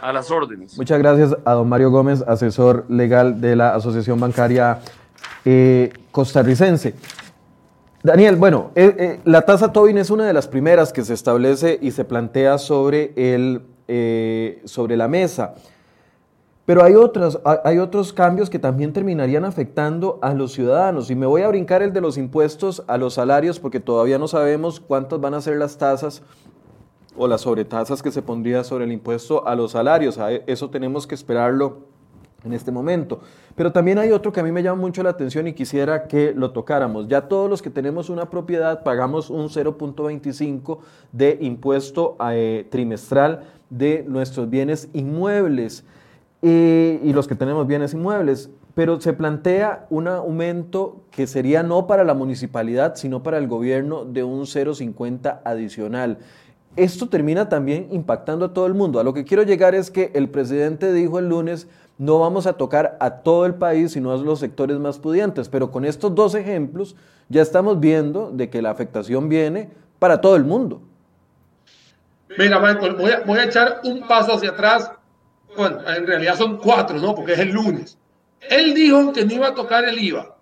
A, 0.00 0.12
las 0.12 0.30
órdenes. 0.30 0.76
Muchas 0.76 0.98
gracias 0.98 1.36
a 1.44 1.52
don 1.52 1.68
Mario 1.68 1.90
Gómez, 1.90 2.22
asesor 2.26 2.86
legal 2.88 3.40
de 3.40 3.54
la 3.54 3.74
Asociación 3.74 4.18
Bancaria 4.18 4.80
eh, 5.44 5.92
Costarricense. 6.10 6.94
Daniel, 8.02 8.36
bueno, 8.36 8.70
eh, 8.74 8.94
eh, 8.98 9.20
la 9.24 9.42
tasa 9.42 9.72
Tobin 9.72 9.98
es 9.98 10.10
una 10.10 10.26
de 10.26 10.32
las 10.32 10.48
primeras 10.48 10.92
que 10.92 11.04
se 11.04 11.14
establece 11.14 11.78
y 11.82 11.90
se 11.90 12.04
plantea 12.04 12.58
sobre, 12.58 13.12
el, 13.16 13.62
sobre 14.64 14.96
la 14.96 15.06
mesa. 15.06 15.54
Pero 16.64 16.84
hay 16.84 16.94
otros, 16.94 17.40
hay 17.64 17.78
otros 17.78 18.12
cambios 18.12 18.48
que 18.48 18.58
también 18.58 18.92
terminarían 18.92 19.44
afectando 19.44 20.18
a 20.22 20.32
los 20.34 20.52
ciudadanos. 20.52 21.10
Y 21.10 21.16
me 21.16 21.26
voy 21.26 21.42
a 21.42 21.48
brincar 21.48 21.82
el 21.82 21.92
de 21.92 22.00
los 22.00 22.16
impuestos 22.16 22.84
a 22.86 22.96
los 22.96 23.14
salarios 23.14 23.58
porque 23.58 23.80
todavía 23.80 24.18
no 24.18 24.28
sabemos 24.28 24.78
cuántas 24.78 25.20
van 25.20 25.34
a 25.34 25.40
ser 25.40 25.56
las 25.56 25.76
tasas 25.76 26.22
o 27.16 27.26
las 27.26 27.42
sobretasas 27.42 28.02
que 28.02 28.12
se 28.12 28.22
pondría 28.22 28.62
sobre 28.62 28.84
el 28.84 28.92
impuesto 28.92 29.46
a 29.46 29.56
los 29.56 29.72
salarios. 29.72 30.18
Eso 30.46 30.70
tenemos 30.70 31.06
que 31.06 31.14
esperarlo 31.14 31.89
en 32.44 32.52
este 32.52 32.70
momento. 32.70 33.20
Pero 33.54 33.72
también 33.72 33.98
hay 33.98 34.10
otro 34.12 34.32
que 34.32 34.40
a 34.40 34.42
mí 34.42 34.52
me 34.52 34.62
llama 34.62 34.80
mucho 34.80 35.02
la 35.02 35.10
atención 35.10 35.46
y 35.46 35.52
quisiera 35.52 36.04
que 36.04 36.32
lo 36.34 36.52
tocáramos. 36.52 37.08
Ya 37.08 37.22
todos 37.22 37.50
los 37.50 37.62
que 37.62 37.70
tenemos 37.70 38.10
una 38.10 38.30
propiedad 38.30 38.82
pagamos 38.82 39.30
un 39.30 39.48
0.25 39.48 40.78
de 41.12 41.38
impuesto 41.40 42.16
eh, 42.30 42.66
trimestral 42.70 43.44
de 43.68 44.04
nuestros 44.08 44.48
bienes 44.48 44.88
inmuebles 44.92 45.84
eh, 46.42 47.00
y 47.02 47.12
los 47.12 47.28
que 47.28 47.34
tenemos 47.34 47.66
bienes 47.66 47.94
inmuebles. 47.94 48.50
Pero 48.74 49.00
se 49.00 49.12
plantea 49.12 49.86
un 49.90 50.06
aumento 50.06 51.02
que 51.10 51.26
sería 51.26 51.62
no 51.62 51.86
para 51.86 52.04
la 52.04 52.14
municipalidad, 52.14 52.94
sino 52.94 53.22
para 53.22 53.36
el 53.36 53.48
gobierno 53.48 54.04
de 54.04 54.22
un 54.22 54.42
0.50 54.42 55.40
adicional 55.44 56.18
esto 56.76 57.08
termina 57.08 57.48
también 57.48 57.88
impactando 57.90 58.46
a 58.46 58.52
todo 58.52 58.66
el 58.66 58.74
mundo. 58.74 59.00
A 59.00 59.04
lo 59.04 59.12
que 59.12 59.24
quiero 59.24 59.42
llegar 59.42 59.74
es 59.74 59.90
que 59.90 60.12
el 60.14 60.28
presidente 60.28 60.92
dijo 60.92 61.18
el 61.18 61.28
lunes, 61.28 61.66
no 62.00 62.18
vamos 62.18 62.46
a 62.46 62.54
tocar 62.54 62.96
a 62.98 63.16
todo 63.16 63.44
el 63.44 63.56
país, 63.56 63.92
sino 63.92 64.10
a 64.10 64.16
los 64.16 64.40
sectores 64.40 64.78
más 64.78 64.98
pudientes. 64.98 65.50
Pero 65.50 65.70
con 65.70 65.84
estos 65.84 66.14
dos 66.14 66.34
ejemplos 66.34 66.96
ya 67.28 67.42
estamos 67.42 67.78
viendo 67.78 68.30
de 68.32 68.48
que 68.48 68.62
la 68.62 68.70
afectación 68.70 69.28
viene 69.28 69.68
para 69.98 70.18
todo 70.18 70.34
el 70.34 70.44
mundo. 70.44 70.80
Mira, 72.38 72.58
Michael, 72.58 72.94
voy 72.94 73.10
a, 73.10 73.20
voy 73.20 73.38
a 73.38 73.44
echar 73.44 73.82
un 73.84 74.08
paso 74.08 74.32
hacia 74.32 74.48
atrás. 74.48 74.90
Bueno, 75.54 75.78
en 75.94 76.06
realidad 76.06 76.38
son 76.38 76.56
cuatro, 76.56 76.98
¿no? 76.98 77.14
Porque 77.14 77.34
es 77.34 77.38
el 77.40 77.50
lunes. 77.50 77.98
Él 78.48 78.72
dijo 78.72 79.12
que 79.12 79.26
no 79.26 79.34
iba 79.34 79.48
a 79.48 79.54
tocar 79.54 79.84
el 79.84 80.02
IVA. 80.02 80.34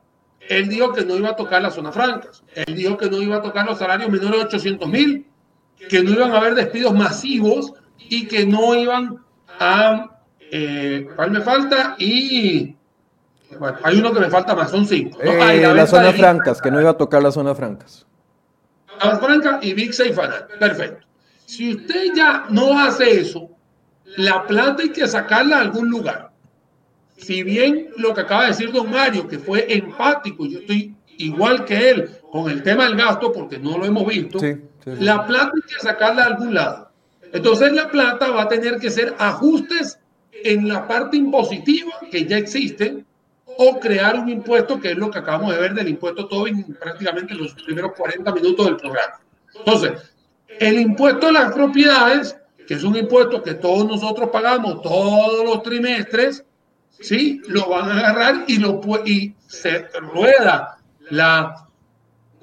Él 0.48 0.68
dijo 0.68 0.92
que 0.92 1.04
no 1.04 1.16
iba 1.16 1.30
a 1.30 1.36
tocar 1.36 1.60
las 1.60 1.74
zonas 1.74 1.92
francas. 1.92 2.44
Él 2.54 2.76
dijo 2.76 2.96
que 2.96 3.10
no 3.10 3.20
iba 3.20 3.34
a 3.34 3.42
tocar 3.42 3.66
los 3.66 3.78
salarios 3.78 4.08
menores 4.08 4.38
de 4.38 4.46
800 4.46 4.88
mil 4.88 5.26
que 5.88 6.04
no 6.04 6.12
iban 6.12 6.30
a 6.30 6.36
haber 6.38 6.54
despidos 6.54 6.94
masivos 6.94 7.72
y 7.98 8.28
que 8.28 8.46
no 8.46 8.76
iban 8.76 9.18
a... 9.58 10.17
Eh, 10.50 11.08
¿Cuál 11.14 11.30
me 11.30 11.40
falta? 11.40 11.96
Y... 11.98 12.74
Bueno, 13.58 13.78
hay 13.82 13.98
uno 13.98 14.12
que 14.12 14.20
me 14.20 14.30
falta 14.30 14.54
más, 14.54 14.70
son 14.70 14.86
cinco. 14.86 15.18
Eh, 15.22 15.62
las 15.74 15.90
zonas 15.90 16.16
francas, 16.16 16.60
que 16.60 16.70
no 16.70 16.80
iba 16.80 16.90
a 16.90 16.96
tocar 16.96 17.22
las 17.22 17.34
zonas 17.34 17.56
francas. 17.56 18.06
Las 19.02 19.20
francas 19.20 19.58
y 19.62 19.72
Big 19.72 19.94
Safe 19.94 20.14
Perfecto. 20.58 21.06
Si 21.46 21.74
usted 21.74 22.12
ya 22.14 22.44
no 22.50 22.78
hace 22.78 23.20
eso, 23.20 23.48
la 24.16 24.46
plata 24.46 24.82
hay 24.82 24.90
que 24.90 25.08
sacarla 25.08 25.58
a 25.58 25.60
algún 25.62 25.88
lugar. 25.88 26.30
Si 27.16 27.42
bien 27.42 27.88
lo 27.96 28.12
que 28.12 28.20
acaba 28.20 28.42
de 28.42 28.48
decir 28.48 28.70
don 28.70 28.90
Mario, 28.90 29.26
que 29.26 29.38
fue 29.38 29.66
empático, 29.72 30.46
yo 30.46 30.58
estoy 30.58 30.94
igual 31.16 31.64
que 31.64 31.90
él 31.90 32.10
con 32.30 32.50
el 32.50 32.62
tema 32.62 32.84
del 32.84 32.96
gasto, 32.96 33.32
porque 33.32 33.58
no 33.58 33.78
lo 33.78 33.86
hemos 33.86 34.06
visto, 34.06 34.38
sí. 34.38 34.56
La 35.00 35.26
plata 35.26 35.52
hay 35.54 35.62
que 35.62 35.80
sacarla 35.80 36.24
a 36.24 36.26
algún 36.26 36.54
lado. 36.54 36.90
Entonces 37.32 37.72
la 37.72 37.90
plata 37.90 38.30
va 38.30 38.42
a 38.42 38.48
tener 38.48 38.78
que 38.78 38.90
ser 38.90 39.14
ajustes 39.18 39.98
en 40.44 40.68
la 40.68 40.86
parte 40.86 41.16
impositiva 41.16 41.92
que 42.10 42.26
ya 42.26 42.38
existe 42.38 43.04
o 43.44 43.80
crear 43.80 44.18
un 44.18 44.28
impuesto 44.28 44.80
que 44.80 44.92
es 44.92 44.96
lo 44.96 45.10
que 45.10 45.18
acabamos 45.18 45.52
de 45.52 45.60
ver 45.60 45.74
del 45.74 45.88
impuesto 45.88 46.28
todo 46.28 46.46
en 46.46 46.62
prácticamente 46.74 47.34
los 47.34 47.54
primeros 47.54 47.92
40 47.96 48.32
minutos 48.32 48.66
del 48.66 48.76
programa. 48.76 49.20
Entonces, 49.54 49.92
el 50.60 50.80
impuesto 50.80 51.28
a 51.28 51.32
las 51.32 51.52
propiedades, 51.52 52.36
que 52.66 52.74
es 52.74 52.84
un 52.84 52.96
impuesto 52.96 53.42
que 53.42 53.54
todos 53.54 53.86
nosotros 53.86 54.30
pagamos 54.30 54.82
todos 54.82 55.44
los 55.44 55.62
trimestres, 55.62 56.44
¿sí? 57.00 57.42
Lo 57.48 57.68
van 57.68 57.90
a 57.90 57.98
agarrar 57.98 58.44
y, 58.46 58.58
lo, 58.58 58.80
y 59.04 59.34
se 59.46 59.86
rueda 60.00 60.78
la 61.10 61.68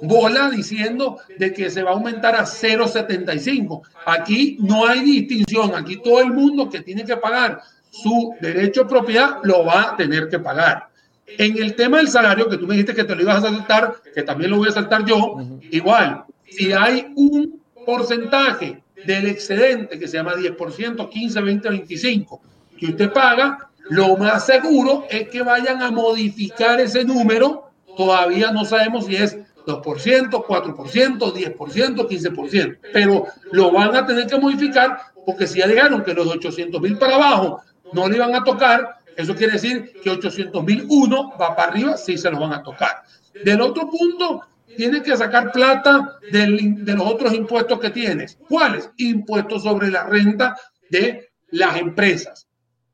bola 0.01 0.49
diciendo 0.49 1.19
de 1.37 1.53
que 1.53 1.69
se 1.69 1.83
va 1.83 1.91
a 1.91 1.93
aumentar 1.93 2.35
a 2.35 2.43
0,75. 2.43 3.81
Aquí 4.05 4.57
no 4.59 4.85
hay 4.85 5.01
distinción, 5.01 5.73
aquí 5.75 6.01
todo 6.01 6.19
el 6.19 6.33
mundo 6.33 6.69
que 6.69 6.81
tiene 6.81 7.05
que 7.05 7.17
pagar 7.17 7.61
su 8.01 8.35
derecho 8.41 8.83
de 8.83 8.89
propiedad 8.89 9.39
lo 9.43 9.65
va 9.65 9.91
a 9.91 9.97
tener 9.97 10.27
que 10.27 10.39
pagar. 10.39 10.89
En 11.25 11.57
el 11.61 11.75
tema 11.75 11.97
del 11.97 12.09
salario, 12.09 12.49
que 12.49 12.57
tú 12.57 12.67
me 12.67 12.75
dijiste 12.75 12.93
que 12.93 13.03
te 13.03 13.15
lo 13.15 13.21
ibas 13.21 13.37
a 13.37 13.49
saltar, 13.49 13.95
que 14.13 14.23
también 14.23 14.51
lo 14.51 14.57
voy 14.57 14.69
a 14.69 14.73
saltar 14.73 15.05
yo, 15.05 15.37
igual, 15.71 16.25
si 16.47 16.71
hay 16.71 17.11
un 17.15 17.61
porcentaje 17.85 18.83
del 19.05 19.27
excedente 19.27 19.97
que 19.97 20.07
se 20.07 20.17
llama 20.17 20.33
10%, 20.35 21.09
15, 21.09 21.41
20, 21.41 21.69
25, 21.69 22.41
que 22.77 22.87
usted 22.87 23.11
paga, 23.11 23.69
lo 23.89 24.17
más 24.17 24.45
seguro 24.45 25.05
es 25.09 25.29
que 25.29 25.41
vayan 25.41 25.81
a 25.81 25.91
modificar 25.91 26.79
ese 26.79 27.05
número. 27.05 27.69
Todavía 27.95 28.51
no 28.51 28.65
sabemos 28.65 29.05
si 29.05 29.15
es 29.15 29.37
2%, 29.65 30.29
4%, 30.29 31.33
10%, 31.33 32.07
15%, 32.07 32.77
pero 32.93 33.25
lo 33.51 33.71
van 33.71 33.95
a 33.95 34.05
tener 34.05 34.27
que 34.27 34.37
modificar 34.37 34.97
porque 35.25 35.47
si 35.47 35.59
ya 35.59 35.67
dijeron 35.67 36.03
que 36.03 36.13
los 36.13 36.27
800 36.27 36.81
mil 36.81 36.97
para 36.97 37.15
abajo 37.15 37.61
no 37.93 38.07
le 38.07 38.17
iban 38.17 38.35
a 38.35 38.43
tocar, 38.43 38.99
eso 39.15 39.35
quiere 39.35 39.53
decir 39.53 39.93
que 40.03 40.09
800 40.09 40.63
mil 40.63 40.85
uno 40.89 41.33
va 41.39 41.55
para 41.55 41.71
arriba, 41.71 41.97
sí 41.97 42.17
se 42.17 42.29
los 42.29 42.39
van 42.39 42.53
a 42.53 42.63
tocar. 42.63 43.03
Del 43.43 43.61
otro 43.61 43.89
punto, 43.89 44.41
tienes 44.75 45.03
que 45.03 45.15
sacar 45.15 45.51
plata 45.51 46.19
de 46.31 46.93
los 46.95 47.07
otros 47.07 47.33
impuestos 47.33 47.79
que 47.79 47.89
tienes. 47.89 48.37
¿Cuáles? 48.47 48.89
Impuestos 48.97 49.63
sobre 49.63 49.89
la 49.89 50.03
renta 50.03 50.55
de 50.89 51.29
las 51.51 51.77
empresas. 51.77 52.47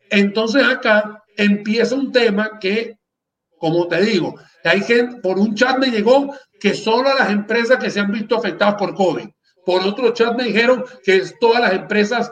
Entonces 0.09 0.63
acá 0.63 1.23
empieza 1.37 1.95
un 1.95 2.11
tema 2.11 2.59
que, 2.59 2.97
como 3.57 3.87
te 3.87 4.01
digo, 4.01 4.35
hay 4.63 4.81
gente, 4.81 5.21
por 5.21 5.39
un 5.39 5.55
chat 5.55 5.77
me 5.77 5.87
llegó 5.87 6.35
que 6.59 6.73
solo 6.73 7.09
a 7.09 7.15
las 7.15 7.31
empresas 7.31 7.79
que 7.79 7.89
se 7.89 7.99
han 7.99 8.11
visto 8.11 8.37
afectadas 8.37 8.75
por 8.75 8.93
COVID. 8.93 9.27
Por 9.65 9.81
otro 9.83 10.11
chat 10.13 10.35
me 10.35 10.45
dijeron 10.45 10.83
que 11.03 11.17
es 11.17 11.37
todas 11.39 11.61
las 11.61 11.73
empresas 11.73 12.31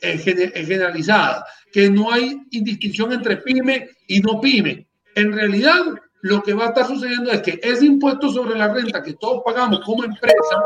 generalizadas, 0.00 1.42
que 1.72 1.90
no 1.90 2.10
hay 2.10 2.42
distinción 2.50 3.12
entre 3.12 3.38
pyme 3.38 3.90
y 4.06 4.20
no 4.20 4.40
pyme. 4.40 4.86
En 5.14 5.32
realidad, 5.32 5.84
lo 6.22 6.42
que 6.42 6.54
va 6.54 6.66
a 6.66 6.68
estar 6.68 6.86
sucediendo 6.86 7.30
es 7.30 7.42
que 7.42 7.60
ese 7.62 7.86
impuesto 7.86 8.30
sobre 8.30 8.56
la 8.58 8.72
renta 8.72 9.02
que 9.02 9.14
todos 9.14 9.42
pagamos 9.44 9.80
como 9.84 10.04
empresa 10.04 10.62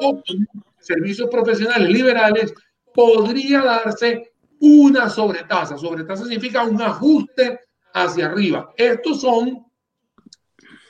o 0.00 0.22
servicios 0.80 1.28
profesionales 1.30 1.88
liberales 1.88 2.52
podría 2.94 3.62
darse 3.62 4.32
una 4.60 5.08
sobretasa. 5.08 5.78
Sobretasa 5.78 6.24
significa 6.24 6.64
un 6.64 6.80
ajuste 6.80 7.60
hacia 7.94 8.26
arriba. 8.26 8.72
Estos 8.76 9.20
son 9.20 9.66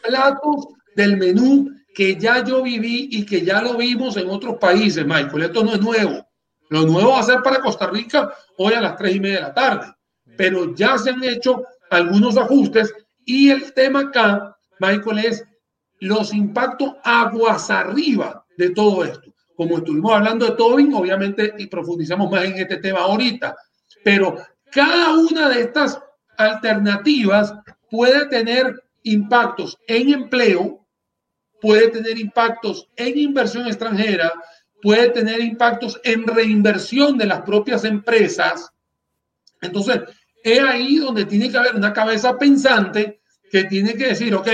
platos 0.03 0.69
del 0.95 1.17
menú 1.17 1.71
que 1.95 2.17
ya 2.17 2.43
yo 2.45 2.63
viví 2.63 3.09
y 3.13 3.25
que 3.25 3.43
ya 3.43 3.63
lo 3.63 3.77
vimos 3.77 4.17
en 4.17 4.29
otros 4.29 4.57
países, 4.59 5.05
Michael. 5.05 5.45
Esto 5.45 5.63
no 5.63 5.75
es 5.75 5.81
nuevo. 5.81 6.27
Lo 6.73 6.87
nuevo 6.87 7.11
va 7.11 7.21
a 7.21 7.23
ser 7.23 7.43
para 7.43 7.61
Costa 7.61 7.87
Rica 7.87 8.33
hoy 8.57 8.73
a 8.73 8.81
las 8.81 8.97
tres 8.97 9.15
y 9.17 9.21
media 9.21 9.37
de 9.37 9.43
la 9.43 9.53
tarde. 9.53 9.93
Pero 10.39 10.75
ya 10.75 10.97
se 10.97 11.11
han 11.11 11.23
hecho 11.23 11.65
algunos 11.91 12.39
ajustes 12.39 12.95
y 13.27 13.51
el 13.51 13.75
tema 13.75 14.01
acá, 14.01 14.57
Michael, 14.81 15.19
es 15.19 15.45
los 16.01 16.33
impactos 16.33 16.95
aguas 17.05 17.69
arriba 17.69 18.47
de 18.57 18.71
todo 18.71 19.05
esto. 19.05 19.35
Como 19.55 19.77
estuvimos 19.77 20.15
hablando 20.15 20.47
de 20.47 20.53
Tobin, 20.53 20.95
obviamente, 20.95 21.53
y 21.59 21.67
profundizamos 21.67 22.31
más 22.31 22.45
en 22.45 22.57
este 22.57 22.79
tema 22.79 23.01
ahorita, 23.01 23.55
pero 24.03 24.39
cada 24.71 25.15
una 25.15 25.51
de 25.51 25.61
estas 25.61 26.01
alternativas 26.39 27.53
puede 27.91 28.29
tener 28.29 28.83
impactos 29.03 29.77
en 29.89 30.09
empleo, 30.09 30.87
puede 31.61 31.89
tener 31.89 32.17
impactos 32.19 32.89
en 32.97 33.19
inversión 33.19 33.67
extranjera, 33.67 34.33
puede 34.83 35.11
tener 35.11 35.41
impactos 35.41 35.99
en 36.03 36.27
reinversión 36.27 37.17
de 37.17 37.27
las 37.27 37.43
propias 37.43 37.85
empresas. 37.85 38.71
Entonces, 39.61 40.01
es 40.43 40.61
ahí 40.61 40.97
donde 40.97 41.25
tiene 41.25 41.51
que 41.51 41.57
haber 41.57 41.77
una 41.77 41.93
cabeza 41.93 42.37
pensante 42.37 43.21
que 43.51 43.65
tiene 43.65 43.95
que 43.95 44.09
decir, 44.09 44.35
ok, 44.35 44.49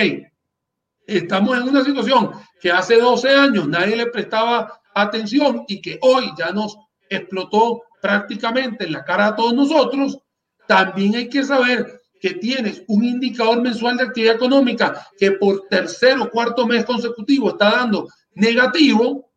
estamos 1.07 1.57
en 1.57 1.63
una 1.63 1.83
situación 1.83 2.33
que 2.61 2.71
hace 2.71 3.01
12 3.01 3.31
años 3.31 3.67
nadie 3.67 3.97
le 3.97 4.07
prestaba 4.07 4.81
atención 4.95 5.65
y 5.67 5.81
que 5.81 5.99
hoy 6.03 6.31
ya 6.39 6.51
nos 6.53 6.77
explotó 7.09 7.85
prácticamente 8.03 8.85
en 8.85 8.93
la 8.93 9.05
cara 9.05 9.29
a 9.29 9.37
todos 9.37 9.55
nosotros, 9.55 10.19
también 10.67 11.15
hay 11.17 11.29
que 11.29 11.43
saber 11.43 12.01
que 12.21 12.35
tienes 12.35 12.83
un 12.89 13.05
indicador 13.05 13.63
mensual 13.63 13.97
de 13.97 14.05
actividad 14.05 14.35
económica 14.35 15.07
que 15.17 15.33
por 15.33 15.69
tercer 15.69 16.19
o 16.19 16.31
cuarto 16.31 16.67
mes 16.67 16.85
consecutivo 16.85 17.51
está 17.51 17.71
dando 17.71 18.09
negativo 18.35 19.28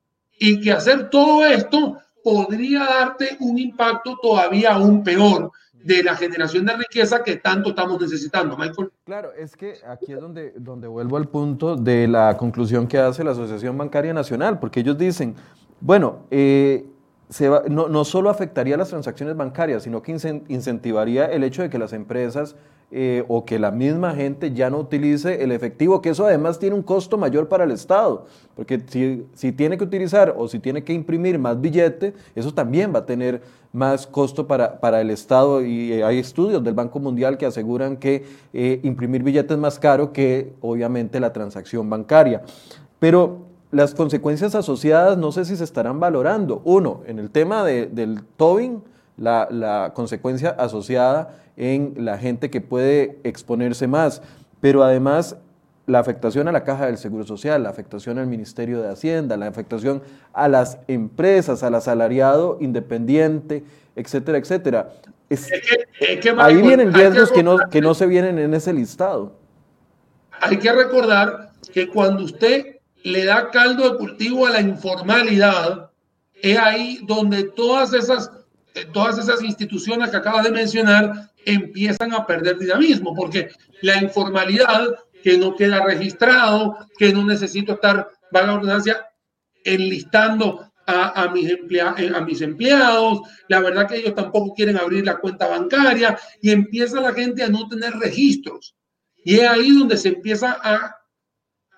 y 0.44 0.60
que 0.60 0.72
hacer 0.72 1.08
todo 1.12 1.46
esto 1.46 2.00
podría 2.24 2.80
darte 2.80 3.38
un 3.42 3.60
impacto 3.60 4.18
todavía 4.20 4.74
aún 4.74 5.04
peor 5.04 5.52
de 5.72 6.02
la 6.02 6.16
generación 6.16 6.66
de 6.66 6.78
riqueza 6.78 7.24
que 7.24 7.36
tanto 7.36 7.70
estamos 7.70 8.02
necesitando, 8.02 8.58
Michael. 8.58 8.92
Claro, 9.04 9.32
es 9.38 9.56
que 9.56 9.76
aquí 9.88 10.14
es 10.14 10.20
donde, 10.20 10.54
donde 10.58 10.88
vuelvo 10.88 11.18
al 11.18 11.28
punto 11.28 11.76
de 11.76 12.08
la 12.08 12.36
conclusión 12.38 12.88
que 12.88 12.98
hace 12.98 13.24
la 13.24 13.32
Asociación 13.32 13.78
Bancaria 13.78 14.16
Nacional, 14.16 14.60
porque 14.60 14.80
ellos 14.80 14.98
dicen, 14.98 15.36
bueno, 15.80 16.26
eh, 16.32 16.88
no, 17.70 17.88
no, 17.88 18.06
solo 18.06 18.30
afectaría 18.30 18.76
las 18.78 18.90
transacciones 18.90 19.38
bancarias, 19.38 19.84
sino 19.84 20.02
que 20.02 20.12
incentivaría 20.48 21.26
el 21.26 21.44
hecho 21.44 21.62
de 21.62 21.70
que 21.70 21.78
las 21.78 21.94
empresas 21.94 22.56
eh, 22.94 23.24
o 23.30 23.46
que 23.46 23.58
la 23.58 23.72
misma 23.72 24.14
gente 24.14 24.52
ya 24.52 24.70
no 24.70 24.78
utilice 24.78 25.42
el 25.42 25.54
efectivo, 25.54 26.02
que 26.02 26.10
eso 26.10 26.26
además 26.26 26.60
tiene 26.60 26.76
un 26.76 26.82
costo 26.82 27.18
mayor 27.18 27.48
para 27.48 27.64
el 27.64 27.72
Estado, 27.72 28.26
porque 28.54 28.82
si, 28.86 29.26
si 29.34 29.54
tiene 29.54 29.78
que 29.78 29.86
utilizar 29.86 30.36
o 30.38 30.50
si 30.50 30.60
tiene 30.60 30.84
que 30.84 30.92
imprimir 30.92 31.40
más 31.40 31.62
billete, 31.62 32.14
eso 32.36 32.54
también 32.54 32.94
va 32.94 33.00
a 33.00 33.06
tener 33.06 33.42
más 33.72 34.06
costo 34.06 34.46
para, 34.46 34.82
para 34.82 35.00
el 35.00 35.10
Estado 35.10 35.64
y 35.64 35.94
eh, 35.94 36.04
hay 36.04 36.20
estudios 36.20 36.62
del 36.66 36.74
Banco 36.74 37.00
Mundial 37.00 37.38
que 37.38 37.46
aseguran 37.46 37.96
que 37.96 38.26
eh, 38.52 38.82
imprimir 38.84 39.24
billetes 39.24 39.52
es 39.52 39.58
más 39.58 39.80
caro 39.80 40.12
que 40.12 40.52
obviamente 40.60 41.22
la 41.22 41.32
transacción 41.32 41.90
bancaria. 41.90 42.42
Pero 43.00 43.51
las 43.72 43.96
consecuencias 43.96 44.54
asociadas 44.54 45.18
no 45.18 45.32
sé 45.32 45.46
si 45.46 45.56
se 45.56 45.64
estarán 45.64 46.00
valorando. 46.00 46.62
Uno, 46.66 47.04
en 47.08 47.20
el 47.20 47.30
tema 47.32 47.64
del 47.64 48.24
tobing, 48.38 48.84
la, 49.18 49.48
la, 49.50 49.94
consecuencia 49.94 50.50
asociada 50.52 51.38
en 51.58 51.94
la 51.98 52.18
gente 52.18 52.50
que 52.50 52.62
puede 52.62 53.20
exponerse 53.24 53.88
más, 53.88 54.22
pero 54.60 54.84
además 54.84 55.38
la 55.88 56.00
afectación 56.00 56.48
a 56.48 56.52
la 56.52 56.64
caja 56.64 56.86
del 56.86 56.98
Seguro 56.98 57.26
Social, 57.26 57.64
la 57.64 57.70
afectación 57.70 58.18
al 58.20 58.28
Ministerio 58.28 58.82
de 58.82 58.90
Hacienda, 58.90 59.38
la 59.38 59.48
afectación 59.48 60.02
a 60.34 60.48
las 60.48 60.80
empresas, 60.88 61.64
al 61.64 61.76
asalariado 61.76 62.58
independiente, 62.62 63.64
etcétera, 63.96 64.38
etcétera. 64.38 64.90
ahí 66.38 66.62
vienen 66.62 66.94
riesgos 66.94 67.32
que 67.32 67.44
no, 67.44 67.58
que 67.70 67.82
no 67.82 67.94
se 67.94 68.06
vienen 68.06 68.38
en 68.40 68.54
ese 68.54 68.74
listado. 68.74 69.34
Hay 70.40 70.58
que 70.58 70.72
recordar 70.72 71.52
que 71.74 71.88
cuando 71.88 72.24
usted 72.24 72.81
le 73.04 73.26
da 73.26 73.50
caldo 73.50 73.90
de 73.90 73.98
cultivo 73.98 74.46
a 74.46 74.52
la 74.52 74.62
informalidad, 74.62 75.92
es 76.42 76.58
ahí 76.58 77.00
donde 77.04 77.44
todas 77.44 77.94
esas, 77.94 78.32
eh, 78.74 78.86
todas 78.92 79.18
esas 79.18 79.44
instituciones 79.44 80.10
que 80.10 80.18
acabas 80.18 80.44
de 80.44 80.52
mencionar 80.52 81.32
empiezan 81.46 82.14
a 82.14 82.26
perder 82.26 82.58
dinamismo, 82.58 83.16
porque 83.16 83.50
la 83.82 84.02
informalidad 84.02 84.96
que 85.24 85.38
no 85.38 85.56
queda 85.56 85.84
registrado, 85.84 86.78
que 86.98 87.14
no 87.14 87.26
necesito 87.26 87.74
estar, 87.74 88.10
va 88.36 88.42
la 88.44 88.82
enlistando 89.64 90.72
a, 90.88 91.30
mis 91.34 91.50
eh, 91.50 92.12
a 92.14 92.22
mis 92.22 92.42
empleados, 92.42 93.22
la 93.48 93.60
verdad 93.60 93.88
que 93.88 93.98
ellos 93.98 94.16
tampoco 94.16 94.54
quieren 94.54 94.78
abrir 94.78 95.06
la 95.06 95.18
cuenta 95.18 95.48
bancaria 95.48 96.18
y 96.42 96.52
empieza 96.52 97.00
la 97.00 97.14
gente 97.14 97.44
a 97.44 97.50
no 97.50 97.68
tener 97.68 97.94
registros. 97.94 98.76
Y 99.24 99.36
es 99.36 99.48
ahí 99.48 99.72
donde 99.78 99.98
se 99.98 100.10
empieza 100.10 100.58
a 100.62 100.96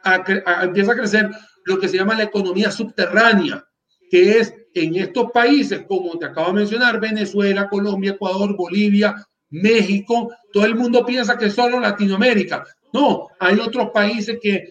empieza 0.04 0.92
a 0.92 0.96
crecer 0.96 1.30
lo 1.66 1.80
que 1.80 1.88
se 1.88 1.98
llama 1.98 2.16
la 2.16 2.24
economía 2.24 2.72
subterránea, 2.72 3.64
que 4.10 4.40
es 4.40 4.54
en 4.74 4.96
estos 4.96 5.32
países, 5.32 5.86
como 5.88 6.18
te 6.18 6.26
acabo 6.26 6.48
de 6.48 6.54
mencionar, 6.54 7.00
Venezuela, 7.00 7.70
Colombia, 7.70 8.12
Ecuador, 8.12 8.56
Bolivia, 8.56 9.16
México, 9.50 10.32
todo 10.52 10.66
el 10.66 10.76
mundo 10.76 11.06
piensa 11.06 11.38
que 11.38 11.50
solo 11.50 11.80
Latinoamérica. 11.80 12.66
No, 12.92 13.28
hay 13.40 13.60
otros 13.60 13.90
países 13.92 14.40
que 14.42 14.70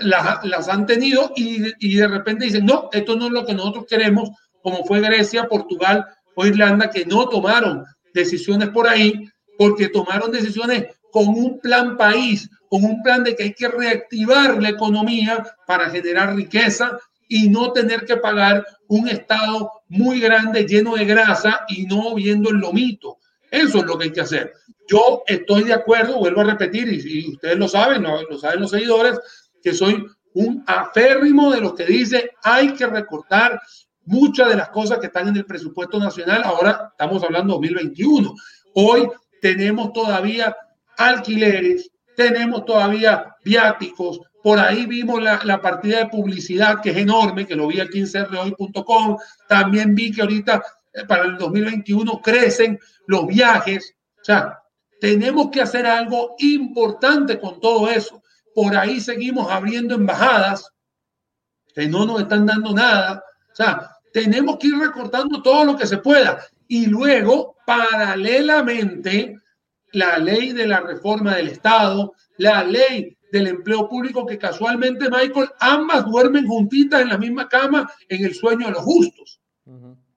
las, 0.00 0.68
han 0.68 0.84
tenido 0.86 1.32
y 1.34 1.96
de 1.96 2.08
repente 2.08 2.44
dicen, 2.44 2.66
no, 2.66 2.90
esto 2.92 3.16
no 3.16 3.26
es 3.26 3.32
lo 3.32 3.46
que 3.46 3.54
nosotros 3.54 3.86
queremos, 3.88 4.30
como 4.62 4.84
fue 4.84 5.00
Grecia, 5.00 5.48
Portugal 5.48 6.04
o 6.34 6.44
Irlanda, 6.44 6.90
que 6.90 7.06
no 7.06 7.28
tomaron 7.28 7.84
decisiones 8.12 8.68
por 8.70 8.88
ahí, 8.88 9.28
porque 9.56 9.88
tomaron 9.88 10.30
decisiones 10.30 10.86
con 11.10 11.28
un 11.28 11.60
plan 11.60 11.96
país, 11.96 12.50
con 12.68 12.84
un 12.84 13.02
plan 13.02 13.24
de 13.24 13.34
que 13.34 13.44
hay 13.44 13.54
que 13.54 13.68
reactivar 13.68 14.60
la 14.60 14.70
economía 14.70 15.44
para 15.66 15.90
generar 15.90 16.34
riqueza 16.34 16.98
y 17.28 17.48
no 17.48 17.72
tener 17.72 18.04
que 18.04 18.16
pagar 18.16 18.64
un 18.88 19.08
Estado 19.08 19.70
muy 19.88 20.20
grande 20.20 20.64
lleno 20.64 20.94
de 20.94 21.04
grasa 21.04 21.60
y 21.68 21.86
no 21.86 22.14
viendo 22.14 22.50
el 22.50 22.56
lomito. 22.56 23.18
Eso 23.50 23.78
es 23.78 23.84
lo 23.84 23.98
que 23.98 24.04
hay 24.04 24.12
que 24.12 24.20
hacer. 24.20 24.52
Yo 24.88 25.22
estoy 25.26 25.64
de 25.64 25.72
acuerdo, 25.72 26.18
vuelvo 26.18 26.42
a 26.42 26.44
repetir, 26.44 26.88
y, 26.88 27.32
ustedes 27.32 27.56
lo 27.56 27.68
saben, 27.68 28.02
lo 28.02 28.38
saben 28.38 28.60
los 28.60 28.70
seguidores, 28.70 29.18
que 29.62 29.72
soy 29.72 30.04
un 30.34 30.62
aférrimo 30.66 31.50
de 31.50 31.60
lo 31.60 31.74
que 31.74 31.86
dice 31.86 32.30
hay 32.42 32.74
que 32.74 32.86
recortar 32.86 33.58
muchas 34.04 34.50
de 34.50 34.56
las 34.56 34.68
cosas 34.68 34.98
que 34.98 35.06
están 35.06 35.28
en 35.28 35.36
el 35.36 35.46
presupuesto 35.46 35.98
nacional. 35.98 36.42
Ahora 36.44 36.88
estamos 36.92 37.22
hablando 37.22 37.54
2021. 37.54 38.34
Hoy 38.74 39.08
tenemos 39.40 39.92
todavía 39.92 40.54
alquileres, 40.96 41.90
tenemos 42.16 42.64
todavía 42.64 43.36
viáticos, 43.44 44.20
por 44.42 44.58
ahí 44.58 44.86
vimos 44.86 45.22
la, 45.22 45.60
partida 45.60 45.98
de 45.98 46.06
publicidad 46.06 46.80
que 46.80 46.90
es 46.90 46.96
enorme, 46.96 47.46
que 47.46 47.56
lo 47.56 47.66
vi 47.66 47.80
aquí 47.80 48.00
en 48.00 48.06
crhoy.com, 48.06 49.18
también 49.48 49.94
vi 49.94 50.12
que 50.12 50.22
ahorita 50.22 50.62
eh, 50.92 51.04
para 51.04 51.24
el 51.24 51.36
2021 51.36 52.20
crecen 52.22 52.78
los 53.06 53.26
viajes, 53.26 53.94
o 54.20 54.24
sea, 54.24 54.58
tenemos 55.00 55.50
que 55.50 55.60
hacer 55.60 55.86
algo 55.86 56.36
importante 56.38 57.38
con 57.38 57.60
todo 57.60 57.88
eso. 57.88 58.22
Por 58.54 58.74
ahí 58.76 59.00
seguimos 59.00 59.50
abriendo 59.50 59.94
embajadas 59.94 60.72
que 61.74 61.86
no 61.86 62.06
nos 62.06 62.22
están 62.22 62.46
dando 62.46 62.72
nada. 62.72 63.22
O 63.52 63.54
sea, 63.54 63.90
tenemos 64.12 64.56
que 64.58 64.68
ir 64.68 64.78
recortando 64.78 65.42
todo 65.42 65.64
lo 65.64 65.76
que 65.76 65.86
se 65.86 65.98
pueda. 65.98 66.38
Y 66.66 66.86
luego, 66.86 67.56
paralelamente, 67.66 69.36
la 69.96 70.18
ley 70.18 70.52
de 70.52 70.66
la 70.66 70.80
reforma 70.80 71.36
del 71.36 71.48
Estado, 71.48 72.12
la 72.36 72.62
ley 72.62 73.16
del 73.32 73.46
empleo 73.46 73.88
público, 73.88 74.26
que 74.26 74.36
casualmente, 74.36 75.08
Michael, 75.08 75.48
ambas 75.58 76.04
duermen 76.04 76.46
juntitas 76.46 77.00
en 77.00 77.08
la 77.08 77.16
misma 77.16 77.48
cama 77.48 77.90
en 78.06 78.26
el 78.26 78.34
sueño 78.34 78.66
de 78.66 78.72
los 78.72 78.82
justos. 78.82 79.40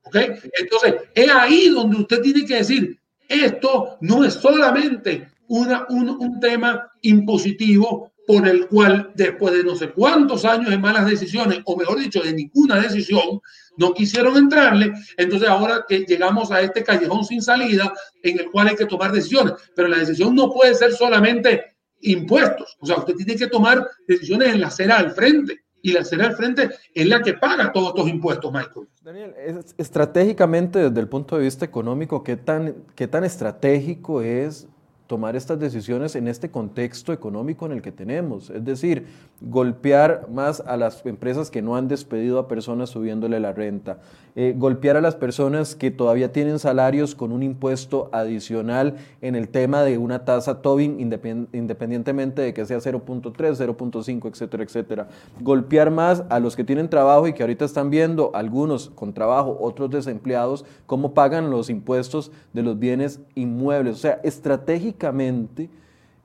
¿Ok? 0.04 0.16
Entonces, 0.60 0.96
es 1.16 1.32
ahí 1.32 1.70
donde 1.70 1.96
usted 1.96 2.22
tiene 2.22 2.46
que 2.46 2.56
decir, 2.56 3.00
esto 3.30 3.98
no 4.02 4.26
es 4.26 4.34
solamente 4.34 5.30
una, 5.48 5.86
un, 5.88 6.10
un 6.10 6.40
tema 6.42 6.92
impositivo 7.02 8.12
por 8.30 8.48
el 8.48 8.68
cual 8.68 9.12
después 9.16 9.56
de 9.56 9.64
no 9.64 9.76
sé 9.76 9.90
cuántos 9.90 10.46
años 10.46 10.70
de 10.70 10.78
malas 10.78 11.10
decisiones, 11.10 11.62
o 11.66 11.76
mejor 11.76 11.98
dicho, 11.98 12.22
de 12.22 12.32
ninguna 12.32 12.80
decisión, 12.80 13.42
no 13.76 13.92
quisieron 13.92 14.38
entrarle, 14.38 14.94
entonces 15.18 15.50
ahora 15.50 15.84
que 15.90 16.02
llegamos 16.02 16.52
a 16.52 16.62
este 16.62 16.84
callejón 16.84 17.26
sin 17.26 17.42
salida 17.42 17.92
en 18.22 18.38
el 18.38 18.52
cual 18.52 18.68
hay 18.68 18.76
que 18.76 18.86
tomar 18.86 19.12
decisiones, 19.12 19.54
pero 19.76 19.88
la 19.88 19.98
decisión 19.98 20.36
no 20.36 20.52
puede 20.52 20.76
ser 20.76 20.92
solamente 20.92 21.76
impuestos, 22.02 22.78
o 22.80 22.86
sea, 22.86 22.98
usted 22.98 23.16
tiene 23.16 23.36
que 23.36 23.48
tomar 23.48 23.84
decisiones 24.08 24.54
en 24.54 24.62
la 24.62 24.68
acera 24.68 24.98
al 24.98 25.12
frente. 25.12 25.62
Y 25.82 25.94
la 25.94 26.02
acera 26.02 26.28
al 26.28 26.36
frente 26.36 26.70
es 26.94 27.08
la 27.08 27.22
que 27.22 27.36
paga 27.36 27.72
todos 27.72 27.96
estos 27.96 28.10
impuestos, 28.10 28.52
Michael. 28.52 28.90
Daniel, 29.02 29.34
estratégicamente 29.78 30.78
desde 30.78 31.00
el 31.00 31.08
punto 31.08 31.38
de 31.38 31.46
vista 31.46 31.64
económico, 31.64 32.22
¿qué 32.22 32.36
tan, 32.36 32.84
qué 32.96 33.08
tan 33.08 33.24
estratégico 33.24 34.22
es 34.22 34.68
tomar 35.10 35.36
estas 35.36 35.60
decisiones 35.60 36.16
en 36.16 36.28
este 36.28 36.52
contexto 36.52 37.12
económico 37.12 37.66
en 37.66 37.72
el 37.72 37.82
que 37.82 37.92
tenemos. 37.92 38.52
Es 38.52 38.64
decir, 38.64 39.08
golpear 39.42 40.28
más 40.32 40.62
a 40.62 40.78
las 40.78 41.04
empresas 41.04 41.50
que 41.50 41.64
no 41.64 41.76
han 41.76 41.88
despedido 41.88 42.38
a 42.38 42.48
personas 42.48 42.92
subiéndole 42.92 43.40
la 43.40 43.52
renta, 43.52 43.98
eh, 44.36 44.54
golpear 44.56 44.98
a 44.98 45.02
las 45.02 45.16
personas 45.16 45.74
que 45.74 45.90
todavía 45.90 46.32
tienen 46.32 46.60
salarios 46.60 47.16
con 47.16 47.32
un 47.32 47.42
impuesto 47.42 48.10
adicional 48.12 48.98
en 49.22 49.36
el 49.36 49.50
tema 49.50 49.82
de 49.82 49.98
una 49.98 50.26
tasa 50.26 50.62
Tobin 50.62 51.00
independientemente 51.00 52.44
de 52.44 52.54
que 52.54 52.68
sea 52.68 52.78
0.3, 52.78 53.34
0.5, 53.34 54.30
etcétera, 54.30 54.64
etcétera. 54.64 55.08
Golpear 55.42 55.90
más 55.90 56.24
a 56.30 56.40
los 56.40 56.56
que 56.56 56.64
tienen 56.64 56.88
trabajo 56.88 57.28
y 57.28 57.34
que 57.34 57.42
ahorita 57.42 57.66
están 57.66 57.90
viendo, 57.90 58.30
algunos 58.36 58.92
con 58.92 59.14
trabajo, 59.14 59.58
otros 59.60 59.90
desempleados, 59.90 60.66
cómo 60.86 61.16
pagan 61.16 61.50
los 61.50 61.72
impuestos 61.72 62.32
de 62.54 62.62
los 62.62 62.78
bienes 62.78 63.22
inmuebles. 63.34 63.96
O 63.96 64.00
sea, 64.00 64.20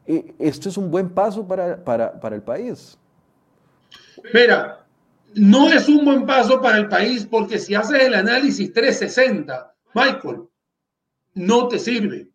eh, 0.07 0.35
esto 0.39 0.68
es 0.68 0.77
un 0.77 0.91
buen 0.91 1.11
paso 1.11 1.47
para, 1.47 1.83
para 1.85 2.37
el 2.37 2.43
país. 2.43 2.99
Mira, 4.33 4.85
no 5.35 5.68
es 5.68 5.89
un 5.89 6.05
buen 6.05 6.27
paso 6.27 6.61
para 6.61 6.79
el 6.79 6.89
país 6.89 7.27
porque 7.29 7.59
si 7.59 7.75
haces 7.75 8.03
el 8.03 8.14
análisis 8.14 8.72
360, 8.72 9.75
Michael, 9.95 10.43
no 11.35 11.68
te 11.68 11.79
sirve. 11.79 12.29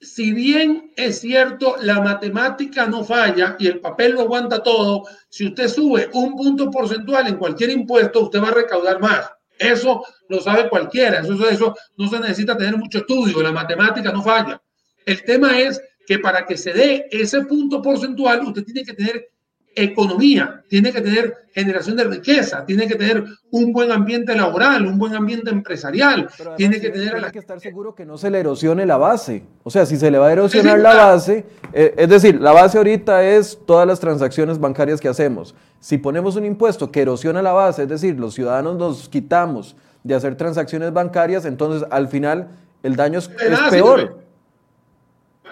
Si 0.00 0.32
bien 0.32 0.92
es 0.96 1.20
cierto, 1.20 1.76
la 1.80 2.00
matemática 2.00 2.86
no 2.86 3.04
falla 3.04 3.56
y 3.58 3.68
el 3.68 3.80
papel 3.80 4.12
lo 4.12 4.22
aguanta 4.22 4.62
todo, 4.62 5.04
si 5.28 5.46
usted 5.46 5.68
sube 5.68 6.10
un 6.12 6.36
punto 6.36 6.70
porcentual 6.70 7.28
en 7.28 7.36
cualquier 7.36 7.70
impuesto, 7.70 8.22
usted 8.22 8.42
va 8.42 8.48
a 8.48 8.54
recaudar 8.54 9.00
más. 9.00 9.30
Eso 9.58 10.04
lo 10.28 10.40
sabe 10.40 10.68
cualquiera. 10.68 11.20
Eso, 11.20 11.48
eso 11.48 11.76
no 11.96 12.08
se 12.08 12.18
necesita 12.18 12.56
tener 12.56 12.76
mucho 12.76 12.98
estudio. 12.98 13.42
La 13.42 13.52
matemática 13.52 14.10
no 14.10 14.22
falla. 14.22 14.60
El 15.06 15.22
tema 15.24 15.58
es 15.58 15.80
que 16.06 16.18
para 16.18 16.44
que 16.46 16.56
se 16.56 16.72
dé 16.72 17.06
ese 17.10 17.42
punto 17.42 17.80
porcentual, 17.80 18.42
usted 18.44 18.64
tiene 18.64 18.84
que 18.84 18.94
tener 18.94 19.32
economía, 19.74 20.62
tiene 20.68 20.92
que 20.92 21.00
tener 21.00 21.34
generación 21.54 21.96
de 21.96 22.04
riqueza, 22.04 22.64
tiene 22.66 22.86
que 22.86 22.94
tener 22.94 23.24
un 23.50 23.72
buen 23.72 23.90
ambiente 23.90 24.34
laboral, 24.34 24.86
un 24.86 24.98
buen 24.98 25.14
ambiente 25.14 25.50
empresarial, 25.50 26.28
tiene 26.56 26.80
que 26.80 26.90
tener... 26.90 27.12
Tiene 27.12 27.30
que 27.30 27.38
estar 27.38 27.60
seguro 27.60 27.94
que 27.94 28.04
no 28.04 28.18
se 28.18 28.30
le 28.30 28.40
erosione 28.40 28.86
la 28.86 28.96
base. 28.96 29.44
O 29.62 29.70
sea, 29.70 29.86
si 29.86 29.96
se 29.96 30.10
le 30.10 30.18
va 30.18 30.28
a 30.28 30.32
erosionar 30.32 30.78
la 30.78 30.94
base, 30.94 31.44
eh, 31.72 31.94
es 31.96 32.08
decir, 32.08 32.40
la 32.40 32.52
base 32.52 32.78
ahorita 32.78 33.24
es 33.24 33.58
todas 33.66 33.86
las 33.86 34.00
transacciones 34.00 34.58
bancarias 34.58 35.00
que 35.00 35.08
hacemos. 35.08 35.54
Si 35.80 35.98
ponemos 35.98 36.36
un 36.36 36.44
impuesto 36.44 36.90
que 36.90 37.02
erosiona 37.02 37.42
la 37.42 37.52
base, 37.52 37.84
es 37.84 37.88
decir, 37.88 38.18
los 38.18 38.34
ciudadanos 38.34 38.76
nos 38.76 39.08
quitamos 39.08 39.76
de 40.04 40.14
hacer 40.14 40.36
transacciones 40.36 40.92
bancarias, 40.92 41.44
entonces 41.44 41.86
al 41.90 42.08
final 42.08 42.48
el 42.82 42.96
daño 42.96 43.20
es, 43.20 43.28
peor. 43.70 44.21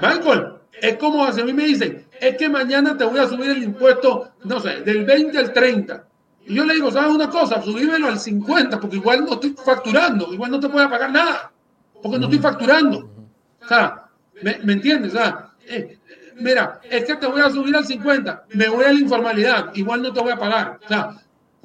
Michael, 0.01 0.61
es 0.81 0.97
como 0.97 1.31
si 1.33 1.41
a 1.41 1.45
mí 1.45 1.53
me 1.53 1.67
dicen, 1.67 2.07
es 2.21 2.37
que 2.37 2.49
mañana 2.49 2.97
te 2.97 3.05
voy 3.05 3.19
a 3.19 3.29
subir 3.29 3.51
el 3.51 3.63
impuesto, 3.63 4.31
no 4.45 4.61
sé, 4.61 4.81
del 4.83 5.05
20 5.05 5.39
al 5.39 5.53
30. 5.53 6.05
Y 6.47 6.55
yo 6.55 6.65
le 6.65 6.75
digo, 6.75 6.91
¿sabes 6.91 7.15
una 7.15 7.29
cosa? 7.29 7.63
Subímelo 7.63 8.09
al 8.09 8.19
50, 8.19 8.81
porque 8.81 8.97
igual 8.97 9.25
no 9.25 9.35
estoy 9.35 9.55
facturando, 9.65 10.33
igual 10.33 10.51
no 10.51 10.61
te 10.61 10.69
voy 10.69 10.83
a 10.83 10.91
pagar 10.91 11.13
nada, 11.13 11.53
porque 12.03 12.19
no 12.19 12.25
estoy 12.25 12.39
facturando. 12.39 13.11
O 13.63 13.69
sea, 13.69 14.07
¿me, 14.43 14.73
entiendes? 14.73 15.13
O 15.13 15.17
sea, 15.17 15.51
eh, 15.67 15.99
mira, 16.37 16.81
es 16.89 17.05
que 17.05 17.17
te 17.17 17.27
voy 17.27 17.43
a 17.43 17.51
subir 17.51 17.77
al 17.77 17.87
50, 17.87 18.47
me 18.55 18.69
voy 18.69 18.85
a 18.85 18.93
la 18.93 19.01
informalidad, 19.01 19.75
igual 19.75 20.03
no 20.03 20.13
te 20.13 20.21
voy 20.21 20.33
a 20.33 20.39
pagar. 20.39 20.81
O 20.85 20.89
sea, 20.89 21.17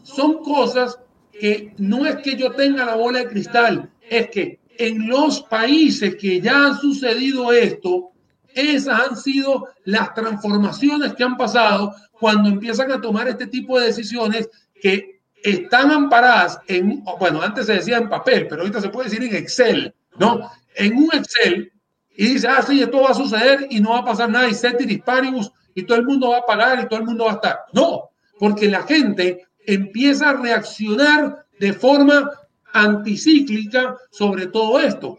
son 0.03 0.43
cosas 0.43 0.99
que 1.31 1.73
no 1.77 2.05
es 2.05 2.17
que 2.17 2.35
yo 2.35 2.51
tenga 2.51 2.85
la 2.85 2.95
bola 2.95 3.19
de 3.19 3.27
cristal, 3.27 3.89
es 4.09 4.29
que 4.29 4.59
en 4.77 5.07
los 5.07 5.41
países 5.43 6.15
que 6.15 6.41
ya 6.41 6.67
han 6.67 6.77
sucedido 6.77 7.51
esto, 7.51 8.11
esas 8.55 9.09
han 9.09 9.17
sido 9.17 9.67
las 9.83 10.13
transformaciones 10.13 11.13
que 11.13 11.23
han 11.23 11.37
pasado 11.37 11.93
cuando 12.13 12.49
empiezan 12.49 12.91
a 12.91 13.01
tomar 13.01 13.27
este 13.27 13.47
tipo 13.47 13.77
de 13.77 13.87
decisiones 13.87 14.49
que 14.81 15.19
están 15.43 15.91
amparadas 15.91 16.59
en, 16.67 17.03
bueno, 17.19 17.41
antes 17.41 17.67
se 17.67 17.73
decía 17.73 17.97
en 17.97 18.09
papel, 18.09 18.47
pero 18.47 18.61
ahorita 18.61 18.81
se 18.81 18.89
puede 18.89 19.09
decir 19.09 19.23
en 19.23 19.35
Excel, 19.35 19.93
¿no? 20.17 20.49
En 20.73 20.97
un 20.97 21.09
Excel 21.13 21.71
y 22.17 22.27
dice, 22.27 22.47
ah, 22.47 22.61
sí, 22.61 22.81
esto 22.81 23.01
va 23.01 23.09
a 23.09 23.13
suceder 23.13 23.67
y 23.69 23.79
no 23.79 23.91
va 23.91 23.99
a 23.99 24.05
pasar 24.05 24.29
nada 24.29 24.47
y 24.47 24.53
ceteris 24.53 25.01
paribus 25.01 25.51
y 25.73 25.83
todo 25.83 25.97
el 25.97 26.05
mundo 26.05 26.29
va 26.29 26.37
a 26.37 26.45
pagar 26.45 26.79
y 26.79 26.87
todo 26.87 26.99
el 26.99 27.05
mundo 27.05 27.25
va 27.25 27.31
a 27.31 27.35
estar. 27.35 27.59
No, 27.73 28.09
porque 28.39 28.69
la 28.69 28.83
gente 28.83 29.45
empieza 29.59 30.29
a 30.29 30.33
reaccionar 30.33 31.45
de 31.59 31.73
forma 31.73 32.31
anticíclica 32.73 33.95
sobre 34.11 34.47
todo 34.47 34.79
esto. 34.79 35.17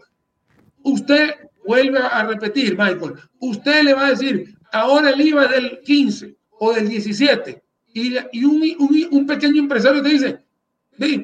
Usted 0.83 1.35
vuelve 1.67 1.99
a 1.99 2.23
repetir, 2.23 2.77
Michael, 2.77 3.15
usted 3.39 3.83
le 3.83 3.93
va 3.93 4.07
a 4.07 4.09
decir, 4.11 4.57
ahora 4.71 5.09
el 5.09 5.21
IVA 5.21 5.47
del 5.47 5.81
15 5.81 6.37
o 6.59 6.73
del 6.73 6.87
17, 6.87 7.63
y, 7.93 8.15
y 8.31 8.45
un, 8.45 9.07
un, 9.11 9.27
pequeño 9.27 9.61
empresario 9.61 10.01
te 10.01 10.09
dice, 10.09 10.39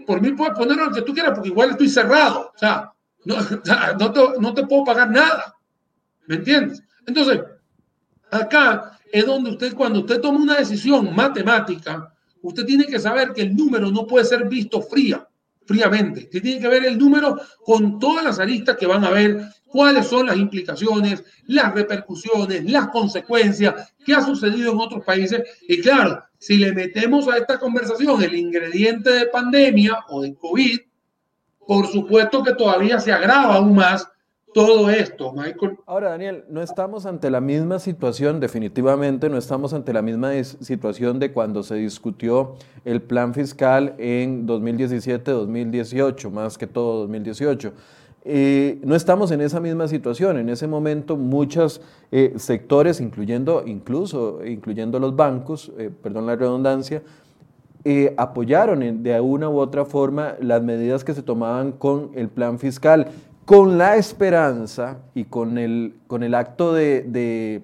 por 0.05 0.21
mí 0.21 0.33
puedes 0.33 0.53
poner 0.53 0.77
lo 0.77 0.91
que 0.91 1.01
tú 1.01 1.13
quieras, 1.13 1.31
porque 1.33 1.49
igual 1.49 1.71
estoy 1.71 1.87
cerrado, 1.87 2.51
o 2.53 2.57
sea, 2.57 2.91
no, 3.25 3.35
no, 3.99 4.11
te, 4.11 4.21
no 4.39 4.53
te 4.53 4.67
puedo 4.67 4.83
pagar 4.83 5.09
nada, 5.09 5.55
¿me 6.27 6.35
entiendes? 6.35 6.83
Entonces, 7.07 7.39
acá 8.29 8.99
es 9.11 9.25
donde 9.25 9.51
usted, 9.51 9.73
cuando 9.73 9.99
usted 9.99 10.19
toma 10.19 10.39
una 10.39 10.57
decisión 10.57 11.15
matemática, 11.15 12.13
usted 12.41 12.65
tiene 12.65 12.85
que 12.85 12.99
saber 12.99 13.31
que 13.31 13.43
el 13.43 13.55
número 13.55 13.89
no 13.91 14.05
puede 14.05 14.25
ser 14.25 14.47
visto 14.49 14.81
fría, 14.81 15.25
fríamente. 15.65 16.25
Tiene 16.25 16.59
que 16.59 16.67
ver 16.67 16.85
el 16.85 16.97
número 16.97 17.39
con 17.63 17.99
todas 17.99 18.25
las 18.25 18.39
aristas 18.39 18.75
que 18.75 18.87
van 18.87 19.05
a 19.05 19.11
ver 19.11 19.41
cuáles 19.73 20.05
son 20.05 20.27
las 20.27 20.37
implicaciones, 20.37 21.23
las 21.47 21.73
repercusiones, 21.73 22.63
las 22.69 22.89
consecuencias, 22.89 23.91
qué 24.05 24.13
ha 24.13 24.21
sucedido 24.21 24.71
en 24.71 24.79
otros 24.79 25.03
países. 25.03 25.41
Y 25.67 25.81
claro, 25.81 26.23
si 26.37 26.57
le 26.57 26.71
metemos 26.73 27.27
a 27.27 27.37
esta 27.37 27.59
conversación 27.59 28.21
el 28.21 28.35
ingrediente 28.35 29.09
de 29.09 29.25
pandemia 29.25 30.05
o 30.09 30.21
de 30.21 30.35
COVID, 30.35 30.79
por 31.65 31.87
supuesto 31.87 32.43
que 32.43 32.53
todavía 32.53 32.99
se 32.99 33.11
agrava 33.11 33.55
aún 33.55 33.73
más 33.73 34.07
todo 34.53 34.91
esto, 34.91 35.33
Michael. 35.33 35.79
Ahora, 35.87 36.11
Daniel, 36.11 36.43
no 36.49 36.61
estamos 36.61 37.07
ante 37.07 37.31
la 37.31 37.41
misma 37.41 37.79
situación, 37.79 38.39
definitivamente 38.39 39.27
no 39.27 39.39
estamos 39.39 39.73
ante 39.73 39.91
la 39.91 40.03
misma 40.03 40.31
situación 40.43 41.17
de 41.17 41.31
cuando 41.31 41.63
se 41.63 41.73
discutió 41.73 42.57
el 42.85 43.01
plan 43.01 43.33
fiscal 43.33 43.95
en 43.97 44.45
2017-2018, 44.45 46.29
más 46.29 46.59
que 46.59 46.67
todo 46.67 46.99
2018. 46.99 47.73
Eh, 48.25 48.79
no 48.83 48.95
estamos 48.95 49.31
en 49.31 49.41
esa 49.41 49.59
misma 49.59 49.87
situación. 49.87 50.37
En 50.37 50.49
ese 50.49 50.67
momento 50.67 51.17
muchos 51.17 51.81
eh, 52.11 52.33
sectores, 52.37 53.01
incluyendo 53.01 53.63
incluso 53.65 54.45
incluyendo 54.45 54.99
los 54.99 55.15
bancos, 55.15 55.71
eh, 55.77 55.89
perdón 56.01 56.25
la 56.25 56.35
redundancia, 56.35 57.01
apoyaron 58.15 59.03
de 59.03 59.19
una 59.19 59.49
u 59.49 59.57
otra 59.57 59.83
forma 59.83 60.35
las 60.39 60.63
medidas 60.63 61.03
que 61.03 61.13
se 61.13 61.21
tomaban 61.21 61.73
con 61.73 62.11
el 62.15 62.29
plan 62.29 62.57
fiscal, 62.57 63.07
con 63.43 63.77
la 63.77 63.97
esperanza 63.97 64.99
y 65.13 65.25
con 65.25 65.57
el, 65.57 65.93
con 66.07 66.23
el 66.23 66.33
acto 66.33 66.73
de, 66.73 67.61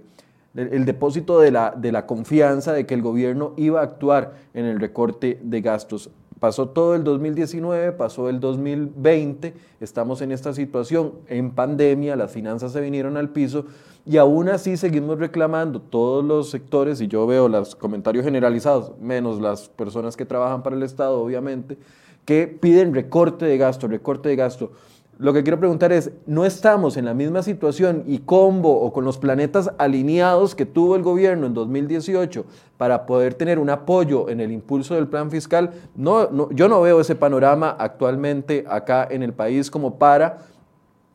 el 0.56 0.84
depósito 0.84 1.40
de 1.40 1.52
la, 1.52 1.74
de 1.74 1.94
la 1.94 2.06
confianza 2.06 2.74
de 2.74 2.86
que 2.86 2.96
el 2.96 3.02
gobierno 3.02 3.54
iba 3.56 3.80
a 3.80 3.84
actuar 3.84 4.34
en 4.54 4.66
el 4.66 4.82
recorte 4.82 5.40
de 5.42 5.62
gastos. 5.62 6.10
Pasó 6.40 6.70
todo 6.70 6.96
el 6.96 7.04
2019, 7.04 7.92
pasó 7.92 8.30
el 8.30 8.40
2020, 8.40 9.54
estamos 9.82 10.22
en 10.22 10.32
esta 10.32 10.54
situación 10.54 11.14
en 11.28 11.52
pandemia, 11.52 12.16
las 12.16 12.32
finanzas 12.32 12.72
se 12.72 12.80
vinieron 12.80 13.18
al 13.18 13.30
piso 13.30 13.66
y 14.06 14.18
aún 14.18 14.48
así 14.48 14.78
seguimos 14.78 15.20
reclamando 15.20 15.82
todos 15.82 16.24
los 16.24 16.50
sectores, 16.50 17.02
y 17.02 17.08
yo 17.08 17.28
veo 17.28 17.50
los 17.50 17.76
comentarios 17.76 18.24
generalizados, 18.24 18.94
menos 19.00 19.42
las 19.42 19.68
personas 19.68 20.16
que 20.16 20.26
trabajan 20.26 20.64
para 20.64 20.78
el 20.78 20.84
Estado, 20.84 21.22
obviamente, 21.22 21.78
que 22.24 22.48
piden 22.48 22.94
recorte 22.94 23.46
de 23.46 23.58
gasto, 23.58 23.88
recorte 23.88 24.30
de 24.30 24.36
gasto. 24.36 24.72
Lo 25.20 25.34
que 25.34 25.44
quiero 25.44 25.60
preguntar 25.60 25.92
es, 25.92 26.12
¿no 26.28 26.46
estamos 26.46 26.96
en 26.96 27.04
la 27.04 27.14
misma 27.14 27.44
situación 27.44 28.06
y 28.08 28.20
combo 28.20 28.80
o 28.80 28.94
con 28.94 29.04
los 29.04 29.18
planetas 29.18 29.70
alineados 29.78 30.56
que 30.56 30.66
tuvo 30.66 30.96
el 30.96 31.04
gobierno 31.04 31.46
en 31.46 31.54
2018 31.54 32.46
para 32.78 33.06
poder 33.06 33.34
tener 33.34 33.60
un 33.60 33.70
apoyo 33.70 34.30
en 34.30 34.40
el 34.40 34.50
impulso 34.50 34.96
del 34.96 35.10
plan 35.10 35.30
fiscal? 35.30 35.72
No, 35.94 36.50
yo 36.52 36.70
no 36.70 36.80
veo 36.80 37.02
ese 37.02 37.16
panorama 37.16 37.76
actualmente 37.78 38.64
acá 38.70 39.06
en 39.12 39.22
el 39.22 39.34
país 39.34 39.70
como 39.70 40.00
para 40.00 40.38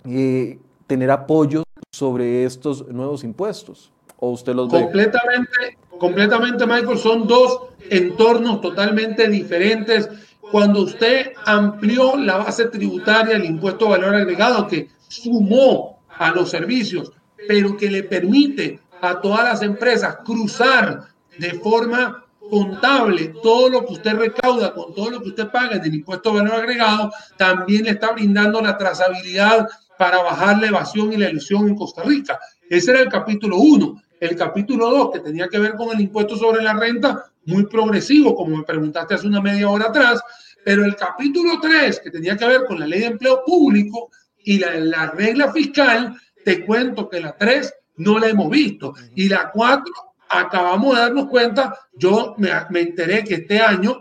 eh, 0.05 0.59
tener 0.87 1.11
apoyo 1.11 1.63
sobre 1.91 2.45
estos 2.45 2.87
nuevos 2.89 3.25
impuestos. 3.25 3.91
¿O 4.21 4.29
usted 4.33 4.55
los 4.55 4.69
completamente, 4.69 5.79
Completamente, 5.99 6.67
Michael, 6.67 6.99
son 6.99 7.27
dos 7.27 7.61
entornos 7.89 8.61
totalmente 8.61 9.29
diferentes 9.29 10.11
cuando 10.55 10.83
usted 10.83 11.33
amplió 11.47 12.17
la 12.17 12.37
base 12.37 12.67
tributaria 12.67 13.35
del 13.35 13.45
impuesto 13.45 13.87
de 13.87 13.91
valor 13.91 14.15
agregado 14.15 14.69
que 14.69 14.89
sumó 15.09 15.99
a 16.17 16.31
los 16.31 16.51
servicios, 16.51 17.11
pero 17.49 17.77
que 17.77 17.91
le 17.91 18.05
permite 18.05 18.79
a 19.01 19.21
todas 19.21 19.43
las 19.43 19.63
empresas 19.63 20.19
cruzar 20.25 21.09
de 21.39 21.55
forma 21.55 22.25
contable 22.39 23.35
todo 23.43 23.69
lo 23.69 23.85
que 23.85 23.95
usted 23.95 24.15
recauda 24.15 24.73
con 24.73 24.95
todo 24.95 25.11
lo 25.11 25.23
que 25.23 25.31
usted 25.31 25.49
paga 25.49 25.75
en 25.75 25.87
el 25.87 25.95
impuesto 25.97 26.31
de 26.31 26.43
valor 26.43 26.61
agregado, 26.61 27.11
también 27.37 27.87
le 27.87 27.91
está 27.91 28.13
brindando 28.13 28.61
la 28.63 28.79
trazabilidad 28.79 29.67
para 29.99 30.23
bajar 30.23 30.61
la 30.61 30.69
evasión 30.69 31.13
y 31.13 31.17
la 31.17 31.31
ilusión 31.31 31.67
en 31.67 31.75
Costa 31.75 32.05
Rica. 32.05 32.39
Ese 32.71 32.93
era 32.93 33.01
el 33.01 33.09
capítulo 33.09 33.57
1. 33.57 34.03
El 34.21 34.37
capítulo 34.37 34.89
2, 34.89 35.11
que 35.15 35.19
tenía 35.19 35.49
que 35.49 35.59
ver 35.59 35.75
con 35.75 35.91
el 35.91 36.01
impuesto 36.01 36.37
sobre 36.37 36.63
la 36.63 36.75
renta, 36.75 37.25
muy 37.47 37.67
progresivo, 37.67 38.35
como 38.35 38.57
me 38.57 38.63
preguntaste 38.63 39.15
hace 39.15 39.27
una 39.27 39.41
media 39.41 39.69
hora 39.69 39.87
atrás, 39.87 40.23
pero 40.65 40.85
el 40.85 40.97
capítulo 40.97 41.61
3, 41.61 42.01
que 42.01 42.11
tenía 42.11 42.37
que 42.37 42.47
ver 42.47 42.65
con 42.65 42.81
la 42.81 42.87
ley 42.87 43.01
de 43.01 43.07
empleo 43.07 43.43
público 43.45 44.11
y 44.45 44.59
la, 44.59 45.11
regla 45.11 45.53
fiscal, 45.53 46.17
te 46.45 46.65
cuento 46.65 47.09
que 47.09 47.21
la 47.21 47.37
3 47.37 47.75
no 47.97 48.19
la 48.19 48.29
hemos 48.29 48.51
visto. 48.51 48.95
Y 49.15 49.29
la 49.29 49.51
4, 49.51 49.85
acabamos 50.29 50.95
de 50.95 51.01
darnos 51.01 51.29
cuenta, 51.29 51.79
yo 51.93 52.35
me, 52.39 52.51
me 52.71 52.81
enteré 52.81 53.25
que 53.25 53.35
este 53.35 53.61
año 53.61 54.01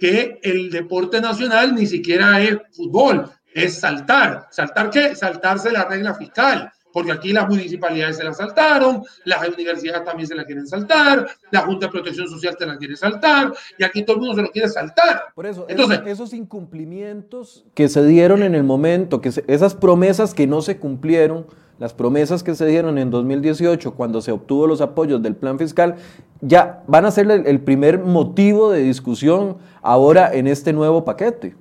que 0.00 0.38
el 0.42 0.70
deporte 0.70 1.20
nacional 1.20 1.74
ni 1.74 1.86
siquiera 1.86 2.40
es 2.40 2.56
fútbol, 2.72 3.30
es 3.52 3.80
saltar. 3.80 4.46
¿Saltar 4.50 4.90
qué? 4.90 5.16
Saltarse 5.16 5.72
la 5.72 5.84
regla 5.84 6.14
fiscal 6.14 6.72
porque 6.92 7.12
aquí 7.12 7.32
las 7.32 7.48
municipalidades 7.48 8.16
se 8.16 8.24
la 8.24 8.32
saltaron, 8.32 9.02
las 9.24 9.48
universidades 9.48 10.04
también 10.04 10.26
se 10.26 10.34
la 10.34 10.44
quieren 10.44 10.66
saltar, 10.66 11.28
la 11.50 11.60
Junta 11.60 11.86
de 11.86 11.92
Protección 11.92 12.28
Social 12.28 12.56
se 12.58 12.66
la 12.66 12.76
quiere 12.76 12.96
saltar, 12.96 13.52
y 13.76 13.84
aquí 13.84 14.04
todo 14.04 14.16
el 14.16 14.20
mundo 14.20 14.36
se 14.36 14.42
lo 14.42 14.50
quiere 14.50 14.68
saltar. 14.68 15.24
Por 15.34 15.46
eso, 15.46 15.66
Entonces, 15.68 16.00
esos, 16.06 16.32
incumplimientos 16.32 17.64
que 17.74 17.88
se 17.88 18.04
dieron 18.04 18.42
en 18.42 18.54
el 18.54 18.64
momento, 18.64 19.20
que 19.20 19.30
esas 19.46 19.74
promesas 19.74 20.34
que 20.34 20.46
no 20.46 20.62
se 20.62 20.78
cumplieron, 20.78 21.46
las 21.78 21.94
promesas 21.94 22.42
que 22.42 22.54
se 22.54 22.66
dieron 22.66 22.98
en 22.98 23.10
2018 23.10 23.94
cuando 23.94 24.20
se 24.20 24.32
obtuvo 24.32 24.66
los 24.66 24.80
apoyos 24.80 25.22
del 25.22 25.36
plan 25.36 25.58
fiscal, 25.58 25.94
ya 26.40 26.82
van 26.86 27.04
a 27.04 27.10
ser 27.10 27.30
el 27.30 27.60
primer 27.60 28.00
motivo 28.00 28.70
de 28.70 28.82
discusión 28.82 29.58
ahora 29.82 30.32
en 30.32 30.46
este 30.48 30.72
nuevo 30.72 31.04
paquete. 31.04 31.54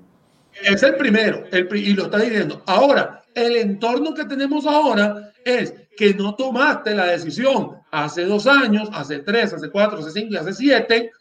Es 0.64 0.82
el 0.82 0.96
primero, 0.96 1.44
el, 1.52 1.68
y 1.76 1.94
lo 1.94 2.06
está 2.06 2.18
diciendo. 2.18 2.64
Ahora, 2.66 3.24
el 3.38 3.56
entorno 3.56 4.16
que 4.16 4.26
tenemos 4.26 4.66
ahora 4.66 5.32
es 5.46 5.72
que 5.96 6.14
no 6.16 6.34
tomaste 6.34 6.96
la 6.96 7.06
decisión 7.06 7.78
hace 7.92 8.26
dos 8.26 8.48
años, 8.48 8.90
hace 8.92 9.20
tres, 9.20 9.54
hace 9.54 9.70
cuatro, 9.70 10.00
hace 10.00 10.12
cinco 10.12 10.34
y 10.34 10.38
hace 10.38 10.54
siete, 10.54 11.12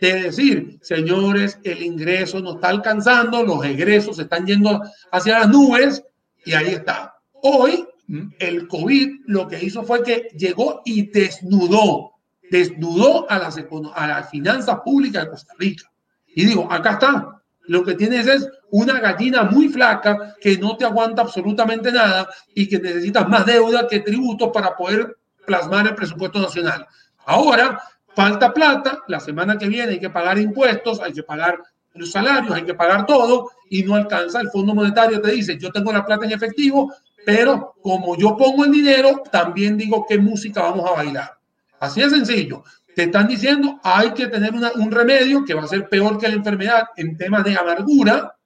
de 0.00 0.22
decir, 0.22 0.78
señores, 0.82 1.58
el 1.64 1.82
ingreso 1.82 2.40
no 2.40 2.54
está 2.54 2.68
alcanzando, 2.68 3.42
los 3.42 3.64
egresos 3.64 4.18
están 4.18 4.46
yendo 4.46 4.80
hacia 5.10 5.40
las 5.40 5.48
nubes 5.48 6.04
y 6.44 6.52
ahí 6.52 6.74
está. 6.74 7.14
Hoy, 7.32 7.84
el 8.38 8.68
COVID 8.68 9.22
lo 9.26 9.48
que 9.48 9.64
hizo 9.64 9.82
fue 9.82 10.02
que 10.02 10.28
llegó 10.36 10.82
y 10.84 11.10
desnudó, 11.10 12.12
desnudó 12.50 13.28
a 13.28 13.38
las, 13.38 13.56
a 13.94 14.06
las 14.06 14.30
finanzas 14.30 14.78
públicas 14.84 15.24
de 15.24 15.30
Costa 15.30 15.54
Rica. 15.58 15.90
Y 16.26 16.44
digo, 16.44 16.70
acá 16.70 16.92
está, 16.92 17.33
lo 17.66 17.84
que 17.84 17.94
tienes 17.94 18.26
es 18.26 18.48
una 18.70 19.00
gallina 19.00 19.44
muy 19.44 19.68
flaca 19.68 20.34
que 20.40 20.58
no 20.58 20.76
te 20.76 20.84
aguanta 20.84 21.22
absolutamente 21.22 21.90
nada 21.92 22.28
y 22.54 22.68
que 22.68 22.78
necesitas 22.78 23.28
más 23.28 23.46
deuda 23.46 23.86
que 23.88 24.00
tributos 24.00 24.50
para 24.52 24.76
poder 24.76 25.16
plasmar 25.46 25.86
el 25.86 25.94
presupuesto 25.94 26.40
nacional. 26.40 26.86
Ahora, 27.26 27.80
falta 28.14 28.52
plata, 28.52 29.02
la 29.08 29.20
semana 29.20 29.56
que 29.56 29.68
viene 29.68 29.92
hay 29.92 30.00
que 30.00 30.10
pagar 30.10 30.38
impuestos, 30.38 31.00
hay 31.00 31.12
que 31.12 31.22
pagar 31.22 31.58
los 31.94 32.10
salarios, 32.10 32.52
hay 32.54 32.64
que 32.64 32.74
pagar 32.74 33.06
todo 33.06 33.50
y 33.70 33.82
no 33.82 33.94
alcanza. 33.94 34.40
El 34.40 34.50
Fondo 34.50 34.74
Monetario 34.74 35.20
te 35.20 35.30
dice, 35.30 35.58
yo 35.58 35.70
tengo 35.70 35.92
la 35.92 36.04
plata 36.04 36.26
en 36.26 36.32
efectivo, 36.32 36.92
pero 37.24 37.74
como 37.80 38.16
yo 38.16 38.36
pongo 38.36 38.64
el 38.64 38.72
dinero, 38.72 39.22
también 39.30 39.76
digo 39.76 40.04
qué 40.06 40.18
música 40.18 40.62
vamos 40.62 40.90
a 40.90 40.94
bailar. 40.94 41.38
Así 41.80 42.00
de 42.00 42.10
sencillo 42.10 42.62
te 42.94 43.04
están 43.04 43.26
diciendo 43.26 43.80
hay 43.82 44.12
que 44.12 44.28
tener 44.28 44.52
un 44.52 44.90
remedio 44.90 45.44
que 45.44 45.54
va 45.54 45.62
a 45.62 45.68
ser 45.68 45.88
peor 45.88 46.18
que 46.18 46.28
la 46.28 46.34
enfermedad 46.34 46.84
en 46.96 47.16
temas 47.16 47.44
de 47.44 47.56
amargura 47.56 48.36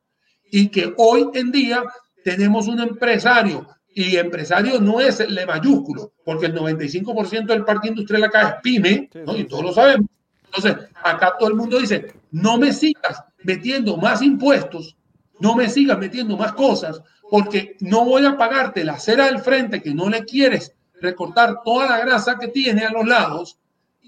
y 0.50 0.68
que 0.68 0.94
hoy 0.96 1.28
en 1.34 1.52
día 1.52 1.84
tenemos 2.24 2.66
un 2.68 2.80
empresario 2.80 3.66
y 3.94 4.16
empresario 4.16 4.80
no 4.80 5.00
es 5.00 5.18
el 5.18 5.44
mayúsculo, 5.46 6.12
porque 6.24 6.46
el 6.46 6.54
95% 6.54 7.46
del 7.46 7.64
parque 7.64 7.88
industrial 7.88 8.24
acá 8.24 8.48
es 8.48 8.54
pyme, 8.62 9.10
y 9.36 9.44
todos 9.44 9.64
lo 9.64 9.72
sabemos. 9.72 10.06
Entonces, 10.44 10.88
acá 11.02 11.34
todo 11.36 11.48
el 11.48 11.56
mundo 11.56 11.78
dice, 11.80 12.14
no 12.30 12.58
me 12.58 12.72
sigas 12.72 13.24
metiendo 13.42 13.96
más 13.96 14.22
impuestos, 14.22 14.96
no 15.40 15.56
me 15.56 15.68
sigas 15.68 15.98
metiendo 15.98 16.36
más 16.36 16.52
cosas, 16.52 17.02
porque 17.28 17.76
no 17.80 18.04
voy 18.04 18.24
a 18.24 18.36
pagarte 18.36 18.84
la 18.84 19.00
cera 19.00 19.26
del 19.26 19.40
frente 19.40 19.82
que 19.82 19.92
no 19.92 20.08
le 20.08 20.24
quieres 20.24 20.72
recortar 21.00 21.62
toda 21.64 21.88
la 21.88 21.98
grasa 21.98 22.38
que 22.38 22.48
tiene 22.48 22.84
a 22.84 22.92
los 22.92 23.06
lados 23.06 23.58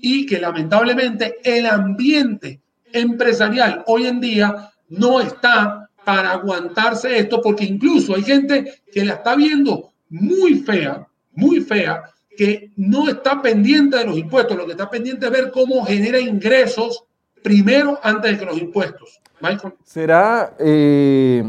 y 0.03 0.27
que 0.27 0.41
lamentablemente 0.41 1.37
el 1.45 1.67
ambiente 1.67 2.61
empresarial 2.93 3.85
hoy 3.87 4.07
en 4.07 4.21
día 4.21 4.71
no 4.89 5.21
está 5.21 5.89
para 6.05 6.33
aguantarse 6.33 7.19
esto, 7.19 7.41
porque 7.43 7.65
incluso 7.65 8.15
hay 8.15 8.23
gente 8.23 8.83
que 8.93 9.05
la 9.05 9.15
está 9.15 9.37
viendo 9.37 9.93
muy 10.09 10.55
fea, 10.61 11.07
muy 11.33 11.61
fea, 11.61 12.03
que 12.37 12.71
no 12.77 13.09
está 13.09 13.41
pendiente 13.43 13.99
de 13.99 14.07
los 14.07 14.19
impuestos, 14.19 14.57
lo 14.57 14.67
que 14.67 14.73
está 14.73 14.89
pendiente 14.91 15.27
es 15.27 15.33
ver 15.33 15.51
cómo 15.51 15.85
genera 15.85 16.19
ingresos 16.19 17.05
primero 17.43 17.99
antes 18.03 18.33
de 18.33 18.39
que 18.39 18.45
los 18.45 18.59
impuestos. 18.59 19.21
Michael. 19.41 19.73
¿Será 19.85 20.55
eh, 20.59 21.43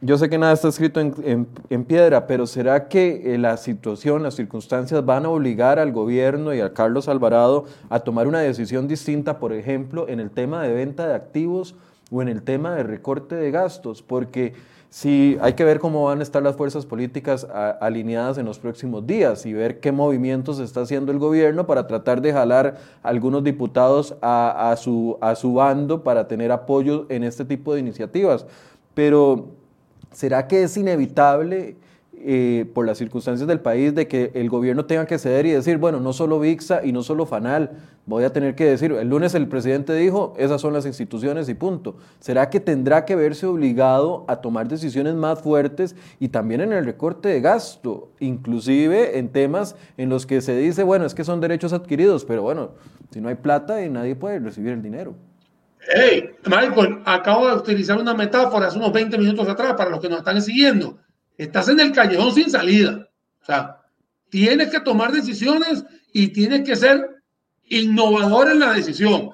yo 0.00 0.16
sé 0.16 0.28
que 0.28 0.38
nada 0.38 0.52
está 0.52 0.68
escrito 0.68 1.00
en, 1.00 1.84
piedra, 1.84 2.28
pero 2.28 2.46
¿será 2.46 2.88
que 2.88 3.34
eh, 3.34 3.38
la 3.38 3.56
situación, 3.56 4.22
las 4.22 4.34
circunstancias 4.34 5.04
van 5.04 5.26
a 5.26 5.28
obligar 5.28 5.80
al 5.80 5.90
gobierno 5.90 6.54
y 6.54 6.60
a 6.60 6.72
Carlos 6.72 7.08
Alvarado 7.08 7.64
a 7.90 8.00
tomar 8.00 8.28
una 8.28 8.38
decisión 8.38 8.86
distinta, 8.86 9.40
por 9.40 9.52
ejemplo, 9.52 10.08
en 10.08 10.20
el 10.20 10.30
tema 10.30 10.62
de 10.62 10.72
venta 10.72 11.08
de 11.08 11.14
activos 11.14 11.74
o 12.12 12.22
en 12.22 12.28
el 12.28 12.42
tema 12.42 12.76
de 12.76 12.84
recorte 12.84 13.34
de 13.34 13.50
gastos? 13.50 14.02
Porque 14.02 14.54
si 14.90 15.36
hay 15.40 15.52
que 15.52 15.64
ver 15.64 15.80
cómo 15.80 16.04
van 16.04 16.20
a 16.20 16.22
estar 16.22 16.42
las 16.42 16.56
fuerzas 16.56 16.86
políticas 16.86 17.46
alineadas 17.80 18.38
en 18.38 18.46
los 18.46 18.58
próximos 18.58 19.06
días 19.06 19.44
y 19.44 19.52
ver 19.52 19.80
qué 19.80 19.92
movimientos 19.92 20.58
está 20.60 20.80
haciendo 20.80 21.12
el 21.12 21.18
gobierno 21.18 21.66
para 21.66 21.86
tratar 21.86 22.22
de 22.22 22.32
jalar 22.32 22.78
a 23.02 23.08
algunos 23.08 23.44
diputados 23.44 24.16
a, 24.22 24.74
su, 24.78 25.18
a 25.20 25.34
su 25.34 25.54
bando 25.54 26.02
para 26.02 26.26
tener 26.26 26.52
apoyo 26.52 27.06
en 27.10 27.24
este 27.24 27.44
tipo 27.44 27.74
de 27.74 27.80
iniciativas. 27.80 28.46
Pero 28.94 29.58
¿Será 30.12 30.46
que 30.48 30.62
es 30.62 30.76
inevitable 30.76 31.76
eh, 32.24 32.70
por 32.74 32.86
las 32.86 32.98
circunstancias 32.98 33.46
del 33.46 33.60
país 33.60 33.94
de 33.94 34.08
que 34.08 34.30
el 34.34 34.48
gobierno 34.48 34.84
tenga 34.86 35.06
que 35.06 35.18
ceder 35.18 35.46
y 35.46 35.50
decir, 35.50 35.78
bueno, 35.78 36.00
no 36.00 36.12
solo 36.12 36.38
VIXA 36.38 36.84
y 36.84 36.92
no 36.92 37.02
solo 37.02 37.26
FANAL, 37.26 37.72
voy 38.06 38.24
a 38.24 38.32
tener 38.32 38.54
que 38.54 38.64
decir, 38.64 38.92
el 38.92 39.08
lunes 39.08 39.34
el 39.34 39.48
presidente 39.48 39.94
dijo, 39.94 40.34
esas 40.38 40.60
son 40.60 40.72
las 40.72 40.86
instituciones 40.86 41.48
y 41.48 41.54
punto. 41.54 41.96
¿Será 42.20 42.50
que 42.50 42.60
tendrá 42.60 43.04
que 43.04 43.16
verse 43.16 43.46
obligado 43.46 44.24
a 44.28 44.36
tomar 44.36 44.68
decisiones 44.68 45.14
más 45.14 45.40
fuertes 45.40 45.94
y 46.18 46.28
también 46.28 46.60
en 46.60 46.72
el 46.72 46.84
recorte 46.84 47.28
de 47.28 47.40
gasto, 47.40 48.10
inclusive 48.20 49.18
en 49.18 49.28
temas 49.28 49.76
en 49.96 50.08
los 50.08 50.26
que 50.26 50.40
se 50.40 50.56
dice, 50.56 50.82
bueno, 50.82 51.04
es 51.06 51.14
que 51.14 51.24
son 51.24 51.40
derechos 51.40 51.72
adquiridos, 51.72 52.24
pero 52.24 52.42
bueno, 52.42 52.70
si 53.10 53.20
no 53.20 53.28
hay 53.28 53.36
plata 53.36 53.84
y 53.84 53.90
nadie 53.90 54.16
puede 54.16 54.38
recibir 54.38 54.72
el 54.72 54.82
dinero? 54.82 55.14
Hey, 55.94 56.30
Michael, 56.46 57.00
acabo 57.04 57.46
de 57.46 57.54
utilizar 57.54 57.98
una 57.98 58.12
metáfora 58.12 58.66
hace 58.66 58.78
unos 58.78 58.92
20 58.92 59.16
minutos 59.16 59.48
atrás 59.48 59.74
para 59.74 59.90
los 59.90 60.00
que 60.00 60.08
nos 60.08 60.18
están 60.18 60.40
siguiendo. 60.42 60.98
Estás 61.38 61.68
en 61.70 61.80
el 61.80 61.92
callejón 61.92 62.34
sin 62.34 62.50
salida. 62.50 63.08
O 63.40 63.44
sea, 63.46 63.80
tienes 64.28 64.68
que 64.68 64.80
tomar 64.80 65.12
decisiones 65.12 65.84
y 66.12 66.28
tienes 66.28 66.62
que 66.68 66.76
ser 66.76 67.22
innovador 67.64 68.50
en 68.50 68.58
la 68.58 68.74
decisión. 68.74 69.30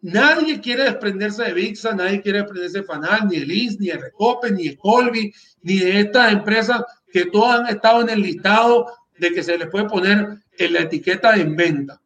Nadie 0.00 0.60
quiere 0.60 0.84
desprenderse 0.84 1.44
de 1.44 1.52
VIXA, 1.52 1.94
nadie 1.94 2.22
quiere 2.22 2.38
desprenderse 2.38 2.78
de 2.78 2.84
FANAL, 2.84 3.28
ni 3.28 3.36
el 3.36 3.52
INS, 3.52 3.78
ni 3.80 3.88
de 3.88 3.98
Recope, 3.98 4.50
ni 4.50 4.68
de 4.68 4.78
Colby, 4.78 5.30
ni 5.60 5.80
de 5.80 6.00
estas 6.00 6.32
empresas 6.32 6.82
que 7.12 7.26
todas 7.26 7.60
han 7.60 7.66
estado 7.66 8.00
en 8.00 8.08
el 8.08 8.22
listado 8.22 8.86
de 9.18 9.30
que 9.30 9.42
se 9.42 9.58
les 9.58 9.68
puede 9.68 9.84
poner 9.84 10.38
en 10.56 10.72
la 10.72 10.80
etiqueta 10.80 11.32
de 11.32 11.42
en 11.42 11.54
venta 11.54 12.00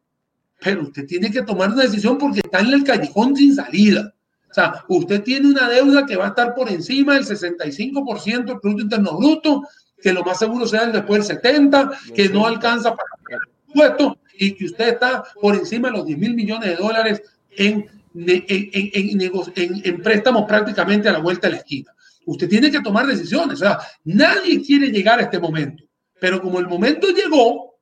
pero 0.65 0.81
usted 0.81 1.05
tiene 1.05 1.29
que 1.29 1.43
tomar 1.43 1.71
una 1.71 1.83
decisión 1.83 2.17
porque 2.17 2.39
está 2.39 2.61
en 2.61 2.73
el 2.73 2.83
callejón 2.83 3.35
sin 3.35 3.53
salida. 3.53 4.14
O 4.55 4.61
sea, 4.61 4.85
usted 4.87 5.21
tiene 5.21 5.49
una 5.49 5.67
deuda 5.67 6.05
que 6.05 6.15
va 6.15 6.27
a 6.27 6.29
estar 6.29 6.55
por 6.55 6.69
encima 6.69 7.15
del 7.15 7.25
65% 7.25 8.45
del 8.45 8.59
Producto 8.61 8.83
Interno 8.83 9.17
Bruto, 9.17 9.63
que 10.01 10.13
lo 10.13 10.23
más 10.23 10.39
seguro 10.39 10.65
sea 10.65 10.83
el 10.83 10.93
después 10.93 11.27
del 11.27 11.37
70, 11.37 11.91
que 12.15 12.29
no 12.29 12.47
alcanza 12.47 12.95
para 12.95 13.09
pagar 13.21 13.41
el 13.41 13.67
impuesto 13.67 14.17
y 14.39 14.55
que 14.55 14.65
usted 14.65 14.93
está 14.93 15.25
por 15.41 15.55
encima 15.55 15.89
de 15.89 15.97
los 15.97 16.05
10 16.05 16.19
mil 16.19 16.35
millones 16.35 16.69
de 16.69 16.75
dólares 16.77 17.21
en, 17.51 17.85
en, 18.15 18.45
en, 18.47 19.81
en, 19.83 20.01
préstamos 20.01 20.45
prácticamente 20.47 21.09
a 21.09 21.13
la 21.13 21.19
vuelta 21.19 21.47
de 21.47 21.55
la 21.55 21.59
esquina. 21.59 21.91
Usted 22.25 22.47
tiene 22.47 22.71
que 22.71 22.79
tomar 22.79 23.07
decisiones. 23.07 23.55
O 23.55 23.65
sea, 23.65 23.79
nadie 24.05 24.63
quiere 24.63 24.87
llegar 24.87 25.19
a 25.19 25.23
este 25.23 25.37
momento, 25.37 25.83
pero 26.17 26.41
como 26.41 26.61
el 26.61 26.67
momento 26.67 27.09
llegó, 27.09 27.75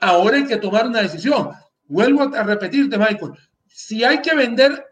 ahora 0.00 0.36
hay 0.36 0.44
que 0.44 0.58
tomar 0.58 0.86
una 0.86 1.02
decisión. 1.02 1.50
Vuelvo 1.88 2.22
a 2.22 2.44
repetirte, 2.44 2.96
Michael, 2.96 3.32
si 3.66 4.04
hay 4.04 4.20
que 4.20 4.36
vender 4.36 4.84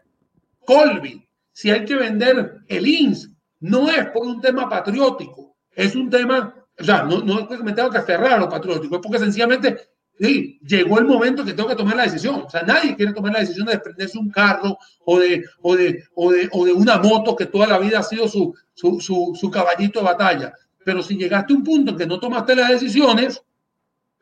Colby, 0.65 1.28
si 1.59 1.69
hay 1.69 1.83
que 1.83 1.95
vender 1.95 2.61
el 2.69 2.87
INS, 2.87 3.31
no 3.59 3.89
es 3.89 4.05
por 4.11 4.25
un 4.25 4.39
tema 4.39 4.69
patriótico, 4.69 5.57
es 5.75 5.93
un 5.93 6.09
tema, 6.09 6.55
o 6.79 6.83
sea, 6.85 7.03
no, 7.03 7.19
no 7.19 7.41
es 7.41 7.47
que 7.49 7.57
me 7.57 7.73
tengo 7.73 7.89
que 7.89 7.97
aferrar 7.97 8.31
a 8.31 8.37
lo 8.37 8.47
patriótico, 8.47 8.95
es 8.95 9.01
porque 9.01 9.19
sencillamente 9.19 9.75
sí, 10.17 10.57
llegó 10.65 10.99
el 10.99 11.05
momento 11.05 11.43
que 11.43 11.51
tengo 11.51 11.67
que 11.67 11.75
tomar 11.75 11.97
la 11.97 12.03
decisión. 12.03 12.43
O 12.45 12.49
sea, 12.49 12.61
nadie 12.61 12.95
quiere 12.95 13.11
tomar 13.11 13.33
la 13.33 13.41
decisión 13.41 13.65
de 13.65 13.73
desprenderse 13.73 14.17
un 14.17 14.29
carro 14.29 14.77
o 15.03 15.19
de, 15.19 15.43
o 15.61 15.75
de, 15.75 16.01
o 16.15 16.31
de, 16.31 16.47
o 16.49 16.63
de 16.63 16.71
una 16.71 16.97
moto 16.97 17.35
que 17.35 17.47
toda 17.47 17.67
la 17.67 17.77
vida 17.77 17.99
ha 17.99 18.03
sido 18.03 18.29
su, 18.29 18.55
su, 18.73 19.01
su, 19.01 19.37
su 19.37 19.51
caballito 19.51 19.99
de 19.99 20.05
batalla. 20.05 20.53
Pero 20.85 21.03
si 21.03 21.17
llegaste 21.17 21.51
a 21.51 21.57
un 21.57 21.65
punto 21.65 21.91
en 21.91 21.97
que 21.97 22.07
no 22.07 22.21
tomaste 22.21 22.55
las 22.55 22.69
decisiones 22.69 23.43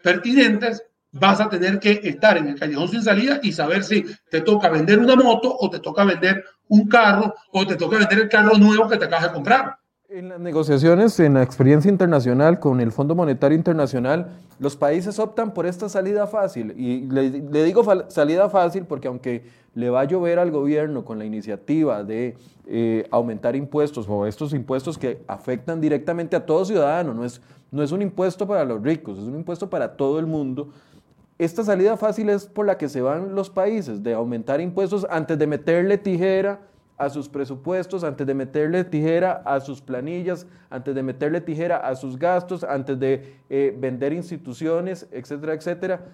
pertinentes, 0.01 0.81
vas 1.11 1.39
a 1.39 1.49
tener 1.49 1.79
que 1.79 2.01
estar 2.03 2.35
en 2.37 2.47
el 2.47 2.59
callejón 2.59 2.87
sin 2.89 3.03
salida 3.03 3.39
y 3.43 3.51
saber 3.51 3.83
si 3.83 4.03
te 4.31 4.41
toca 4.41 4.69
vender 4.69 4.97
una 4.97 5.15
moto 5.15 5.55
o 5.55 5.69
te 5.69 5.79
toca 5.79 6.03
vender 6.03 6.43
un 6.69 6.87
carro 6.87 7.33
o 7.51 7.65
te 7.65 7.75
toca 7.75 7.97
vender 7.97 8.19
el 8.19 8.29
carro 8.29 8.57
nuevo 8.57 8.87
que 8.87 8.97
te 8.97 9.05
acabas 9.05 9.27
de 9.27 9.33
comprar. 9.33 9.77
En 10.09 10.29
las 10.29 10.39
negociaciones, 10.39 11.19
en 11.19 11.33
la 11.33 11.43
experiencia 11.43 11.91
internacional 11.91 12.61
con 12.61 12.79
el 12.79 12.93
Fondo 12.93 13.13
Monetario 13.13 13.57
Internacional, 13.57 14.27
los 14.57 14.77
países 14.77 15.19
optan 15.19 15.53
por 15.53 15.65
esta 15.65 15.89
salida 15.89 16.27
fácil. 16.27 16.73
Y 16.77 17.01
le, 17.07 17.29
digo 17.65 17.83
salida 18.07 18.49
fácil 18.49 18.85
porque 18.85 19.09
aunque 19.09 19.43
le 19.75 19.89
va 19.89 20.01
a 20.01 20.03
llover 20.05 20.39
al 20.39 20.49
gobierno 20.49 21.03
con 21.03 21.19
la 21.19 21.25
iniciativa 21.25 22.05
de 22.05 22.37
eh, 22.67 23.05
aumentar 23.11 23.57
impuestos 23.57 24.07
o 24.07 24.25
estos 24.25 24.53
impuestos 24.53 24.97
que 24.97 25.23
afectan 25.27 25.81
directamente 25.81 26.37
a 26.37 26.45
todo 26.45 26.63
ciudadano, 26.63 27.13
no 27.13 27.25
es, 27.25 27.41
no 27.69 27.83
es 27.83 27.91
un 27.91 28.01
impuesto 28.01 28.47
para 28.47 28.63
los 28.63 28.81
ricos, 28.81 29.17
es 29.17 29.25
un 29.25 29.35
impuesto 29.35 29.69
para 29.69 29.97
todo 29.97 30.19
el 30.19 30.25
mundo, 30.25 30.69
esta 31.39 31.63
salida 31.63 31.97
fácil 31.97 32.29
es 32.29 32.47
por 32.47 32.65
la 32.65 32.77
que 32.77 32.89
se 32.89 33.01
van 33.01 33.35
los 33.35 33.49
países, 33.49 34.01
de 34.01 34.13
aumentar 34.13 34.59
impuestos 34.59 35.05
antes 35.09 35.37
de 35.37 35.45
meterle 35.45 35.97
tijera 35.97 36.61
a 36.97 37.09
sus 37.09 37.29
presupuestos, 37.29 38.03
antes 38.03 38.25
de 38.25 38.33
meterle 38.33 38.83
tijera 38.83 39.43
a 39.45 39.59
sus 39.59 39.81
planillas, 39.81 40.47
antes 40.69 40.95
de 40.95 41.03
meterle 41.03 41.39
tijera 41.41 41.77
a 41.77 41.95
sus 41.95 42.17
gastos, 42.17 42.63
antes 42.63 42.99
de 42.99 43.35
eh, 43.49 43.75
vender 43.77 44.13
instituciones, 44.13 45.07
etcétera, 45.11 45.53
etcétera. 45.53 46.05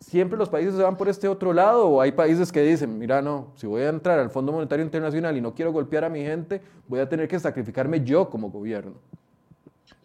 siempre 0.00 0.38
los 0.38 0.48
países 0.48 0.74
se 0.74 0.82
van 0.82 0.96
por 0.96 1.08
este 1.08 1.28
otro 1.28 1.52
lado 1.52 1.86
o 1.88 2.00
hay 2.00 2.12
países 2.12 2.50
que 2.50 2.62
dicen, 2.62 2.98
mira, 2.98 3.20
no, 3.20 3.52
si 3.56 3.66
voy 3.66 3.82
a 3.82 3.90
entrar 3.90 4.18
al 4.18 4.30
Fondo 4.30 4.52
Monetario 4.52 4.84
Internacional 4.84 5.36
y 5.36 5.42
no 5.42 5.54
quiero 5.54 5.70
golpear 5.70 6.04
a 6.04 6.08
mi 6.08 6.22
gente, 6.22 6.62
voy 6.88 7.00
a 7.00 7.08
tener 7.08 7.28
que 7.28 7.38
sacrificarme 7.38 8.02
yo 8.02 8.30
como 8.30 8.50
gobierno? 8.50 8.94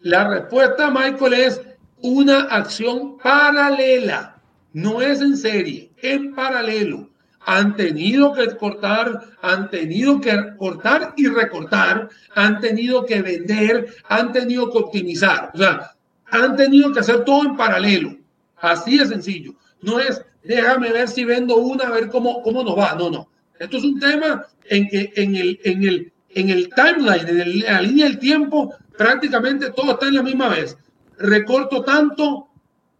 La 0.00 0.28
respuesta, 0.28 0.90
Michael, 0.90 1.32
es 1.32 1.62
una 2.02 2.42
acción 2.50 3.16
paralela, 3.18 4.41
no 4.72 5.00
es 5.00 5.20
en 5.20 5.36
serie, 5.36 5.90
en 6.02 6.34
paralelo. 6.34 7.10
Han 7.44 7.74
tenido 7.74 8.32
que 8.32 8.56
cortar, 8.56 9.20
han 9.42 9.68
tenido 9.70 10.20
que 10.20 10.54
cortar 10.56 11.12
y 11.16 11.26
recortar, 11.26 12.08
han 12.34 12.60
tenido 12.60 13.04
que 13.04 13.20
vender, 13.20 13.94
han 14.08 14.32
tenido 14.32 14.70
que 14.70 14.78
optimizar. 14.78 15.50
O 15.54 15.58
sea, 15.58 15.92
han 16.26 16.56
tenido 16.56 16.92
que 16.92 17.00
hacer 17.00 17.24
todo 17.24 17.44
en 17.44 17.56
paralelo. 17.56 18.16
Así 18.56 18.96
de 18.96 19.06
sencillo. 19.06 19.54
No 19.80 19.98
es 19.98 20.22
déjame 20.44 20.92
ver 20.92 21.08
si 21.08 21.24
vendo 21.24 21.56
una, 21.56 21.84
a 21.84 21.90
ver 21.90 22.08
cómo, 22.08 22.42
cómo 22.42 22.62
nos 22.62 22.76
va. 22.76 22.94
No, 22.94 23.10
no. 23.10 23.28
Esto 23.58 23.76
es 23.76 23.84
un 23.84 23.98
tema 23.98 24.46
en 24.64 24.88
que 24.88 25.12
en 25.16 25.36
el, 25.36 25.60
en 25.64 25.84
el, 25.84 26.12
en 26.30 26.50
el 26.50 26.68
timeline, 26.70 27.28
en 27.28 27.60
la 27.60 27.82
línea 27.82 28.06
del 28.06 28.18
tiempo, 28.18 28.74
prácticamente 28.96 29.70
todo 29.70 29.92
está 29.92 30.08
en 30.08 30.16
la 30.16 30.22
misma 30.22 30.48
vez. 30.48 30.76
Recorto 31.18 31.82
tanto, 31.82 32.48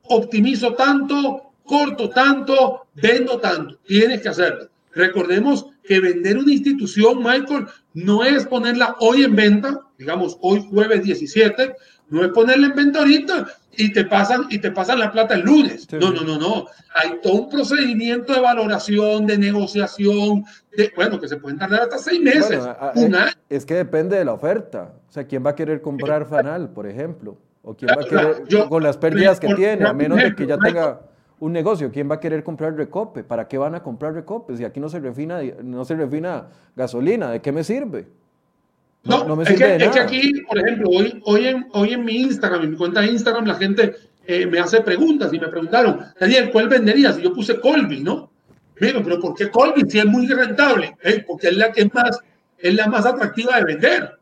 optimizo 0.02 0.74
tanto, 0.74 1.51
corto 1.64 2.10
tanto, 2.10 2.86
vendo 2.94 3.38
tanto. 3.38 3.78
Tienes 3.86 4.20
que 4.20 4.28
hacerlo. 4.28 4.68
Recordemos 4.94 5.66
que 5.84 6.00
vender 6.00 6.38
una 6.38 6.52
institución, 6.52 7.18
Michael, 7.18 7.66
no 7.94 8.24
es 8.24 8.46
ponerla 8.46 8.96
hoy 9.00 9.24
en 9.24 9.34
venta, 9.34 9.80
digamos 9.98 10.38
hoy 10.42 10.66
jueves 10.70 11.02
17, 11.02 11.74
no 12.10 12.24
es 12.24 12.30
ponerla 12.30 12.66
en 12.66 12.74
venta 12.74 12.98
ahorita 12.98 13.46
y 13.76 13.90
te 13.92 14.04
pasan 14.04 14.46
y 14.50 14.58
te 14.58 14.70
pasan 14.70 14.98
la 14.98 15.10
plata 15.10 15.34
el 15.34 15.42
lunes. 15.42 15.90
no, 15.92 16.12
no, 16.12 16.22
no, 16.22 16.38
no. 16.38 16.66
Hay 16.94 17.20
todo 17.22 17.34
un 17.34 17.50
procedimiento 17.50 18.34
de 18.34 18.40
valoración, 18.40 19.26
de 19.26 19.38
negociación, 19.38 20.44
de, 20.76 20.92
bueno, 20.94 21.18
que 21.18 21.26
se 21.26 21.38
pueden 21.38 21.58
tardar 21.58 21.82
hasta 21.82 21.98
seis 21.98 22.20
meses, 22.20 22.62
un 22.94 23.14
año. 23.14 23.32
Es 23.48 23.64
que 23.64 23.74
depende 23.74 24.18
de 24.18 24.26
la 24.26 24.34
oferta. 24.34 24.94
O 25.08 25.12
sea, 25.12 25.26
¿quién 25.26 25.44
va 25.44 25.50
a 25.50 25.54
querer 25.54 25.80
comprar 25.80 26.26
Fanal, 26.26 26.70
por 26.70 26.86
ejemplo? 26.86 27.38
¿O 27.62 27.74
quién 27.74 27.90
va 27.96 28.02
a 28.02 28.04
querer, 28.04 28.68
con 28.68 28.82
las 28.82 28.98
pérdidas 28.98 29.40
que 29.40 29.54
tiene, 29.54 29.86
a 29.86 29.92
menos 29.94 30.18
de 30.18 30.34
que 30.34 30.46
ya 30.46 30.58
tenga 30.58 31.00
un 31.42 31.52
negocio, 31.52 31.90
¿quién 31.90 32.08
va 32.08 32.14
a 32.14 32.20
querer 32.20 32.44
comprar 32.44 32.76
recope? 32.76 33.24
¿Para 33.24 33.48
qué 33.48 33.58
van 33.58 33.74
a 33.74 33.82
comprar 33.82 34.14
recope? 34.14 34.56
Si 34.56 34.64
aquí 34.64 34.78
no 34.78 34.88
se 34.88 35.00
refina, 35.00 35.40
no 35.64 35.84
se 35.84 35.96
refina 35.96 36.46
gasolina, 36.76 37.32
¿de 37.32 37.40
qué 37.42 37.50
me 37.50 37.64
sirve? 37.64 38.06
No, 39.02 39.24
no, 39.24 39.34
me 39.34 39.42
es, 39.42 39.48
que, 39.48 39.74
es, 39.74 39.90
que, 39.90 39.98
aquí, 39.98 40.32
por 40.46 40.56
ejemplo, 40.60 40.88
hoy, 40.90 41.20
hoy, 41.24 41.46
en, 41.48 41.66
hoy 41.72 41.94
en 41.94 42.04
mi 42.04 42.14
Instagram, 42.14 42.62
en 42.62 42.70
mi 42.70 42.76
cuenta 42.76 43.00
de 43.00 43.08
Instagram, 43.08 43.44
la 43.46 43.56
gente 43.56 43.92
eh, 44.24 44.46
me 44.46 44.60
hace 44.60 44.82
preguntas 44.82 45.32
y 45.32 45.40
me 45.40 45.48
preguntaron, 45.48 45.98
Daniel, 46.20 46.48
¿cuál 46.52 46.68
venderías? 46.68 47.18
Y 47.18 47.22
yo 47.22 47.34
puse 47.34 47.58
Colby, 47.58 48.04
¿no? 48.04 48.30
Mira, 48.78 49.00
pero 49.02 49.18
¿por 49.18 49.34
qué 49.34 49.50
Colby 49.50 49.82
si 49.90 49.98
es 49.98 50.06
muy 50.06 50.28
rentable? 50.28 50.96
Eh, 51.02 51.24
porque 51.26 51.48
es 51.48 51.56
la 51.56 51.72
que 51.72 51.90
más, 51.92 52.20
es 52.56 52.72
la 52.72 52.86
más 52.86 53.04
atractiva 53.04 53.56
de 53.56 53.64
vender. 53.64 54.12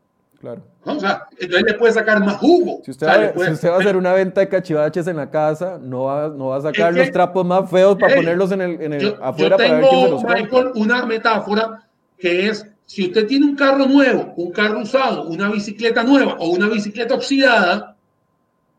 Claro. 0.41 0.63
O 0.85 0.99
sea, 0.99 1.27
entonces 1.37 1.63
le 1.67 1.73
puede 1.75 1.93
sacar 1.93 2.19
más 2.19 2.37
jugo. 2.37 2.81
Si 2.83 2.89
usted, 2.89 3.07
va, 3.07 3.45
si 3.45 3.51
usted 3.51 3.69
va 3.69 3.75
a 3.75 3.79
hacer 3.79 3.95
una 3.95 4.11
venta 4.13 4.41
de 4.41 4.49
cachivaches 4.49 5.05
en 5.05 5.17
la 5.17 5.29
casa, 5.29 5.77
no 5.79 6.05
va, 6.05 6.29
no 6.29 6.47
va 6.47 6.57
a 6.57 6.61
sacar 6.61 6.93
los 6.95 7.11
trapos 7.11 7.45
más 7.45 7.69
feos 7.69 7.95
para 7.99 8.15
ponerlos 8.15 8.51
en 8.51 8.61
el, 8.61 8.81
en 8.81 8.93
el 8.93 9.15
afuera 9.21 9.55
yo 9.55 9.57
tengo, 9.57 9.69
para 9.69 9.75
ver 9.75 9.89
quién 9.89 10.01
se 10.01 10.09
los 10.09 10.23
Michael, 10.23 10.71
una 10.75 11.05
metáfora 11.05 11.87
que 12.17 12.47
es 12.47 12.65
si 12.87 13.05
usted 13.05 13.27
tiene 13.27 13.45
un 13.45 13.55
carro 13.55 13.85
nuevo, 13.85 14.33
un 14.35 14.51
carro 14.51 14.79
usado, 14.79 15.27
una 15.27 15.49
bicicleta 15.51 16.03
nueva 16.03 16.37
o 16.39 16.49
una 16.49 16.67
bicicleta 16.67 17.13
oxidada, 17.13 17.95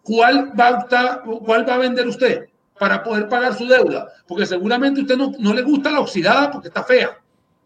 ¿cuál 0.02 0.52
va 0.58 0.68
a, 0.68 0.78
optar, 0.80 1.22
cuál 1.22 1.66
va 1.66 1.76
a 1.76 1.78
vender 1.78 2.08
usted 2.08 2.48
para 2.78 3.04
poder 3.04 3.28
pagar 3.28 3.54
su 3.54 3.66
deuda? 3.66 4.08
Porque 4.26 4.46
seguramente 4.46 5.00
usted 5.00 5.16
no, 5.16 5.32
no 5.38 5.54
le 5.54 5.62
gusta 5.62 5.92
la 5.92 6.00
oxidada 6.00 6.50
porque 6.50 6.68
está 6.68 6.82
fea, 6.82 7.16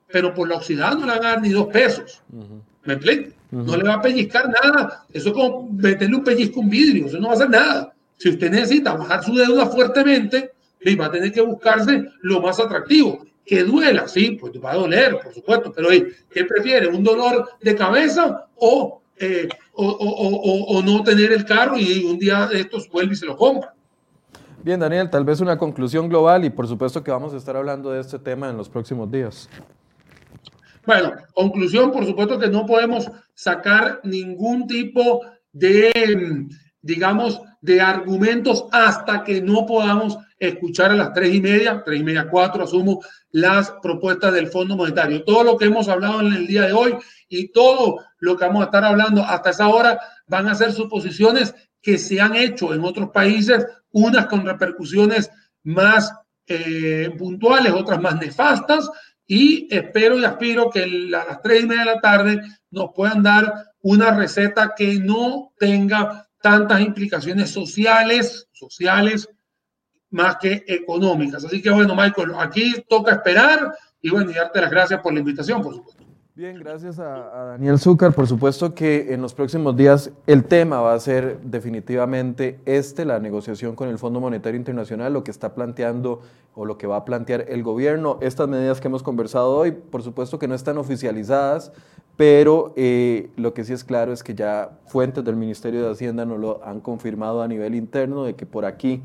pero 0.06 0.34
por 0.34 0.48
la 0.48 0.56
oxidada 0.56 0.94
no 0.94 1.06
le 1.06 1.12
van 1.12 1.24
a 1.24 1.28
dar 1.30 1.42
ni 1.42 1.48
dos 1.48 1.68
pesos. 1.68 2.22
¿Me 2.86 2.94
explico? 2.94 3.32
No 3.50 3.76
le 3.76 3.84
va 3.84 3.94
a 3.94 4.02
pellizcar 4.02 4.48
nada. 4.48 5.04
Eso 5.12 5.28
es 5.28 5.34
como 5.34 5.68
meterle 5.70 6.16
un 6.16 6.24
pellizco 6.24 6.60
a 6.60 6.62
un 6.62 6.70
vidrio. 6.70 7.06
Eso 7.06 7.18
no 7.18 7.28
va 7.28 7.32
a 7.32 7.36
hacer 7.36 7.50
nada. 7.50 7.94
Si 8.16 8.28
usted 8.30 8.50
necesita 8.50 8.94
bajar 8.94 9.22
su 9.22 9.34
deuda 9.34 9.66
fuertemente, 9.66 10.52
va 10.94 11.06
a 11.06 11.10
tener 11.10 11.32
que 11.32 11.40
buscarse 11.40 12.06
lo 12.22 12.40
más 12.40 12.60
atractivo 12.60 13.24
que 13.44 13.62
duela, 13.62 14.08
sí, 14.08 14.32
pues 14.32 14.52
va 14.62 14.72
a 14.72 14.76
doler, 14.76 15.18
por 15.22 15.32
supuesto, 15.32 15.72
pero 15.72 15.88
¿qué 15.88 16.44
prefiere? 16.44 16.88
¿Un 16.88 17.04
dolor 17.04 17.48
de 17.60 17.76
cabeza 17.76 18.48
o, 18.56 19.00
eh, 19.16 19.48
o, 19.74 19.86
o, 19.86 20.76
o, 20.76 20.82
no 20.82 21.04
tener 21.04 21.32
el 21.32 21.44
carro 21.44 21.78
y 21.78 22.04
un 22.04 22.18
día 22.18 22.48
de 22.48 22.60
estos 22.60 22.90
vuelve 22.90 23.12
y 23.12 23.16
se 23.16 23.24
lo 23.24 23.36
compra? 23.36 23.72
Bien, 24.64 24.80
Daniel, 24.80 25.08
tal 25.10 25.24
vez 25.24 25.40
una 25.40 25.56
conclusión 25.56 26.08
global 26.08 26.44
y 26.44 26.50
por 26.50 26.66
supuesto 26.66 27.04
que 27.04 27.12
vamos 27.12 27.32
a 27.34 27.36
estar 27.36 27.56
hablando 27.56 27.92
de 27.92 28.00
este 28.00 28.18
tema 28.18 28.50
en 28.50 28.56
los 28.56 28.68
próximos 28.68 29.08
días. 29.12 29.48
Bueno, 30.86 31.12
conclusión, 31.34 31.90
por 31.90 32.06
supuesto 32.06 32.38
que 32.38 32.48
no 32.48 32.64
podemos 32.64 33.10
sacar 33.34 34.00
ningún 34.04 34.66
tipo 34.66 35.22
de, 35.52 36.46
digamos, 36.80 37.40
de 37.60 37.80
argumentos 37.80 38.66
hasta 38.70 39.24
que 39.24 39.42
no 39.42 39.66
podamos 39.66 40.16
escuchar 40.38 40.92
a 40.92 40.96
las 40.96 41.12
tres 41.12 41.34
y 41.34 41.40
media, 41.40 41.82
tres 41.84 42.00
y 42.00 42.04
media, 42.04 42.28
cuatro, 42.30 42.64
asumo, 42.64 43.02
las 43.32 43.72
propuestas 43.82 44.32
del 44.32 44.46
Fondo 44.48 44.76
Monetario. 44.76 45.24
Todo 45.24 45.42
lo 45.42 45.56
que 45.56 45.64
hemos 45.64 45.88
hablado 45.88 46.20
en 46.20 46.32
el 46.32 46.46
día 46.46 46.62
de 46.62 46.72
hoy 46.72 46.94
y 47.28 47.48
todo 47.48 47.96
lo 48.18 48.36
que 48.36 48.44
vamos 48.44 48.62
a 48.62 48.66
estar 48.66 48.84
hablando 48.84 49.24
hasta 49.24 49.50
esa 49.50 49.68
hora 49.68 49.98
van 50.26 50.48
a 50.48 50.54
ser 50.54 50.72
suposiciones 50.72 51.54
que 51.82 51.98
se 51.98 52.20
han 52.20 52.36
hecho 52.36 52.74
en 52.74 52.84
otros 52.84 53.10
países, 53.10 53.66
unas 53.90 54.26
con 54.26 54.44
repercusiones 54.44 55.30
más 55.62 56.12
eh, 56.46 57.10
puntuales, 57.18 57.72
otras 57.72 58.00
más 58.00 58.16
nefastas, 58.20 58.88
y 59.26 59.66
espero 59.74 60.18
y 60.18 60.24
aspiro 60.24 60.70
que 60.70 60.84
a 60.84 60.86
las 61.26 61.42
tres 61.42 61.64
y 61.64 61.66
media 61.66 61.84
de 61.84 61.94
la 61.94 62.00
tarde 62.00 62.42
nos 62.70 62.90
puedan 62.94 63.22
dar 63.22 63.72
una 63.80 64.12
receta 64.12 64.74
que 64.76 64.98
no 65.00 65.52
tenga 65.58 66.28
tantas 66.40 66.80
implicaciones 66.80 67.50
sociales, 67.50 68.48
sociales, 68.52 69.28
más 70.10 70.36
que 70.36 70.64
económicas. 70.66 71.44
Así 71.44 71.60
que 71.60 71.70
bueno, 71.70 71.94
Michael, 71.94 72.32
aquí 72.38 72.74
toca 72.88 73.12
esperar 73.12 73.72
y 74.00 74.10
bueno, 74.10 74.30
y 74.30 74.34
darte 74.34 74.60
las 74.60 74.70
gracias 74.70 75.00
por 75.00 75.12
la 75.12 75.20
invitación, 75.20 75.62
por 75.62 75.74
supuesto. 75.74 75.95
Bien, 76.36 76.58
gracias 76.58 76.98
a, 76.98 77.46
Daniel 77.52 77.78
Zúcar. 77.78 78.12
Por 78.12 78.26
supuesto 78.26 78.74
que 78.74 79.14
en 79.14 79.22
los 79.22 79.32
próximos 79.32 79.74
días 79.74 80.10
el 80.26 80.44
tema 80.44 80.82
va 80.82 80.92
a 80.92 81.00
ser 81.00 81.40
definitivamente 81.40 82.60
este, 82.66 83.06
la 83.06 83.18
negociación 83.18 83.74
con 83.74 83.88
el 83.88 83.96
Fondo 83.96 84.20
Monetario 84.20 84.58
Internacional, 84.58 85.14
lo 85.14 85.24
que 85.24 85.30
está 85.30 85.54
planteando 85.54 86.20
o 86.54 86.66
lo 86.66 86.76
que 86.76 86.86
va 86.86 86.96
a 86.96 87.04
plantear 87.06 87.46
el 87.48 87.62
gobierno. 87.62 88.18
Estas 88.20 88.48
medidas 88.48 88.82
que 88.82 88.88
hemos 88.88 89.02
conversado 89.02 89.56
hoy, 89.56 89.70
por 89.70 90.02
supuesto 90.02 90.38
que 90.38 90.46
no 90.46 90.54
están 90.54 90.76
oficializadas, 90.76 91.72
pero 92.18 92.74
eh, 92.76 93.30
lo 93.36 93.54
que 93.54 93.64
sí 93.64 93.72
es 93.72 93.82
claro 93.82 94.12
es 94.12 94.22
que 94.22 94.34
ya 94.34 94.72
fuentes 94.88 95.24
del 95.24 95.36
Ministerio 95.36 95.86
de 95.86 95.90
Hacienda 95.90 96.26
nos 96.26 96.38
lo 96.38 96.62
han 96.62 96.80
confirmado 96.80 97.40
a 97.40 97.48
nivel 97.48 97.74
interno 97.74 98.24
de 98.24 98.34
que 98.34 98.44
por 98.44 98.66
aquí 98.66 99.02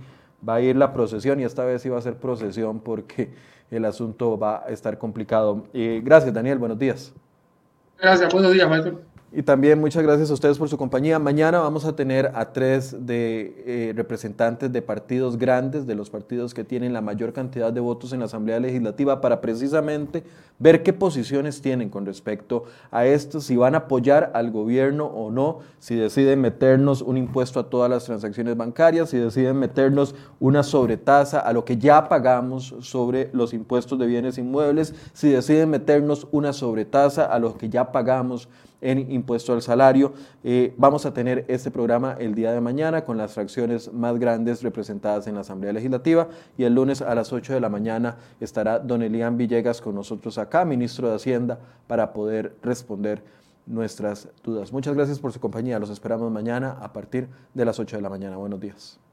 va 0.47 0.55
a 0.55 0.61
ir 0.61 0.75
la 0.75 0.91
procesión 0.91 1.39
y 1.39 1.45
esta 1.45 1.63
vez 1.63 1.81
sí 1.81 1.87
va 1.87 1.97
a 1.97 2.01
ser 2.01 2.17
procesión 2.17 2.81
porque 2.81 3.31
el 3.71 3.85
asunto 3.85 4.37
va 4.37 4.63
a 4.65 4.69
estar 4.69 4.97
complicado. 4.97 5.63
Eh, 5.73 6.01
gracias, 6.03 6.33
Daniel. 6.33 6.59
Buenos 6.59 6.77
días. 6.77 7.13
Gracias. 7.99 8.31
Buenos 8.31 8.51
días, 8.53 8.69
Michael. 8.69 9.10
Y 9.33 9.43
también 9.43 9.79
muchas 9.79 10.03
gracias 10.03 10.29
a 10.29 10.33
ustedes 10.33 10.57
por 10.57 10.67
su 10.67 10.77
compañía. 10.77 11.17
Mañana 11.17 11.59
vamos 11.59 11.85
a 11.85 11.95
tener 11.95 12.33
a 12.35 12.51
tres 12.51 12.93
de 13.07 13.63
eh, 13.65 13.93
representantes 13.95 14.73
de 14.73 14.81
partidos 14.81 15.37
grandes, 15.37 15.87
de 15.87 15.95
los 15.95 16.09
partidos 16.09 16.53
que 16.53 16.65
tienen 16.65 16.91
la 16.91 16.99
mayor 16.99 17.31
cantidad 17.31 17.71
de 17.71 17.79
votos 17.79 18.11
en 18.11 18.19
la 18.19 18.25
Asamblea 18.25 18.59
Legislativa, 18.59 19.21
para 19.21 19.39
precisamente 19.39 20.25
ver 20.59 20.83
qué 20.83 20.91
posiciones 20.91 21.61
tienen 21.61 21.89
con 21.89 22.05
respecto 22.05 22.65
a 22.91 23.05
esto, 23.05 23.39
si 23.39 23.55
van 23.55 23.73
a 23.73 23.79
apoyar 23.79 24.31
al 24.33 24.51
gobierno 24.51 25.05
o 25.05 25.31
no, 25.31 25.59
si 25.79 25.95
deciden 25.95 26.41
meternos 26.41 27.01
un 27.01 27.15
impuesto 27.15 27.61
a 27.61 27.69
todas 27.69 27.89
las 27.89 28.03
transacciones 28.03 28.57
bancarias, 28.57 29.11
si 29.11 29.17
deciden 29.17 29.57
meternos 29.57 30.13
una 30.41 30.61
sobretasa 30.61 31.39
a 31.39 31.53
lo 31.53 31.63
que 31.63 31.77
ya 31.77 32.09
pagamos 32.09 32.75
sobre 32.81 33.29
los 33.31 33.53
impuestos 33.53 33.97
de 33.97 34.07
bienes 34.07 34.37
inmuebles, 34.37 34.93
si 35.13 35.29
deciden 35.29 35.69
meternos 35.69 36.27
una 36.33 36.51
sobretasa 36.51 37.23
a 37.23 37.39
lo 37.39 37.57
que 37.57 37.69
ya 37.69 37.93
pagamos 37.93 38.49
en 38.81 39.11
impuesto 39.11 39.53
al 39.53 39.61
salario. 39.61 40.13
Eh, 40.43 40.73
vamos 40.77 41.05
a 41.05 41.13
tener 41.13 41.45
este 41.47 41.71
programa 41.71 42.15
el 42.19 42.35
día 42.35 42.51
de 42.51 42.61
mañana 42.61 43.05
con 43.05 43.17
las 43.17 43.33
fracciones 43.33 43.93
más 43.93 44.19
grandes 44.19 44.63
representadas 44.63 45.27
en 45.27 45.35
la 45.35 45.41
Asamblea 45.41 45.71
Legislativa 45.73 46.27
y 46.57 46.63
el 46.63 46.75
lunes 46.75 47.01
a 47.01 47.15
las 47.15 47.31
8 47.31 47.53
de 47.53 47.61
la 47.61 47.69
mañana 47.69 48.17
estará 48.39 48.79
don 48.79 49.01
Elian 49.01 49.37
Villegas 49.37 49.81
con 49.81 49.95
nosotros 49.95 50.37
acá, 50.37 50.65
ministro 50.65 51.09
de 51.09 51.15
Hacienda, 51.15 51.59
para 51.87 52.11
poder 52.13 52.55
responder 52.61 53.23
nuestras 53.65 54.27
dudas. 54.43 54.73
Muchas 54.73 54.95
gracias 54.95 55.19
por 55.19 55.31
su 55.31 55.39
compañía. 55.39 55.79
Los 55.79 55.89
esperamos 55.89 56.31
mañana 56.31 56.77
a 56.81 56.91
partir 56.91 57.29
de 57.53 57.65
las 57.65 57.79
8 57.79 57.95
de 57.95 58.01
la 58.01 58.09
mañana. 58.09 58.37
Buenos 58.37 58.59
días. 58.59 59.10